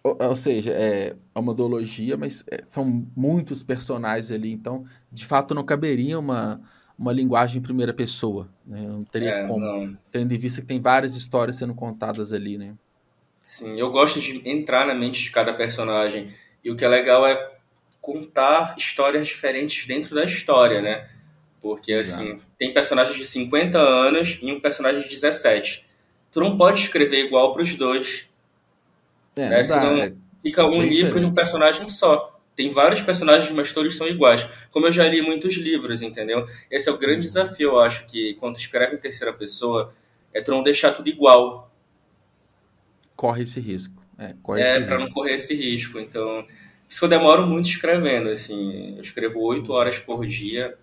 Ou, 0.02 0.16
ou, 0.18 0.36
seja, 0.36 0.70
é 0.70 1.14
uma 1.34 1.52
duologia, 1.52 2.16
mas 2.16 2.44
é, 2.50 2.62
são 2.64 3.06
muitos 3.14 3.62
personagens 3.62 4.30
ali, 4.30 4.50
então, 4.50 4.84
de 5.12 5.26
fato, 5.26 5.54
não 5.54 5.62
caberia 5.62 6.18
uma, 6.18 6.60
uma 6.98 7.12
linguagem 7.12 7.58
em 7.58 7.62
primeira 7.62 7.92
pessoa. 7.92 8.48
Né? 8.66 8.80
Não 8.80 9.04
teria 9.04 9.30
é, 9.30 9.46
como. 9.46 9.60
Não. 9.60 9.98
Tendo 10.10 10.32
em 10.32 10.38
vista 10.38 10.60
que 10.60 10.66
tem 10.66 10.80
várias 10.80 11.16
histórias 11.16 11.56
sendo 11.56 11.74
contadas 11.74 12.32
ali, 12.32 12.56
né? 12.56 12.74
Sim, 13.46 13.78
eu 13.78 13.90
gosto 13.90 14.20
de 14.20 14.48
entrar 14.48 14.86
na 14.86 14.94
mente 14.94 15.22
de 15.22 15.30
cada 15.30 15.52
personagem. 15.52 16.32
E 16.62 16.70
o 16.70 16.76
que 16.76 16.84
é 16.84 16.88
legal 16.88 17.26
é 17.26 17.52
contar 18.00 18.74
histórias 18.78 19.26
diferentes 19.28 19.86
dentro 19.86 20.14
da 20.14 20.24
história, 20.24 20.80
né? 20.80 21.08
Porque, 21.60 21.92
assim, 21.92 22.28
Exato. 22.28 22.46
tem 22.58 22.72
personagens 22.72 23.16
de 23.16 23.26
50 23.26 23.78
anos 23.78 24.38
e 24.40 24.50
um 24.50 24.60
personagem 24.60 25.02
de 25.02 25.08
17. 25.08 25.86
Tu 26.32 26.40
não 26.40 26.56
pode 26.56 26.80
escrever 26.80 27.26
igual 27.26 27.52
para 27.52 27.62
os 27.62 27.74
dois. 27.74 28.29
É, 29.36 29.48
né? 29.48 29.64
Senão 29.64 29.96
é 29.96 30.12
fica 30.42 30.64
um 30.64 30.80
livro 30.80 30.88
diferente. 30.88 31.20
de 31.20 31.26
um 31.26 31.32
personagem 31.32 31.88
só. 31.88 32.38
Tem 32.56 32.70
vários 32.70 33.00
personagens, 33.00 33.50
mas 33.52 33.72
todos 33.72 33.96
são 33.96 34.06
iguais. 34.06 34.46
Como 34.70 34.86
eu 34.86 34.92
já 34.92 35.08
li 35.08 35.22
muitos 35.22 35.54
livros, 35.56 36.02
entendeu? 36.02 36.46
Esse 36.70 36.88
é 36.88 36.92
o 36.92 36.98
grande 36.98 37.14
uhum. 37.14 37.20
desafio, 37.20 37.70
eu 37.70 37.80
acho, 37.80 38.06
que 38.06 38.34
quando 38.34 38.56
escreve 38.56 38.96
em 38.96 38.98
terceira 38.98 39.32
pessoa, 39.32 39.94
é 40.32 40.42
tu 40.42 40.50
não 40.50 40.62
deixar 40.62 40.92
tudo 40.92 41.08
igual. 41.08 41.72
Corre 43.16 43.44
esse 43.44 43.60
risco. 43.60 44.02
É, 44.18 44.34
corre 44.42 44.60
é 44.60 44.80
para 44.80 44.98
não 44.98 45.10
correr 45.10 45.34
esse 45.34 45.54
risco. 45.54 45.98
Então, 45.98 46.46
isso 46.88 46.98
que 46.98 47.04
eu 47.04 47.08
demoro 47.08 47.46
muito 47.46 47.68
escrevendo, 47.68 48.28
assim. 48.28 48.96
Eu 48.96 49.02
escrevo 49.02 49.40
oito 49.40 49.72
horas 49.72 49.98
por 49.98 50.26
dia 50.26 50.76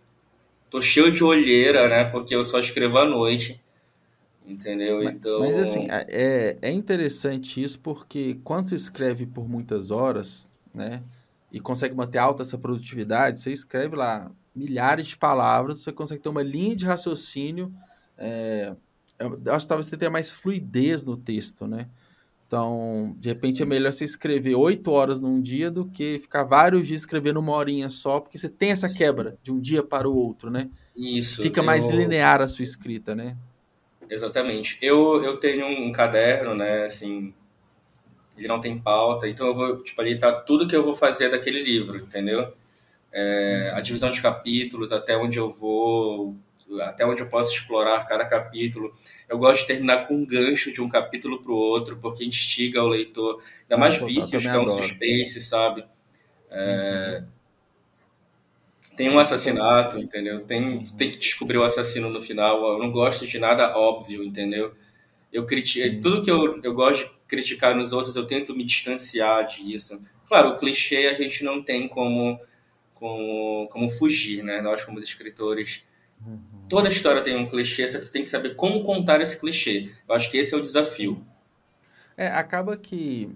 tô 0.70 0.82
cheio 0.82 1.12
de 1.12 1.24
olheira, 1.24 1.88
né? 1.88 2.06
Porque 2.06 2.36
eu 2.36 2.44
só 2.44 2.60
escrevo 2.60 2.98
à 2.98 3.06
noite. 3.06 3.60
Entendeu? 4.48 5.04
Mas, 5.04 5.16
então. 5.16 5.40
Mas 5.40 5.60
assim, 5.60 5.88
é, 5.90 6.58
é 6.62 6.72
interessante 6.72 7.62
isso 7.62 7.80
porque 7.80 8.40
quando 8.44 8.70
você 8.70 8.76
escreve 8.76 9.26
por 9.26 9.48
muitas 9.48 9.92
horas, 9.92 10.50
né? 10.74 11.04
E 11.52 11.60
consegue 11.60 11.94
manter 11.94 12.18
alta 12.18 12.44
essa 12.44 12.58
produtividade, 12.58 13.40
você 13.40 13.52
escreve 13.52 13.96
lá 13.96 14.32
milhares 14.56 15.08
de 15.08 15.18
palavras, 15.18 15.82
você 15.82 15.92
consegue 15.92 16.22
ter 16.22 16.30
uma 16.30 16.44
linha 16.44 16.76
de 16.76 16.86
raciocínio. 16.86 17.74
É, 18.18 18.74
eu 19.20 19.54
acho 19.54 19.66
que 19.66 19.70
talvez 19.70 19.88
você 19.88 19.98
tenha 19.98 20.12
mais 20.12 20.32
fluidez 20.32 21.04
no 21.04 21.18
texto, 21.18 21.68
né? 21.68 21.88
Então, 22.48 23.14
de 23.20 23.28
repente 23.28 23.62
é 23.62 23.66
melhor 23.66 23.92
você 23.92 24.06
escrever 24.06 24.56
oito 24.56 24.90
horas 24.92 25.20
num 25.20 25.42
dia 25.42 25.70
do 25.70 25.86
que 25.86 26.18
ficar 26.18 26.46
vários 26.46 26.88
dias 26.88 27.02
escrevendo 27.02 27.42
uma 27.42 27.52
horinha 27.52 27.90
só, 27.90 28.22
porque 28.22 28.38
você 28.38 28.48
tem 28.48 28.72
essa 28.72 28.88
quebra 28.88 29.38
de 29.44 29.52
um 29.52 29.60
dia 29.60 29.84
para 29.84 30.08
o 30.10 30.16
outro, 30.16 30.50
né? 30.50 30.70
Isso. 30.96 31.42
Fica 31.42 31.62
mais 31.62 31.90
eu... 31.90 31.98
linear 31.98 32.42
a 32.42 32.48
sua 32.48 32.64
escrita, 32.64 33.14
né? 33.14 33.36
Exatamente. 34.10 34.78
Eu, 34.82 35.24
eu 35.24 35.38
tenho 35.38 35.66
um 35.66 35.92
caderno, 35.92 36.56
né, 36.56 36.86
assim, 36.86 37.34
ele 38.38 38.48
não 38.48 38.62
tem 38.62 38.78
pauta, 38.78 39.28
então 39.28 39.48
eu 39.48 39.56
vou, 39.56 39.84
tipo, 39.84 40.00
ali 40.02 40.18
tá 40.18 40.32
tudo 40.32 40.68
que 40.68 40.76
eu 40.76 40.84
vou 40.84 40.94
fazer 40.94 41.30
daquele 41.30 41.62
livro, 41.62 41.98
entendeu? 41.98 42.54
É, 43.12 43.72
a 43.74 43.82
divisão 43.82 44.12
de 44.12 44.22
capítulos, 44.22 44.92
até 44.92 45.18
onde 45.18 45.40
eu 45.40 45.50
vou, 45.50 46.36
até 46.82 47.06
onde 47.06 47.22
eu 47.22 47.30
posso 47.30 47.52
explorar 47.54 48.06
cada 48.06 48.26
capítulo. 48.26 48.94
Eu 49.28 49.38
gosto 49.38 49.62
de 49.62 49.68
terminar 49.68 50.08
com 50.08 50.16
um 50.16 50.26
gancho 50.26 50.72
de 50.72 50.82
um 50.82 50.90
capítulo 50.90 51.42
para 51.42 51.52
o 51.52 51.56
outro, 51.56 51.98
porque 51.98 52.24
instiga 52.24 52.84
o 52.84 52.88
leitor. 52.88 53.42
Ainda 53.64 53.78
mais 53.78 53.96
ah, 53.96 54.06
vícios, 54.06 54.44
que 54.44 54.48
é 54.48 54.60
um 54.60 54.68
suspense, 54.68 55.42
sabe? 55.42 55.86
É... 56.52 57.22
Uhum. 57.22 57.37
Tem 58.98 59.10
um 59.10 59.20
assassinato, 59.20 59.98
entendeu? 60.00 60.44
Tem, 60.44 60.84
tem 60.98 61.10
que 61.10 61.18
descobrir 61.18 61.58
o 61.58 61.64
assassino 61.64 62.10
no 62.10 62.22
final. 62.22 62.74
Eu 62.74 62.80
não 62.80 62.92
gosto 62.92 63.26
de 63.26 63.40
nada 63.40 63.78
óbvio, 63.78 64.24
entendeu? 64.24 64.74
Eu 65.32 65.46
critico, 65.46 66.02
tudo 66.02 66.24
que 66.24 66.32
eu, 66.32 66.60
eu 66.64 66.74
gosto 66.74 67.06
de 67.06 67.12
criticar 67.28 67.76
nos 67.76 67.94
outros, 67.94 68.16
eu 68.16 68.26
tento 68.26 68.56
me 68.56 68.66
distanciar 68.66 69.46
disso. 69.48 70.04
Claro, 70.28 70.50
o 70.50 70.58
clichê 70.58 71.08
a 71.08 71.14
gente 71.14 71.44
não 71.44 71.62
tem 71.62 71.88
como, 71.88 72.40
como, 72.94 73.68
como 73.72 73.90
fugir, 73.90 74.44
né? 74.44 74.62
Nós, 74.62 74.84
como 74.84 75.00
escritores, 75.00 75.86
Uhum. 76.26 76.40
Toda 76.68 76.90
história 76.90 77.22
tem 77.22 77.36
um 77.36 77.48
clichê, 77.48 77.88
você 77.88 78.00
tem 78.12 78.24
que 78.24 78.30
saber 78.30 78.56
como 78.56 78.84
contar 78.84 79.22
esse 79.22 79.40
clichê. 79.40 79.92
Eu 80.08 80.16
acho 80.16 80.30
que 80.30 80.38
esse 80.38 80.54
é 80.54 80.58
o 80.58 80.62
desafio. 80.62 81.26
É, 82.16 82.28
acaba 82.28 82.76
que 82.76 83.30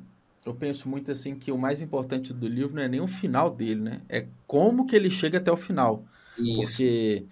eu 0.46 0.54
penso 0.54 0.90
muito 0.90 1.12
assim 1.12 1.36
que 1.36 1.52
o 1.52 1.58
mais 1.58 1.82
importante 1.82 2.34
do 2.34 2.48
livro 2.48 2.76
não 2.76 2.82
é 2.82 2.88
nem 2.88 3.00
o 3.00 3.08
final 3.08 3.50
dele, 3.50 3.82
né? 3.82 4.02
É 4.10 4.26
como 4.48 4.86
que 4.86 4.96
ele 4.96 5.10
chega 5.10 5.38
até 5.38 5.52
o 5.52 5.58
final. 5.58 6.04
Isso. 6.38 6.62
Porque 6.62 7.26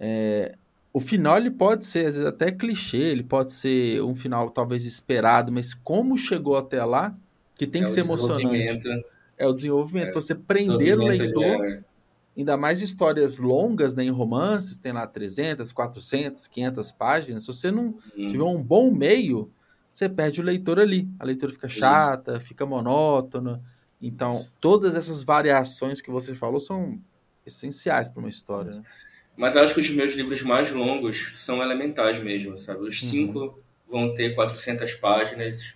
é, 0.00 0.56
o 0.92 1.00
final 1.00 1.36
ele 1.36 1.50
pode 1.50 1.86
ser, 1.86 2.06
às 2.06 2.16
vezes, 2.16 2.24
até 2.24 2.50
clichê, 2.50 2.96
ele 2.96 3.22
pode 3.22 3.52
ser 3.52 4.02
um 4.02 4.14
final 4.14 4.50
talvez 4.50 4.84
esperado, 4.84 5.52
mas 5.52 5.74
como 5.74 6.16
chegou 6.16 6.56
até 6.56 6.84
lá, 6.84 7.16
que 7.54 7.66
tem 7.66 7.82
é 7.82 7.84
que 7.84 7.90
ser 7.90 8.00
emocionante. 8.00 8.80
É 9.38 9.46
o 9.46 9.52
desenvolvimento, 9.52 10.08
é, 10.08 10.12
para 10.12 10.22
você 10.22 10.34
prender 10.34 10.98
o 10.98 11.04
leitor. 11.04 11.84
Ainda 12.36 12.56
mais 12.56 12.82
histórias 12.82 13.38
longas, 13.38 13.94
né, 13.94 14.04
em 14.04 14.10
romances, 14.10 14.76
tem 14.76 14.92
lá 14.92 15.06
300, 15.06 15.72
400, 15.72 16.46
500 16.46 16.92
páginas. 16.92 17.42
Se 17.44 17.46
você 17.46 17.70
não 17.70 17.94
uhum. 18.16 18.26
tiver 18.26 18.44
um 18.44 18.62
bom 18.62 18.92
meio, 18.92 19.50
você 19.96 20.10
perde 20.10 20.42
o 20.42 20.44
leitor 20.44 20.78
ali. 20.78 21.08
A 21.18 21.24
leitura 21.24 21.50
fica 21.50 21.70
chata, 21.70 22.36
Isso. 22.36 22.48
fica 22.48 22.66
monótona. 22.66 23.62
Então, 24.00 24.46
todas 24.60 24.94
essas 24.94 25.22
variações 25.22 26.02
que 26.02 26.10
você 26.10 26.34
falou 26.34 26.60
são 26.60 27.00
essenciais 27.46 28.10
para 28.10 28.20
uma 28.20 28.28
história. 28.28 28.72
Né? 28.72 28.82
Mas 29.34 29.56
acho 29.56 29.72
que 29.72 29.80
os 29.80 29.88
meus 29.88 30.12
livros 30.12 30.42
mais 30.42 30.70
longos 30.70 31.32
são 31.36 31.62
elementais 31.62 32.22
mesmo, 32.22 32.58
sabe? 32.58 32.80
Os 32.80 33.00
uhum. 33.00 33.08
cinco 33.08 33.58
vão 33.88 34.14
ter 34.14 34.34
400 34.34 34.94
páginas. 34.96 35.74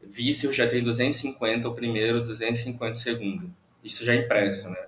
Vício 0.00 0.52
já 0.52 0.68
tem 0.68 0.80
250 0.80 1.68
o 1.68 1.74
primeiro, 1.74 2.22
250 2.22 2.92
o 2.92 2.96
segundo. 2.96 3.52
Isso 3.82 4.04
já 4.04 4.14
é 4.14 4.16
impresso, 4.18 4.70
né? 4.70 4.86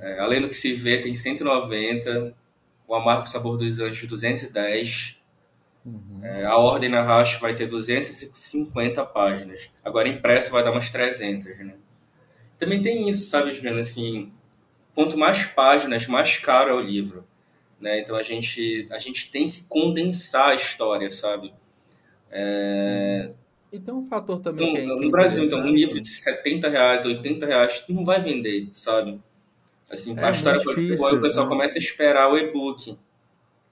É, 0.00 0.18
além 0.18 0.40
do 0.40 0.48
que 0.48 0.56
se 0.56 0.72
vê, 0.74 0.98
tem 0.98 1.14
190, 1.14 2.34
o 2.88 2.94
Amargo 2.96 3.28
Sabor 3.28 3.56
dos 3.56 3.78
Anjos 3.78 4.08
210, 4.08 5.17
uhum. 5.84 6.20
é, 6.22 6.44
a 6.44 6.56
Ordem 6.56 6.88
na 6.88 7.02
Racha 7.02 7.38
vai 7.38 7.54
ter 7.54 7.66
250 7.66 9.04
páginas. 9.06 9.70
Agora 9.84 10.08
impresso 10.08 10.50
vai 10.50 10.62
dar 10.62 10.72
umas 10.72 10.90
300, 10.90 11.58
né? 11.58 11.74
Também 12.58 12.82
tem 12.82 13.08
isso, 13.08 13.24
sabe, 13.24 13.54
Juliana, 13.54 13.80
assim, 13.80 14.32
quanto 14.94 15.16
mais 15.16 15.44
páginas, 15.44 16.06
mais 16.06 16.36
caro 16.38 16.70
é 16.70 16.74
o 16.74 16.80
livro. 16.80 17.24
Né? 17.80 18.00
Então 18.00 18.16
a 18.16 18.22
gente, 18.22 18.88
a 18.90 18.98
gente 18.98 19.30
tem 19.30 19.48
que 19.48 19.62
condensar 19.68 20.48
a 20.48 20.54
história, 20.54 21.10
sabe? 21.10 21.54
É... 22.30 23.30
E 23.72 23.78
tem 23.78 23.94
um 23.94 24.04
fator 24.06 24.40
também 24.40 24.66
no, 24.66 24.74
que 24.74 24.80
é 24.80 24.86
No 24.86 25.10
Brasil, 25.10 25.44
então, 25.44 25.60
um 25.60 25.70
livro 25.70 26.00
de 26.00 26.08
70 26.08 26.68
reais, 26.68 27.04
80 27.04 27.46
reais, 27.46 27.84
não 27.88 28.04
vai 28.04 28.20
vender, 28.20 28.68
sabe? 28.72 29.20
Assim, 29.90 30.18
é, 30.18 30.24
a 30.24 30.30
história 30.30 30.58
difícil, 30.58 31.16
o 31.16 31.20
pessoal 31.20 31.46
né? 31.46 31.52
começa 31.52 31.78
a 31.78 31.78
esperar 31.78 32.30
o 32.30 32.36
e-book. 32.36 32.98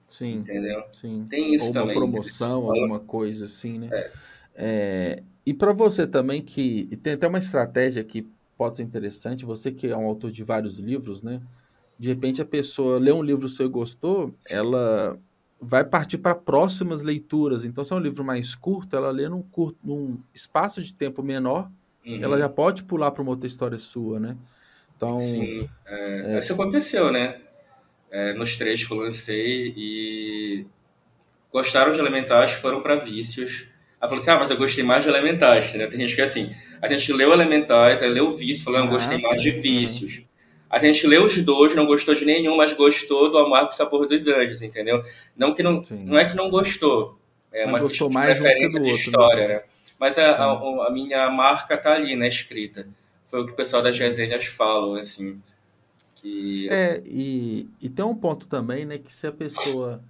Sim. 0.07 0.37
Entendeu? 0.37 0.83
Sim. 0.93 1.27
Tem 1.29 1.53
isso 1.53 1.67
Ou 1.67 1.73
também. 1.73 1.97
Uma 1.97 2.07
promoção, 2.07 2.71
alguma 2.71 2.99
coisa 2.99 3.45
assim, 3.45 3.79
né? 3.79 3.89
É. 3.91 4.11
É, 4.59 5.23
e 5.45 5.53
para 5.53 5.71
você 5.71 6.07
também, 6.07 6.41
que 6.41 6.87
e 6.89 6.95
tem 6.95 7.13
até 7.13 7.27
uma 7.27 7.37
estratégia 7.37 8.03
que 8.03 8.27
pode 8.57 8.77
ser 8.77 8.83
interessante, 8.83 9.45
você 9.45 9.71
que 9.71 9.87
é 9.87 9.95
um 9.95 10.07
autor 10.07 10.31
de 10.31 10.43
vários 10.43 10.79
livros, 10.79 11.21
né? 11.21 11.39
De 11.99 12.09
repente 12.09 12.41
a 12.41 12.45
pessoa 12.45 12.97
lê 12.97 13.11
um 13.11 13.21
livro 13.21 13.47
seu 13.47 13.67
e 13.67 13.69
gostou, 13.69 14.33
ela 14.49 15.17
vai 15.59 15.83
partir 15.83 16.17
para 16.17 16.35
próximas 16.35 17.01
leituras. 17.01 17.65
Então, 17.65 17.83
se 17.83 17.93
é 17.93 17.95
um 17.95 17.99
livro 17.99 18.23
mais 18.23 18.55
curto, 18.55 18.95
ela 18.95 19.11
lê 19.11 19.27
num, 19.27 19.41
curto, 19.41 19.77
num 19.83 20.19
espaço 20.33 20.81
de 20.81 20.93
tempo 20.93 21.23
menor, 21.23 21.69
uhum. 22.05 22.19
ela 22.21 22.37
já 22.37 22.49
pode 22.49 22.83
pular 22.83 23.11
para 23.11 23.21
uma 23.21 23.31
outra 23.31 23.47
história 23.47 23.77
sua, 23.77 24.19
né? 24.19 24.37
Então, 24.95 25.19
Sim, 25.19 25.69
é, 25.85 26.35
é... 26.35 26.39
isso 26.39 26.53
aconteceu, 26.53 27.11
né? 27.11 27.39
É, 28.11 28.33
nos 28.33 28.55
três 28.55 28.83
que 28.83 28.91
eu 28.91 28.97
lancei 28.97 29.73
e 29.75 30.65
gostaram 31.51 31.91
de 31.91 31.99
Elementais, 31.99 32.53
foram 32.53 32.81
para 32.81 32.95
Vícios. 32.95 33.67
Aí 33.99 34.07
falou 34.07 34.17
assim, 34.21 34.29
ah, 34.31 34.37
mas 34.37 34.49
eu 34.49 34.57
gostei 34.57 34.83
mais 34.83 35.03
de 35.03 35.09
Elementais, 35.09 35.73
né? 35.73 35.87
Tem 35.87 35.99
gente 35.99 36.15
que 36.15 36.21
é 36.21 36.23
assim, 36.23 36.51
a 36.81 36.87
gente 36.87 37.11
leu 37.11 37.31
Elementais, 37.31 38.01
aí 38.01 38.09
leu 38.09 38.35
Vícios, 38.35 38.63
falou, 38.63 38.81
ah, 38.81 38.85
eu 38.85 38.89
gostei 38.89 39.17
mais 39.19 39.41
de 39.41 39.51
Vícios. 39.51 40.21
A 40.69 40.79
gente 40.79 41.07
leu 41.07 41.23
os 41.25 41.37
dois, 41.37 41.73
não 41.75 41.85
gostou 41.85 42.13
de 42.13 42.25
nenhum, 42.25 42.57
mas 42.57 42.73
gostou 42.73 43.31
do 43.31 43.37
Amargo 43.37 43.71
Sabor 43.71 44.07
dos 44.07 44.27
Anjos, 44.27 44.61
entendeu? 44.61 45.01
Não 45.35 45.53
que 45.53 45.63
não, 45.63 45.81
não 45.91 46.17
é 46.17 46.25
que 46.25 46.35
não 46.35 46.49
gostou, 46.49 47.17
é 47.51 47.63
Mas 47.65 47.73
uma 47.73 47.79
gostou 47.79 48.09
mais 48.09 48.37
preferência 48.37 48.79
de 48.79 48.89
outro, 48.89 49.05
história, 49.05 49.47
né? 49.47 49.61
Mas 49.99 50.17
a, 50.19 50.33
Sim. 50.33 50.39
a, 50.39 50.87
a 50.87 50.91
minha 50.91 51.29
marca 51.29 51.77
tá 51.77 51.93
ali 51.93 52.15
na 52.15 52.27
escrita. 52.27 52.87
Foi 53.25 53.41
o 53.41 53.45
que 53.45 53.53
o 53.53 53.55
pessoal 53.55 53.81
das 53.81 53.97
resenhas 53.97 54.45
falam, 54.45 54.95
assim. 54.95 55.41
Que 56.21 56.67
É, 56.69 57.01
e, 57.05 57.69
e 57.81 57.89
tem 57.89 58.03
um 58.05 58.15
ponto 58.15 58.47
também, 58.47 58.85
né, 58.85 58.97
que 58.97 59.13
se 59.13 59.27
a 59.27 59.31
pessoa 59.31 60.03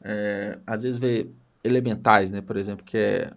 é, 0.00 0.58
às 0.66 0.82
vezes 0.84 0.98
vê 0.98 1.28
elementais, 1.62 2.30
né, 2.30 2.40
por 2.40 2.56
exemplo, 2.56 2.84
que 2.84 2.96
é, 2.96 3.32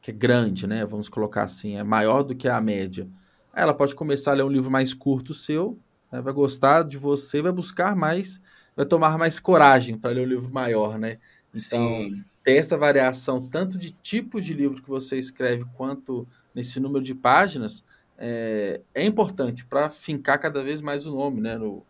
que 0.00 0.10
é 0.10 0.14
grande, 0.14 0.66
né, 0.66 0.84
vamos 0.84 1.08
colocar 1.08 1.44
assim, 1.44 1.76
é 1.76 1.82
maior 1.84 2.22
do 2.22 2.34
que 2.36 2.48
a 2.48 2.60
média. 2.60 3.08
Ela 3.54 3.74
pode 3.74 3.94
começar 3.94 4.32
a 4.32 4.34
ler 4.34 4.44
um 4.44 4.50
livro 4.50 4.70
mais 4.70 4.92
curto 4.94 5.34
seu, 5.34 5.78
né, 6.12 6.20
vai 6.20 6.32
gostar 6.32 6.82
de 6.84 6.98
você, 6.98 7.40
vai 7.42 7.52
buscar 7.52 7.96
mais, 7.96 8.40
vai 8.76 8.86
tomar 8.86 9.18
mais 9.18 9.40
coragem 9.40 9.96
para 9.98 10.10
ler 10.12 10.22
um 10.26 10.28
livro 10.30 10.52
maior, 10.52 10.98
né? 10.98 11.18
Então, 11.54 12.08
sim, 12.08 12.24
ter 12.44 12.56
essa 12.56 12.76
variação 12.76 13.46
tanto 13.48 13.78
de 13.78 13.90
tipos 13.92 14.44
de 14.44 14.54
livro 14.54 14.82
que 14.82 14.88
você 14.88 15.18
escreve 15.18 15.64
quanto 15.74 16.26
nesse 16.54 16.80
número 16.80 17.04
de 17.04 17.14
páginas 17.14 17.84
é, 18.18 18.80
é 18.94 19.04
importante 19.04 19.64
para 19.64 19.88
fincar 19.88 20.40
cada 20.40 20.62
vez 20.62 20.80
mais 20.80 21.06
o 21.06 21.12
nome 21.12 21.40
né, 21.40 21.56
no, 21.56 21.84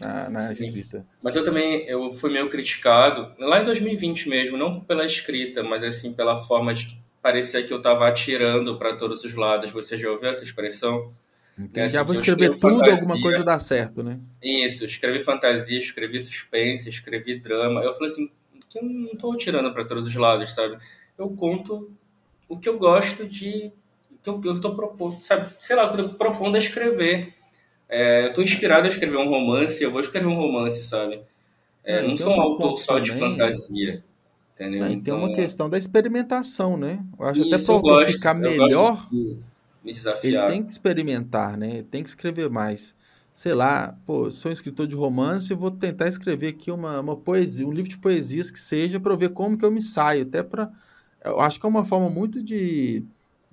na, 0.00 0.30
na 0.30 0.52
escrita. 0.52 1.04
Mas 1.22 1.36
eu 1.36 1.44
também 1.44 1.84
eu 1.88 2.12
fui 2.12 2.30
meio 2.30 2.48
criticado, 2.48 3.32
lá 3.38 3.60
em 3.60 3.64
2020 3.64 4.28
mesmo, 4.28 4.56
não 4.56 4.80
pela 4.80 5.04
escrita, 5.04 5.62
mas 5.62 5.82
assim 5.82 6.12
pela 6.12 6.42
forma 6.42 6.72
de 6.72 6.86
que 6.86 6.98
parecia 7.20 7.62
que 7.62 7.72
eu 7.72 7.78
estava 7.78 8.06
atirando 8.06 8.78
para 8.78 8.96
todos 8.96 9.24
os 9.24 9.34
lados. 9.34 9.70
Você 9.70 9.96
já 9.96 10.10
ouviu 10.10 10.28
essa 10.28 10.44
expressão? 10.44 11.12
É, 11.74 11.88
já 11.88 12.00
assim, 12.00 12.06
vou 12.06 12.14
eu 12.14 12.20
escrever 12.20 12.50
tudo, 12.58 12.78
fantasia. 12.78 12.94
alguma 12.94 13.20
coisa 13.22 13.44
dá 13.44 13.58
certo, 13.58 14.02
né? 14.02 14.18
Isso, 14.42 14.84
escrevi 14.84 15.22
fantasia, 15.22 15.78
escrevi 15.78 16.20
suspense, 16.20 16.88
escrevi 16.88 17.38
drama. 17.38 17.82
Eu 17.82 17.94
falei 17.94 18.08
assim, 18.08 18.30
que 18.68 18.78
eu 18.78 18.82
não 18.82 19.12
estou 19.12 19.32
atirando 19.32 19.72
para 19.72 19.84
todos 19.84 20.06
os 20.06 20.14
lados, 20.14 20.52
sabe? 20.54 20.76
Eu 21.16 21.30
conto 21.30 21.90
o 22.48 22.58
que 22.58 22.68
eu 22.68 22.78
gosto 22.78 23.26
de. 23.26 23.72
Que 24.24 24.30
eu, 24.30 24.54
eu 24.54 24.60
tô 24.60 24.74
propondo, 24.74 25.22
sabe? 25.22 25.50
Sei 25.60 25.76
lá, 25.76 25.84
o 25.90 25.94
que 25.94 26.00
eu 26.00 26.08
tô 26.08 26.14
propondo 26.16 26.56
a 26.56 26.58
escrever. 26.58 27.34
É, 27.88 28.26
eu 28.26 28.32
tô 28.32 28.42
inspirado 28.42 28.86
a 28.86 28.88
escrever 28.88 29.18
um 29.18 29.28
romance, 29.28 29.82
eu 29.84 29.90
vou 29.92 30.00
escrever 30.00 30.26
um 30.26 30.34
romance, 30.34 30.82
sabe? 30.82 31.20
É, 31.84 31.98
É, 31.98 32.02
não 32.02 32.14
então 32.14 32.16
sou 32.16 32.32
um 32.32 32.34
tem 32.34 32.42
autor 32.42 32.78
só 32.78 32.98
de 32.98 33.10
também- 33.10 33.30
fantasia. 33.30 34.04
Entendeu? 34.54 34.86
Tem 34.86 34.92
Então, 34.96 35.18
uma 35.18 35.32
questão 35.32 35.68
da 35.68 35.76
experimentação, 35.76 36.76
né? 36.76 37.04
Eu 37.18 37.26
acho 37.26 37.42
até 37.42 37.56
isso 37.56 37.66
para 37.66 37.72
o 37.74 37.76
autor 37.76 37.98
gosto, 37.98 38.12
ficar 38.12 38.34
melhor, 38.34 39.08
de 39.10 39.16
me 39.16 39.36
ele 39.84 39.92
desafiar. 39.92 40.50
tem 40.50 40.62
que 40.64 40.72
experimentar, 40.72 41.56
né? 41.58 41.70
Ele 41.70 41.82
tem 41.82 42.02
que 42.02 42.08
escrever 42.08 42.48
mais. 42.48 42.94
Sei 43.32 43.52
lá, 43.52 43.96
pô, 44.06 44.30
sou 44.30 44.50
um 44.50 44.52
escritor 44.52 44.86
de 44.86 44.94
romance, 44.94 45.52
vou 45.54 45.70
tentar 45.70 46.06
escrever 46.08 46.48
aqui 46.48 46.70
uma, 46.70 47.00
uma 47.00 47.16
poesia, 47.16 47.66
um 47.66 47.72
livro 47.72 47.90
de 47.90 47.98
poesias 47.98 48.48
que 48.50 48.58
seja 48.58 49.00
para 49.00 49.12
eu 49.12 49.18
ver 49.18 49.30
como 49.30 49.58
que 49.58 49.64
eu 49.64 49.72
me 49.72 49.80
saio, 49.82 50.22
até 50.22 50.42
para 50.42 50.70
eu 51.24 51.40
acho 51.40 51.58
que 51.58 51.66
é 51.66 51.68
uma 51.68 51.84
forma 51.84 52.08
muito 52.10 52.42
de, 52.42 53.04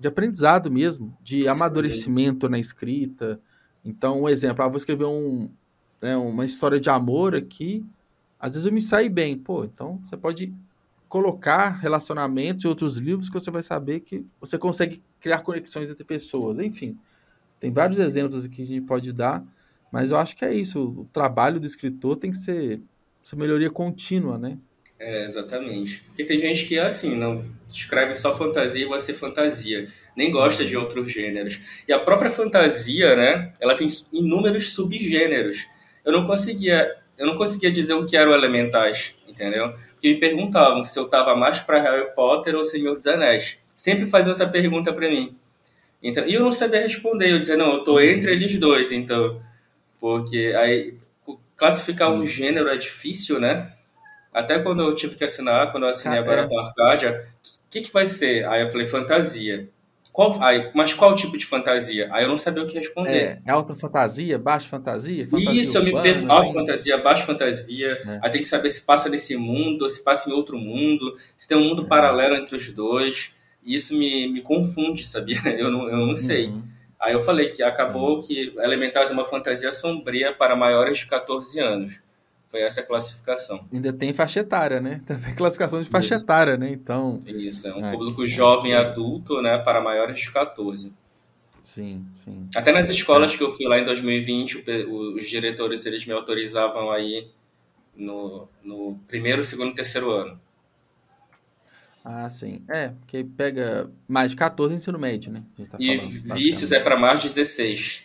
de 0.02 0.08
aprendizado 0.08 0.68
mesmo, 0.68 1.16
de 1.22 1.46
amadurecimento 1.46 2.48
na 2.48 2.58
escrita. 2.58 3.40
Então, 3.84 4.22
um 4.22 4.28
exemplo, 4.28 4.64
ah, 4.64 4.68
vou 4.68 4.76
escrever 4.76 5.04
um, 5.04 5.48
né, 6.00 6.16
uma 6.16 6.44
história 6.44 6.80
de 6.80 6.90
amor 6.90 7.36
aqui, 7.36 7.84
às 8.38 8.54
vezes 8.54 8.66
eu 8.66 8.72
me 8.72 8.82
saio 8.82 9.08
bem, 9.08 9.38
pô, 9.38 9.64
então 9.64 10.00
você 10.04 10.16
pode 10.16 10.52
colocar 11.08 11.68
relacionamentos 11.68 12.64
e 12.64 12.68
outros 12.68 12.96
livros 12.96 13.28
que 13.28 13.34
você 13.34 13.48
vai 13.48 13.62
saber 13.62 14.00
que 14.00 14.26
você 14.40 14.58
consegue 14.58 15.00
criar 15.20 15.42
conexões 15.42 15.88
entre 15.88 16.04
pessoas. 16.04 16.58
Enfim, 16.58 16.98
tem 17.60 17.70
vários 17.70 18.00
exemplos 18.00 18.44
aqui 18.44 18.56
que 18.56 18.62
a 18.62 18.66
gente 18.66 18.84
pode 18.84 19.12
dar, 19.12 19.44
mas 19.92 20.10
eu 20.10 20.16
acho 20.16 20.36
que 20.36 20.44
é 20.44 20.52
isso. 20.52 20.82
O 20.82 21.04
trabalho 21.12 21.60
do 21.60 21.66
escritor 21.66 22.16
tem 22.16 22.32
que 22.32 22.38
ser 22.38 22.82
essa 23.22 23.36
melhoria 23.36 23.70
contínua, 23.70 24.36
né? 24.36 24.58
É, 25.04 25.24
exatamente. 25.24 26.00
Porque 26.06 26.22
tem 26.22 26.38
gente 26.38 26.64
que 26.64 26.78
é 26.78 26.86
assim, 26.86 27.16
não 27.16 27.44
escreve 27.68 28.14
só 28.14 28.36
fantasia 28.36 28.84
e 28.84 28.88
vai 28.88 29.00
ser 29.00 29.14
fantasia. 29.14 29.88
Nem 30.16 30.30
gosta 30.30 30.64
de 30.64 30.76
outros 30.76 31.10
gêneros. 31.10 31.58
E 31.88 31.92
a 31.92 31.98
própria 31.98 32.30
fantasia, 32.30 33.16
né? 33.16 33.52
Ela 33.60 33.74
tem 33.74 33.88
inúmeros 34.12 34.72
subgêneros. 34.74 35.66
Eu 36.04 36.12
não 36.12 36.24
conseguia, 36.24 36.96
eu 37.18 37.26
não 37.26 37.36
conseguia 37.36 37.72
dizer 37.72 37.94
o 37.94 38.06
que 38.06 38.16
eram 38.16 38.32
elementais, 38.32 39.16
entendeu? 39.26 39.74
Porque 39.94 40.08
me 40.08 40.20
perguntavam 40.20 40.84
se 40.84 40.96
eu 40.96 41.08
tava 41.08 41.34
mais 41.34 41.58
para 41.58 41.82
Harry 41.82 42.14
Potter 42.14 42.54
ou 42.54 42.64
Senhor 42.64 42.94
dos 42.94 43.06
Anéis. 43.08 43.58
Sempre 43.74 44.06
faziam 44.06 44.32
essa 44.32 44.46
pergunta 44.46 44.92
para 44.92 45.08
mim. 45.08 45.36
Então, 46.00 46.24
e 46.28 46.34
eu 46.34 46.42
não 46.42 46.52
sabia 46.52 46.82
responder. 46.82 47.32
Eu 47.32 47.40
dizia, 47.40 47.56
não, 47.56 47.72
eu 47.72 47.84
tô 47.84 48.00
entre 48.00 48.30
eles 48.30 48.56
dois, 48.56 48.92
então. 48.92 49.42
Porque 49.98 50.54
aí 50.56 50.94
classificar 51.56 52.12
um 52.12 52.24
gênero 52.24 52.68
é 52.68 52.76
difícil, 52.76 53.40
né? 53.40 53.72
Até 54.32 54.58
quando 54.58 54.82
eu 54.82 54.94
tive 54.94 55.14
que 55.14 55.24
assinar, 55.24 55.70
quando 55.70 55.84
eu 55.84 55.90
assinei 55.90 56.18
Cara, 56.22 56.42
agora 56.42 56.46
é. 56.46 56.48
com 56.48 56.58
a 56.58 56.66
Arcadia, 56.68 57.26
o 57.66 57.70
que, 57.70 57.80
que 57.82 57.92
vai 57.92 58.06
ser? 58.06 58.46
Aí 58.46 58.62
eu 58.62 58.70
falei, 58.70 58.86
fantasia. 58.86 59.68
Qual, 60.12 60.42
aí, 60.42 60.70
mas 60.74 60.92
qual 60.92 61.14
tipo 61.14 61.38
de 61.38 61.46
fantasia? 61.46 62.06
Aí 62.12 62.24
eu 62.24 62.28
não 62.28 62.36
sabia 62.36 62.62
o 62.62 62.66
que 62.66 62.76
responder. 62.76 63.10
É, 63.16 63.42
é 63.46 63.50
alta 63.50 63.74
fantasia, 63.74 64.38
baixa 64.38 64.68
fantasia, 64.68 65.26
fantasia 65.26 65.52
Isso, 65.62 65.78
eu 65.78 65.82
me 65.82 65.88
urbana, 65.88 66.02
pergunto, 66.12 66.32
alta 66.32 66.44
tem- 66.44 66.52
fantasia, 66.52 66.98
baixa 66.98 67.22
fantasia, 67.24 68.02
É. 68.06 68.20
aí 68.22 68.30
tem 68.30 68.42
que 68.42 68.48
saber 68.48 68.70
se 68.70 68.82
passa 68.82 69.08
nesse 69.08 69.36
mundo, 69.36 69.88
se 69.88 70.02
passa 70.04 70.28
em 70.28 70.34
outro 70.34 70.58
mundo, 70.58 71.16
se 71.38 71.48
tem 71.48 71.56
um 71.56 71.64
mundo 71.64 71.86
paralelo 71.86 72.36
entre 72.36 72.54
os 72.56 72.70
dois. 72.72 73.30
E 73.64 73.74
isso 73.74 73.96
me, 73.96 74.30
me 74.30 74.42
confunde, 74.42 75.06
sabia? 75.08 75.40
Eu 75.58 75.70
não, 75.70 75.88
eu 75.88 76.06
não 76.06 76.16
sei. 76.16 76.48
Uhum. 76.48 76.62
Aí 77.00 77.14
eu 77.14 77.20
falei 77.20 77.48
que 77.50 77.62
acabou 77.62 78.22
que 78.22 78.52
Elementais 78.58 79.10
é 79.10 79.12
uma 79.12 79.24
fantasia 79.24 79.72
sombria 79.72 80.32
para 80.34 80.54
maiores 80.54 80.98
de 80.98 81.06
14 81.06 81.58
anos. 81.58 81.98
Foi 82.52 82.60
essa 82.62 82.82
a 82.82 82.86
classificação. 82.86 83.68
Ainda 83.72 83.92
tem 83.92 84.12
faixa 84.12 84.40
etária, 84.40 84.80
né? 84.80 85.00
Tem 85.06 85.34
classificação 85.34 85.80
de 85.82 85.88
faixa 85.88 86.14
Isso. 86.14 86.22
etária, 86.22 86.56
né? 86.56 86.70
Então, 86.70 87.24
Isso, 87.26 87.66
é 87.66 87.74
um 87.74 87.82
Ah, 87.82 87.90
público 87.90 88.26
jovem 88.28 88.74
adulto, 88.74 89.42
né, 89.42 89.58
para 89.58 89.80
maiores 89.80 90.20
de 90.20 90.30
14. 90.30 90.94
sim, 91.62 92.08
sim. 92.12 92.48
Até 92.56 92.72
nas 92.72 92.88
escolas 92.88 93.34
que 93.36 93.42
eu 93.42 93.50
fui 93.50 93.66
lá 93.66 93.78
em 93.78 93.84
2020, 93.84 94.58
o 94.58 94.64
pe- 94.64 94.84
o- 94.86 95.16
os 95.16 95.28
diretores 95.28 95.84
eles 95.86 96.04
me 96.06 96.12
autorizavam 96.12 96.90
aí 96.90 97.28
no, 97.96 98.48
no 98.62 98.98
primeiro, 99.08 99.44
segundo 99.44 99.72
e 99.72 99.76
terceiro 99.76 100.10
ano. 100.12 100.40
Ah, 102.04 102.30
sim. 102.32 102.64
É, 102.68 102.88
porque 102.90 103.22
pega 103.24 103.92
mais 104.08 104.30
de 104.32 104.36
14 104.36 104.74
ensino 104.74 104.98
médio, 104.98 105.32
né? 105.32 105.44
Tá 105.68 105.78
E 105.78 105.96
falando, 105.96 106.10
Vícios 106.24 106.72
é 106.72 106.80
para 106.80 106.96
mais 106.96 107.20
de 107.20 107.28
16. 107.28 108.02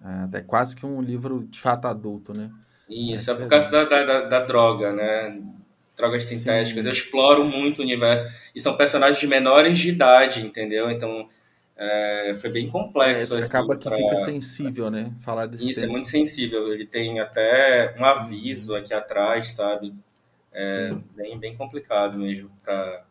É, 0.00 0.38
é 0.38 0.42
quase 0.42 0.76
que 0.76 0.84
um 0.86 1.00
livro 1.02 1.46
de 1.46 1.58
fato 1.60 1.86
adulto, 1.86 2.32
né? 2.34 2.52
Isso, 2.88 3.30
É 3.30 3.34
é 3.34 3.36
por 3.36 3.48
causa 3.48 3.70
da, 3.70 3.84
da, 3.84 4.20
da- 4.22 4.40
droga, 4.44 4.92
né? 4.92 5.40
Drogas 5.96 6.24
Sim. 6.24 6.36
sintéticas. 6.36 6.84
Eu 6.84 6.92
exploro 6.92 7.44
muito 7.44 7.78
o 7.78 7.82
universo. 7.82 8.26
E 8.54 8.60
são 8.60 8.76
personagens 8.76 9.18
de 9.18 9.26
menores 9.26 9.78
de 9.78 9.88
idade, 9.88 10.40
entendeu? 10.44 10.90
Então, 10.90 11.28
é, 11.76 12.36
foi 12.40 12.50
bem 12.50 12.66
É, 12.66 12.70
complexo. 12.70 13.34
assim, 13.34 13.48
acaba 13.48 13.76
que 13.76 13.88
pra- 13.88 13.96
fica 13.96 14.16
sensível, 14.16 14.90
né? 14.90 15.10
Falar 15.22 15.46
desse 15.46 15.68
Isso, 15.70 15.80
é 15.80 15.82
texto. 15.84 15.92
muito 15.92 16.08
sensível. 16.10 16.72
Ele 16.72 16.86
tem 16.86 17.18
até 17.18 17.94
um 17.98 18.04
aviso 18.04 18.74
aqui 18.76 18.92
atrás, 18.94 19.48
sabe? 19.54 19.94
É 20.52 20.90
Sim. 20.90 21.04
bem, 21.16 21.38
bem 21.38 21.54
complicado 21.56 22.18
mesmo. 22.18 22.50
Pra... 22.62 23.02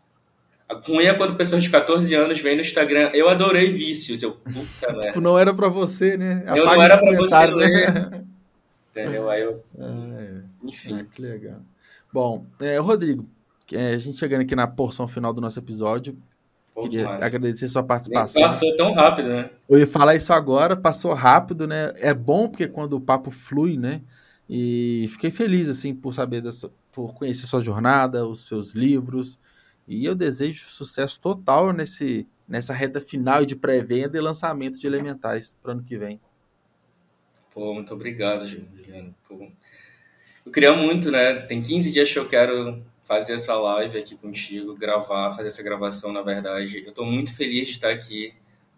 A 0.68 0.74
ruim 0.76 1.06
é 1.06 1.14
quando 1.14 1.36
pessoas 1.36 1.64
de 1.64 1.70
14 1.70 2.14
anos 2.16 2.40
vêm 2.40 2.56
no 2.56 2.62
Instagram. 2.62 3.12
Eu 3.14 3.30
adorei 3.30 3.72
vícios. 3.72 4.24
Eu, 4.24 4.32
puta 4.32 4.54
merda. 4.94 5.02
Tipo, 5.02 5.22
não 5.22 5.38
era 5.38 5.54
pra 5.54 5.68
você, 5.68 6.18
né? 6.18 6.44
Eu 6.48 6.64
Apaga 6.64 6.76
não 6.76 6.84
era 6.84 6.98
pra 6.98 7.12
você 7.16 7.48
né? 7.70 8.24
Entendeu? 8.96 9.30
Aí 9.30 9.42
eu, 9.42 9.64
Ah, 9.78 10.22
é. 10.22 10.42
enfim. 10.64 11.00
Ah, 11.00 11.04
que 11.04 11.22
legal. 11.22 11.60
Bom, 12.14 12.46
é, 12.62 12.78
Rodrigo, 12.78 13.28
é, 13.74 13.90
a 13.90 13.98
gente 13.98 14.18
chegando 14.18 14.42
aqui 14.42 14.56
na 14.56 14.68
porção 14.68 15.08
final 15.08 15.34
do 15.34 15.42
nosso 15.42 15.60
episódio, 15.60 16.16
Pô, 16.74 16.84
que 16.84 16.90
queria 16.90 17.06
massa. 17.06 17.26
agradecer 17.26 17.68
sua 17.68 17.82
Nem 17.82 17.88
participação. 17.88 18.42
Passou 18.44 18.78
tão 18.78 18.94
rápido, 18.94 19.30
né? 19.30 19.50
Eu 19.68 19.78
ia 19.80 19.88
falar 19.88 20.16
isso 20.16 20.32
agora, 20.32 20.76
passou 20.78 21.14
rápido, 21.14 21.68
né? 21.68 21.92
É 21.98 22.14
bom 22.14 22.48
porque 22.48 22.68
quando 22.68 22.94
o 22.94 23.02
papo 23.02 23.32
flui, 23.32 23.76
né? 23.78 24.02
E 24.48 25.08
fiquei 25.10 25.32
feliz, 25.32 25.68
assim, 25.68 25.94
por 25.94 26.14
saber, 26.14 26.40
da 26.42 26.52
sua, 26.52 26.72
por 26.92 27.14
conhecer 27.14 27.48
sua 27.48 27.62
jornada, 27.62 28.26
os 28.26 28.48
seus 28.48 28.74
livros. 28.74 29.38
E 29.88 30.06
eu 30.06 30.16
desejo 30.16 30.66
sucesso 30.68 31.20
total 31.20 31.74
nesse, 31.74 32.28
nessa 32.48 32.74
reta 32.74 33.02
final 33.02 33.44
de 33.46 33.56
pré-venda 33.56 34.18
e 34.18 34.22
lançamento 34.22 34.80
de 34.80 34.88
Elementais 34.88 35.56
para 35.62 35.74
ano 35.74 35.84
que 35.84 35.98
vem. 35.98 36.20
Pô, 37.56 37.74
muito 37.74 37.94
obrigado, 37.94 38.46
Juliano. 38.46 39.16
Pô. 39.28 39.50
Eu 40.46 40.52
queria 40.52 40.74
muito, 40.74 41.10
né? 41.12 41.36
Tem 41.36 41.62
15 41.62 41.92
dias 41.92 42.12
que 42.12 42.20
eu 42.20 42.28
quero 42.28 42.84
fazer 43.06 43.34
essa 43.36 43.56
live 43.56 43.98
aqui 43.98 44.18
contigo, 44.18 44.76
gravar, 44.76 45.32
fazer 45.32 45.48
essa 45.48 45.64
gravação, 45.64 46.12
na 46.12 46.22
verdade. 46.22 46.84
Eu 46.86 46.94
tô 46.94 47.06
muito 47.06 47.36
feliz 47.36 47.68
de 47.70 47.74
estar 47.76 47.90
aqui. 47.92 48.34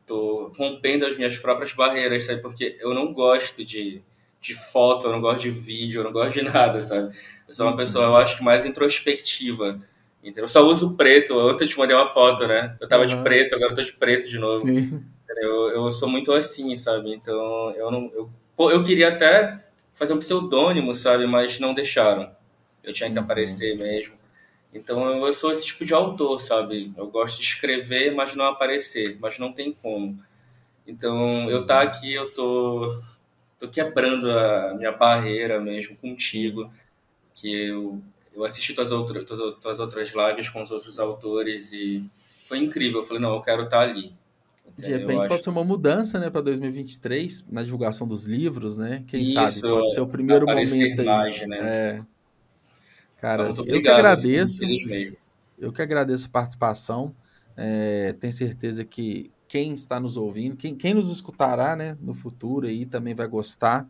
Tô 0.05 0.51
rompendo 0.57 1.05
as 1.05 1.17
minhas 1.17 1.37
próprias 1.37 1.73
barreiras, 1.73 2.25
sabe? 2.25 2.41
Porque 2.41 2.77
eu 2.79 2.93
não 2.93 3.13
gosto 3.13 3.65
de, 3.65 4.01
de 4.41 4.55
foto, 4.55 5.07
eu 5.07 5.11
não 5.11 5.21
gosto 5.21 5.41
de 5.41 5.49
vídeo, 5.49 6.01
eu 6.01 6.05
não 6.05 6.13
gosto 6.13 6.33
de 6.35 6.43
nada, 6.49 6.81
sabe? 6.81 7.13
Eu 7.47 7.53
sou 7.53 7.67
uma 7.67 7.75
pessoa, 7.75 8.05
eu 8.05 8.15
acho 8.17 8.37
que 8.37 8.43
mais 8.43 8.65
introspectiva. 8.65 9.81
Entendeu? 10.23 10.45
Eu 10.45 10.49
só 10.49 10.61
uso 10.63 10.95
preto. 10.95 11.37
Ontem 11.37 11.65
eu 11.65 11.69
te 11.69 11.77
mandei 11.79 11.95
uma 11.95 12.07
foto, 12.07 12.47
né? 12.47 12.77
Eu 12.81 12.87
tava 12.87 13.07
de 13.07 13.15
Uhum. 13.15 13.23
preto, 13.23 13.55
agora 13.55 13.71
eu 13.71 13.75
tô 13.75 13.83
de 13.83 13.93
preto 13.93 14.29
de 14.29 14.39
novo. 14.39 14.65
Eu, 15.41 15.69
eu 15.69 15.91
sou 15.91 16.09
muito 16.09 16.31
assim, 16.33 16.75
sabe? 16.75 17.13
Então, 17.13 17.71
eu 17.75 17.91
não. 17.91 18.11
Eu 18.13 18.29
Pô, 18.57 18.71
eu 18.71 18.83
queria 18.83 19.09
até 19.09 19.63
fazer 19.93 20.13
um 20.13 20.19
pseudônimo, 20.19 20.95
sabe? 20.95 21.27
Mas 21.27 21.59
não 21.59 21.75
deixaram. 21.75 22.35
Eu 22.83 22.91
tinha 22.91 23.09
que 23.11 23.17
uhum. 23.17 23.23
aparecer 23.23 23.77
mesmo. 23.77 24.15
Então 24.73 25.25
eu 25.25 25.33
sou 25.33 25.51
esse 25.51 25.67
tipo 25.67 25.85
de 25.85 25.93
autor, 25.93 26.39
sabe? 26.39 26.91
Eu 26.97 27.07
gosto 27.07 27.37
de 27.37 27.43
escrever, 27.43 28.15
mas 28.15 28.33
não 28.33 28.45
aparecer, 28.45 29.17
mas 29.21 29.37
não 29.37 29.53
tem 29.53 29.71
como. 29.71 30.19
Então 30.87 31.49
eu 31.51 31.67
tá 31.67 31.81
aqui, 31.81 32.11
eu 32.13 32.33
tô, 32.33 32.99
tô 33.59 33.67
quebrando 33.67 34.29
a 34.31 34.73
minha 34.75 34.91
barreira 34.91 35.59
mesmo 35.59 35.95
contigo, 35.95 36.71
que 37.35 37.67
eu, 37.67 38.01
eu 38.33 38.43
assisti 38.43 38.73
tuas, 38.73 38.91
outras, 38.91 39.23
tuas, 39.25 39.55
tuas 39.59 39.79
outras 39.79 40.13
lives 40.13 40.49
com 40.49 40.63
os 40.63 40.71
outros 40.71 40.99
autores 40.99 41.71
e 41.73 42.03
foi 42.47 42.57
incrível. 42.57 43.01
Eu 43.01 43.03
falei, 43.03 43.21
não, 43.21 43.35
eu 43.35 43.41
quero 43.41 43.63
estar 43.63 43.77
tá 43.77 43.83
ali. 43.83 44.13
De 44.77 44.91
repente 44.91 45.19
pode 45.19 45.33
acho... 45.33 45.43
ser 45.43 45.49
uma 45.49 45.63
mudança, 45.63 46.19
né, 46.19 46.29
para 46.29 46.41
2023 46.41 47.45
na 47.49 47.63
divulgação 47.63 48.07
dos 48.07 48.25
livros, 48.25 48.77
né? 48.77 49.03
Quem 49.07 49.23
Isso, 49.23 49.33
sabe 49.33 49.61
pode 49.61 49.93
ser 49.93 50.01
o 50.01 50.07
primeiro 50.07 50.45
momento 50.45 51.01
aí. 51.01 51.47
Né? 51.47 51.57
É. 51.61 52.01
Cara, 53.19 53.45
Muito 53.45 53.67
eu 53.67 53.81
que 53.81 53.87
agradeço. 53.87 54.61
Eu 55.57 55.71
que 55.71 55.81
agradeço 55.81 56.27
a 56.27 56.29
participação. 56.29 57.15
É, 57.55 58.13
tenho 58.19 58.33
certeza 58.33 58.85
que 58.85 59.31
quem 59.47 59.73
está 59.73 59.99
nos 59.99 60.17
ouvindo, 60.17 60.55
quem, 60.55 60.75
quem 60.75 60.93
nos 60.93 61.09
escutará, 61.09 61.75
né, 61.75 61.97
no 62.01 62.13
futuro 62.13 62.67
aí 62.67 62.85
também 62.85 63.15
vai 63.15 63.27
gostar. 63.27 63.87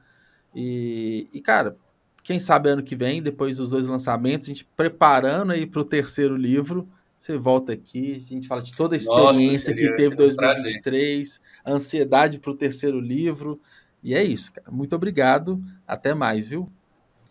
E, 0.55 1.27
e, 1.33 1.41
cara, 1.41 1.75
quem 2.23 2.39
sabe 2.39 2.69
ano 2.69 2.83
que 2.83 2.95
vem, 2.95 3.21
depois 3.21 3.57
dos 3.57 3.71
dois 3.71 3.87
lançamentos, 3.87 4.47
a 4.47 4.51
gente 4.51 4.65
preparando 4.75 5.51
aí 5.51 5.65
para 5.65 5.81
o 5.81 5.85
terceiro 5.85 6.35
livro, 6.35 6.87
você 7.17 7.37
volta 7.37 7.73
aqui, 7.73 8.15
a 8.15 8.19
gente 8.19 8.47
fala 8.47 8.61
de 8.61 8.73
toda 8.75 8.95
a 8.95 8.97
experiência 8.97 9.73
Nossa, 9.73 9.73
que 9.73 9.95
teve 9.95 10.13
em 10.13 10.17
2023, 10.17 11.41
a 11.65 11.71
ansiedade 11.71 12.39
para 12.39 12.51
o 12.51 12.55
terceiro 12.55 12.99
livro. 12.99 13.59
E 14.03 14.13
é 14.13 14.23
isso, 14.23 14.53
cara. 14.53 14.69
Muito 14.69 14.95
obrigado. 14.95 15.61
Até 15.87 16.13
mais, 16.13 16.47
viu? 16.47 16.71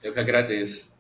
Eu 0.02 0.12
que 0.12 0.18
agradeço. 0.18 0.95